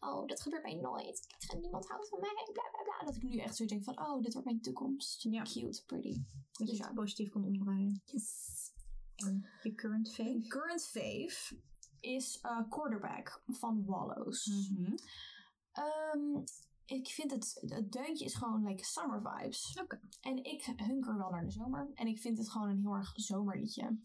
Oh, 0.00 0.26
dat 0.26 0.42
gebeurt 0.42 0.62
mij 0.62 0.74
nooit. 0.74 1.24
Ik 1.38 1.50
ga 1.50 1.56
niemand 1.56 1.88
houdt 1.88 2.08
van 2.08 2.20
mij. 2.20 2.48
Bla 2.52 2.62
bla 2.70 2.82
bla. 2.82 3.06
Dat 3.06 3.16
ik 3.16 3.22
nu 3.22 3.38
echt 3.38 3.56
zo 3.56 3.64
denk 3.64 3.84
van... 3.84 4.00
Oh, 4.00 4.22
dit 4.22 4.32
wordt 4.32 4.48
mijn 4.48 4.60
toekomst. 4.60 5.22
Ja. 5.22 5.42
Cute, 5.42 5.84
pretty. 5.86 6.12
Dat 6.12 6.24
je 6.52 6.64
Dus 6.64 6.78
het 6.78 6.88
ja. 6.88 6.92
positief 6.92 7.30
kon 7.30 7.44
omdraaien. 7.44 8.02
Yes. 8.04 8.72
En 9.14 9.46
je 9.62 9.74
current 9.74 10.14
fave? 10.14 10.44
Current 10.48 10.86
fave 10.86 11.56
is 12.00 12.40
eh, 12.40 12.60
Quarterback 12.68 13.42
van 13.46 13.84
Wallows. 13.84 14.46
Mhm. 14.46 14.94
Ehm, 15.72 16.44
ik 16.84 17.08
vind 17.08 17.30
het, 17.30 17.58
het 17.66 17.92
deuntje 17.92 18.24
is 18.24 18.34
gewoon 18.34 18.64
like 18.64 18.84
summer 18.84 19.22
vibes. 19.22 19.78
Oké. 19.82 20.00
En 20.20 20.44
ik 20.44 20.64
hunker 20.76 21.18
wel 21.18 21.30
naar 21.30 21.44
de 21.44 21.50
zomer. 21.50 21.90
En 21.94 22.06
ik 22.06 22.20
vind 22.20 22.38
het 22.38 22.50
gewoon 22.50 22.68
een 22.68 22.80
heel 22.80 22.94
erg 22.94 23.12
zomerliedje. 23.14 23.98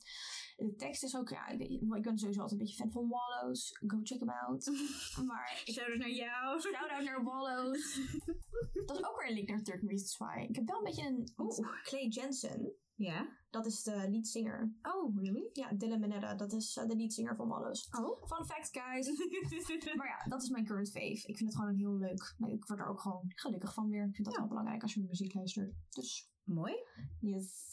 De 0.56 0.76
tekst 0.76 1.04
is 1.04 1.16
ook, 1.16 1.30
ja, 1.30 1.48
ik, 1.48 1.90
ben 1.90 2.18
sowieso 2.18 2.42
altijd 2.42 2.52
een 2.52 2.58
beetje 2.58 2.76
fan 2.76 2.92
van 2.92 3.10
Wallows. 3.10 3.78
Go 3.88 4.00
check 4.04 4.20
hem 4.20 4.30
out. 4.30 4.66
maar 5.28 5.62
ik 5.66 5.74
Shout 5.74 5.90
out 5.90 5.98
naar 5.98 6.10
jou. 6.10 6.62
shout-out 6.62 7.04
naar 7.04 7.24
Wallows. 7.24 8.00
Dat 8.86 8.98
is 8.98 9.06
ook 9.06 9.20
weer 9.20 9.30
een 9.30 9.34
link 9.36 9.50
naar 9.50 9.64
13 9.64 9.88
Reasons 9.88 10.18
Why. 10.18 10.46
Ik 10.50 10.56
heb 10.56 10.68
wel 10.68 10.78
een 10.78 10.84
beetje 10.84 11.08
een... 11.08 11.34
Oeh. 11.38 11.84
Clay 11.84 12.08
Jensen, 12.08 12.74
Ja? 12.98 13.36
dat 13.50 13.66
is 13.66 13.84
de 13.84 14.10
leadzanger. 14.10 14.74
Oh, 14.82 15.16
really? 15.22 15.50
Ja, 15.54 15.72
Dylan 15.74 16.00
Minetta, 16.00 16.36
dat 16.36 16.54
is 16.54 16.78
eh, 16.78 16.88
de 16.88 16.96
leadzanger 16.96 17.36
van 17.36 17.48
Wallows. 17.48 17.90
Oh. 18.00 18.26
Fun 18.28 18.46
fact, 18.46 18.70
guys. 18.72 19.08
Maar 19.98 20.08
ja, 20.08 20.30
dat 20.30 20.44
is 20.44 20.50
mijn 20.50 20.66
current 20.66 20.90
fave. 20.92 21.28
Ik 21.28 21.38
vind 21.38 21.50
het 21.50 21.56
gewoon 21.56 21.70
een 21.70 21.78
heel 21.78 21.98
leuk. 21.98 22.36
nee, 22.38 22.54
Ik 22.54 22.66
word 22.66 22.80
er 22.80 22.88
ook 22.88 23.00
gewoon 23.02 23.24
gelukkig 23.36 23.74
van 23.74 23.90
weer. 23.90 24.06
Ik 24.08 24.16
vind 24.16 24.26
dat 24.28 24.34
Ja. 24.34 24.40
wel 24.40 24.50
belangrijk 24.50 24.82
als 24.82 24.94
je 24.94 25.04
muziek 25.04 25.34
luistert. 25.34 25.74
Dus, 25.90 26.32
Mooi. 26.44 26.74
yes. 27.20 27.66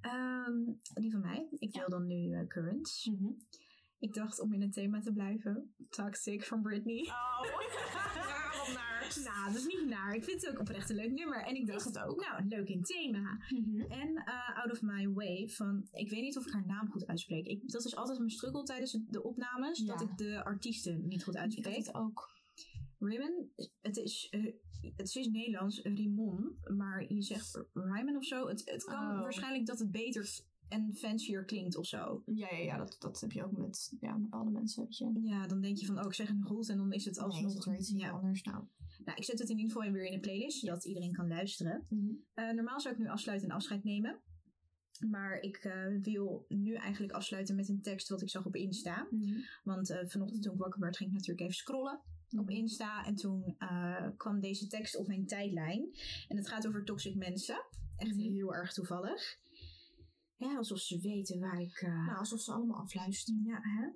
Ehm, 0.00 0.64
die 0.94 1.10
van 1.10 1.20
mij. 1.20 1.48
Ik 1.58 1.72
deel 1.72 1.88
dan 1.88 2.06
nu 2.06 2.32
eh, 2.32 2.46
currents. 2.46 3.10
Ik 3.98 4.14
dacht 4.14 4.40
om 4.40 4.52
in 4.52 4.60
het 4.62 4.72
thema 4.72 5.00
te 5.00 5.12
blijven. 5.12 5.74
Toxic 5.88 6.44
van 6.44 6.62
Britney. 6.62 7.00
Oh. 7.00 8.22
Nou, 9.24 9.46
dat 9.52 9.56
is 9.56 9.66
niet 9.66 9.86
naar. 9.88 10.14
Ik 10.14 10.24
vind 10.24 10.40
het 10.42 10.50
ook 10.50 10.60
oprecht 10.60 10.90
een 10.90 10.96
leuk 10.96 11.12
nummer. 11.12 11.42
En 11.44 11.54
ik 11.54 11.66
dacht, 11.66 11.84
het 11.84 11.98
ook. 11.98 12.20
nou, 12.20 12.44
leuk 12.48 12.68
in 12.68 12.82
thema. 12.82 13.38
En 13.88 14.16
eh, 14.16 14.58
Out 14.58 14.70
of 14.72 14.82
My 14.82 15.08
Way 15.12 15.48
van, 15.48 15.88
ik 15.92 16.10
weet 16.10 16.22
niet 16.22 16.36
of 16.38 16.46
ik 16.46 16.52
haar 16.52 16.66
naam 16.66 16.90
goed 16.90 17.06
uitspreek. 17.06 17.46
Ik, 17.46 17.70
dat 17.70 17.84
is 17.84 17.96
altijd 17.96 18.18
mijn 18.18 18.30
struggle 18.30 18.62
tijdens 18.62 18.98
de- 19.08 19.22
opnames, 19.22 19.78
Ja. 19.78 19.86
dat 19.86 20.00
ik 20.00 20.16
de 20.16 20.44
artiesten 20.44 21.06
niet 21.06 21.24
goed 21.24 21.34
Ik 21.34 21.40
uitspreek. 21.40 21.76
het 21.76 21.94
ook. 21.94 22.32
Rimmon, 22.98 23.50
het 23.80 23.96
is, 23.96 24.26
eh, 24.30 24.54
het 24.96 25.14
is 25.14 25.26
Nederlands, 25.28 25.80
Rimon, 25.82 26.58
maar 26.76 27.12
je 27.12 27.22
zegt 27.22 27.64
Ryman 27.72 28.16
of 28.16 28.24
zo. 28.24 28.46
Het, 28.48 28.62
het 28.64 28.84
kan 28.84 29.10
Oh. 29.10 29.20
waarschijnlijk 29.20 29.66
dat 29.66 29.78
het 29.78 29.90
beter 29.90 30.40
en 30.68 30.94
fancier 30.94 31.44
klinkt 31.44 31.76
of 31.76 31.86
zo. 31.86 32.22
Ja, 32.26 32.48
ja, 32.50 32.56
ja 32.58 32.76
dat, 32.76 32.96
dat 32.98 33.20
heb 33.20 33.32
je 33.32 33.44
ook 33.44 33.56
met 33.56 33.92
ja, 34.00 34.18
bepaalde 34.18 34.50
mensen. 34.50 34.82
Weet 34.84 34.96
je. 34.96 35.10
Ja, 35.22 35.46
dan 35.46 35.60
denk 35.60 35.76
je 35.76 35.86
van, 35.86 35.98
oh, 35.98 36.04
ik 36.06 36.14
zeg 36.14 36.28
het 36.28 36.36
goed 36.44 36.68
en 36.68 36.76
dan 36.76 36.92
is 36.92 37.04
het 37.04 37.16
Nee, 37.16 37.24
alsnog... 37.24 37.46
is 37.50 37.54
het 37.54 37.64
weer 37.64 37.78
iets 37.78 37.90
ja. 37.90 38.10
anders. 38.10 38.42
Nou. 38.42 38.64
Nou, 39.04 39.18
ik 39.18 39.24
zet 39.24 39.38
het 39.38 39.48
in 39.48 39.58
ieder 39.58 39.72
geval 39.72 39.92
weer 39.92 40.04
in 40.04 40.12
de 40.12 40.20
playlist, 40.20 40.58
zodat 40.58 40.84
iedereen 40.84 41.12
kan 41.12 41.28
luisteren. 41.28 41.86
Eh, 42.34 42.50
normaal 42.50 42.80
zou 42.80 42.94
ik 42.94 43.00
nu 43.00 43.08
afsluiten 43.08 43.48
en 43.48 43.54
afscheid 43.54 43.84
nemen. 43.84 44.20
Maar 45.10 45.38
ik 45.40 45.56
eh, 45.56 45.86
wil 46.00 46.44
nu 46.48 46.74
eigenlijk 46.74 47.12
afsluiten 47.12 47.56
met 47.56 47.68
een 47.68 47.82
tekst 47.82 48.08
wat 48.08 48.22
ik 48.22 48.30
zag 48.30 48.46
op 48.46 48.56
Insta. 48.56 49.08
Want 49.64 49.90
eh, 49.90 49.98
vanochtend 50.06 50.42
toen 50.42 50.52
ik 50.52 50.58
wakker 50.58 50.80
werd, 50.80 50.96
ging 50.96 51.08
ik 51.10 51.14
natuurlijk 51.16 51.42
even 51.42 51.54
scrollen 51.60 52.00
op 52.38 52.50
Insta. 52.50 53.04
En 53.04 53.14
toen 53.14 53.56
kwam 54.16 54.40
deze 54.40 54.66
tekst 54.66 54.96
op 54.96 55.06
mijn 55.06 55.26
tijdlijn. 55.26 55.88
En 56.28 56.36
het 56.36 56.48
gaat 56.48 56.66
over 56.66 56.84
toxic 56.84 57.14
mensen. 57.14 57.64
Echt 57.96 58.16
Mhm. 58.16 58.32
heel 58.32 58.54
erg 58.54 58.72
toevallig. 58.72 59.38
Ja, 60.36 60.56
alsof 60.56 60.78
ze 60.78 61.00
weten 61.00 61.40
waar 61.40 61.60
ik... 61.60 61.82
Nou, 61.82 62.18
alsof 62.18 62.40
ze 62.40 62.52
allemaal 62.52 62.80
afluisteren. 62.80 63.42
ja, 63.44 63.58
hè? 63.62 63.86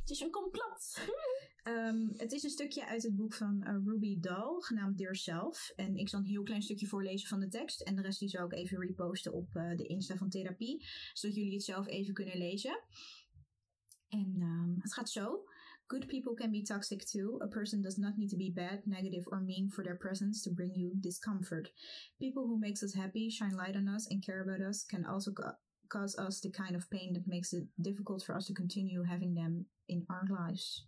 Het 0.00 0.10
is 0.10 0.20
een 0.20 0.30
complot. 0.30 0.98
Ehm, 1.66 2.08
het 2.16 2.32
is 2.32 2.42
een 2.42 2.50
stukje 2.50 2.86
uit 2.86 3.02
het 3.02 3.16
boek 3.16 3.34
van 3.34 3.62
eh, 3.62 3.76
Ruby 3.84 4.20
Dahl, 4.20 4.60
genaamd 4.60 4.98
Dear 4.98 5.16
Self. 5.16 5.72
En 5.76 5.96
ik 5.96 6.08
zal 6.08 6.20
een 6.20 6.26
heel 6.26 6.42
klein 6.42 6.62
stukje 6.62 6.86
voorlezen 6.86 7.28
van 7.28 7.40
de 7.40 7.48
tekst. 7.48 7.80
En 7.80 7.96
de 7.96 8.02
rest 8.02 8.18
die 8.18 8.28
zou 8.28 8.44
ik 8.44 8.52
even 8.52 8.80
reposten 8.80 9.32
op 9.32 9.56
eh, 9.56 9.76
de 9.76 9.86
Insta 9.86 10.16
van 10.16 10.28
Therapie. 10.28 10.86
Zodat 11.12 11.36
jullie 11.36 11.52
het 11.52 11.62
zelf 11.62 11.86
even 11.86 12.14
kunnen 12.14 12.38
lezen. 12.38 12.82
En 14.08 14.34
ehm, 14.38 14.80
het 14.80 14.94
gaat 14.94 15.10
zo. 15.10 15.44
Good 15.86 16.06
people 16.06 16.34
can 16.34 16.50
be 16.50 16.62
toxic 16.62 17.04
too. 17.04 17.42
A 17.42 17.46
person 17.46 17.82
does 17.82 17.96
not 17.96 18.16
need 18.16 18.28
to 18.28 18.36
be 18.36 18.52
bad, 18.54 18.86
negative, 18.86 19.30
or 19.30 19.42
mean 19.42 19.70
for 19.70 19.84
their 19.84 19.96
presence 19.96 20.42
to 20.42 20.54
bring 20.54 20.76
you 20.76 20.92
discomfort. 20.94 21.72
People 22.18 22.42
who 22.42 22.58
makes 22.58 22.82
us 22.82 22.94
happy, 22.94 23.30
shine 23.30 23.56
light 23.56 23.76
on 23.76 23.88
us, 23.88 24.06
and 24.10 24.26
care 24.26 24.42
about 24.42 24.68
us 24.68 24.84
can 24.84 25.04
also 25.04 25.32
ca- 25.32 25.58
cause 25.88 26.18
us 26.18 26.40
the 26.40 26.50
kind 26.50 26.76
of 26.76 26.88
pain 26.90 27.12
that 27.12 27.26
makes 27.26 27.52
it 27.52 27.66
difficult 27.76 28.22
for 28.22 28.36
us 28.36 28.46
to 28.46 28.54
continue 28.54 29.02
having 29.02 29.34
them 29.34 29.66
in 29.86 30.06
our 30.08 30.26
lives. 30.28 30.86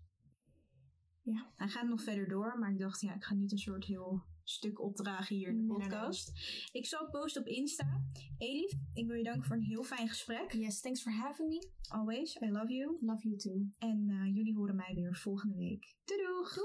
Ja. 1.33 1.53
Hij 1.57 1.69
gaat 1.69 1.89
nog 1.89 2.03
verder 2.03 2.29
door, 2.29 2.59
maar 2.59 2.71
ik 2.71 2.79
dacht, 2.79 3.01
ja, 3.01 3.15
ik 3.15 3.25
ga 3.25 3.35
niet 3.35 3.53
een 3.53 3.59
soort 3.59 3.85
heel 3.85 4.23
stuk 4.45 4.81
opdragen 4.81 5.37
hier 5.37 5.49
in 5.49 5.57
de 5.57 5.63
Nee, 5.63 5.69
nee, 5.79 5.79
nee. 5.79 5.89
podcast. 5.89 6.33
Ik 6.73 6.87
zal 6.87 7.09
posten 7.11 7.41
op 7.43 7.49
Insta. 7.49 8.03
Elif, 8.39 8.73
ik 8.95 9.07
wil 9.07 9.17
je 9.17 9.23
danken 9.25 9.45
voor 9.45 9.57
een 9.57 9.63
heel 9.63 9.83
fijn 9.83 10.09
gesprek. 10.09 10.53
Yes, 10.53 10.81
thanks 10.81 11.03
for 11.03 11.13
having 11.13 11.49
me. 11.49 11.69
Always, 11.89 12.37
I 12.41 12.51
love 12.51 12.73
you. 12.73 12.97
Love 13.01 13.29
you 13.29 13.37
too. 13.37 13.67
En 13.79 14.07
eh, 14.09 14.35
jullie 14.35 14.55
horen 14.55 14.77
mij 14.77 14.95
weer 14.95 15.17
volgende 15.17 15.57
week. 15.57 15.95
Doei 16.05 16.21
doeg! 16.21 16.57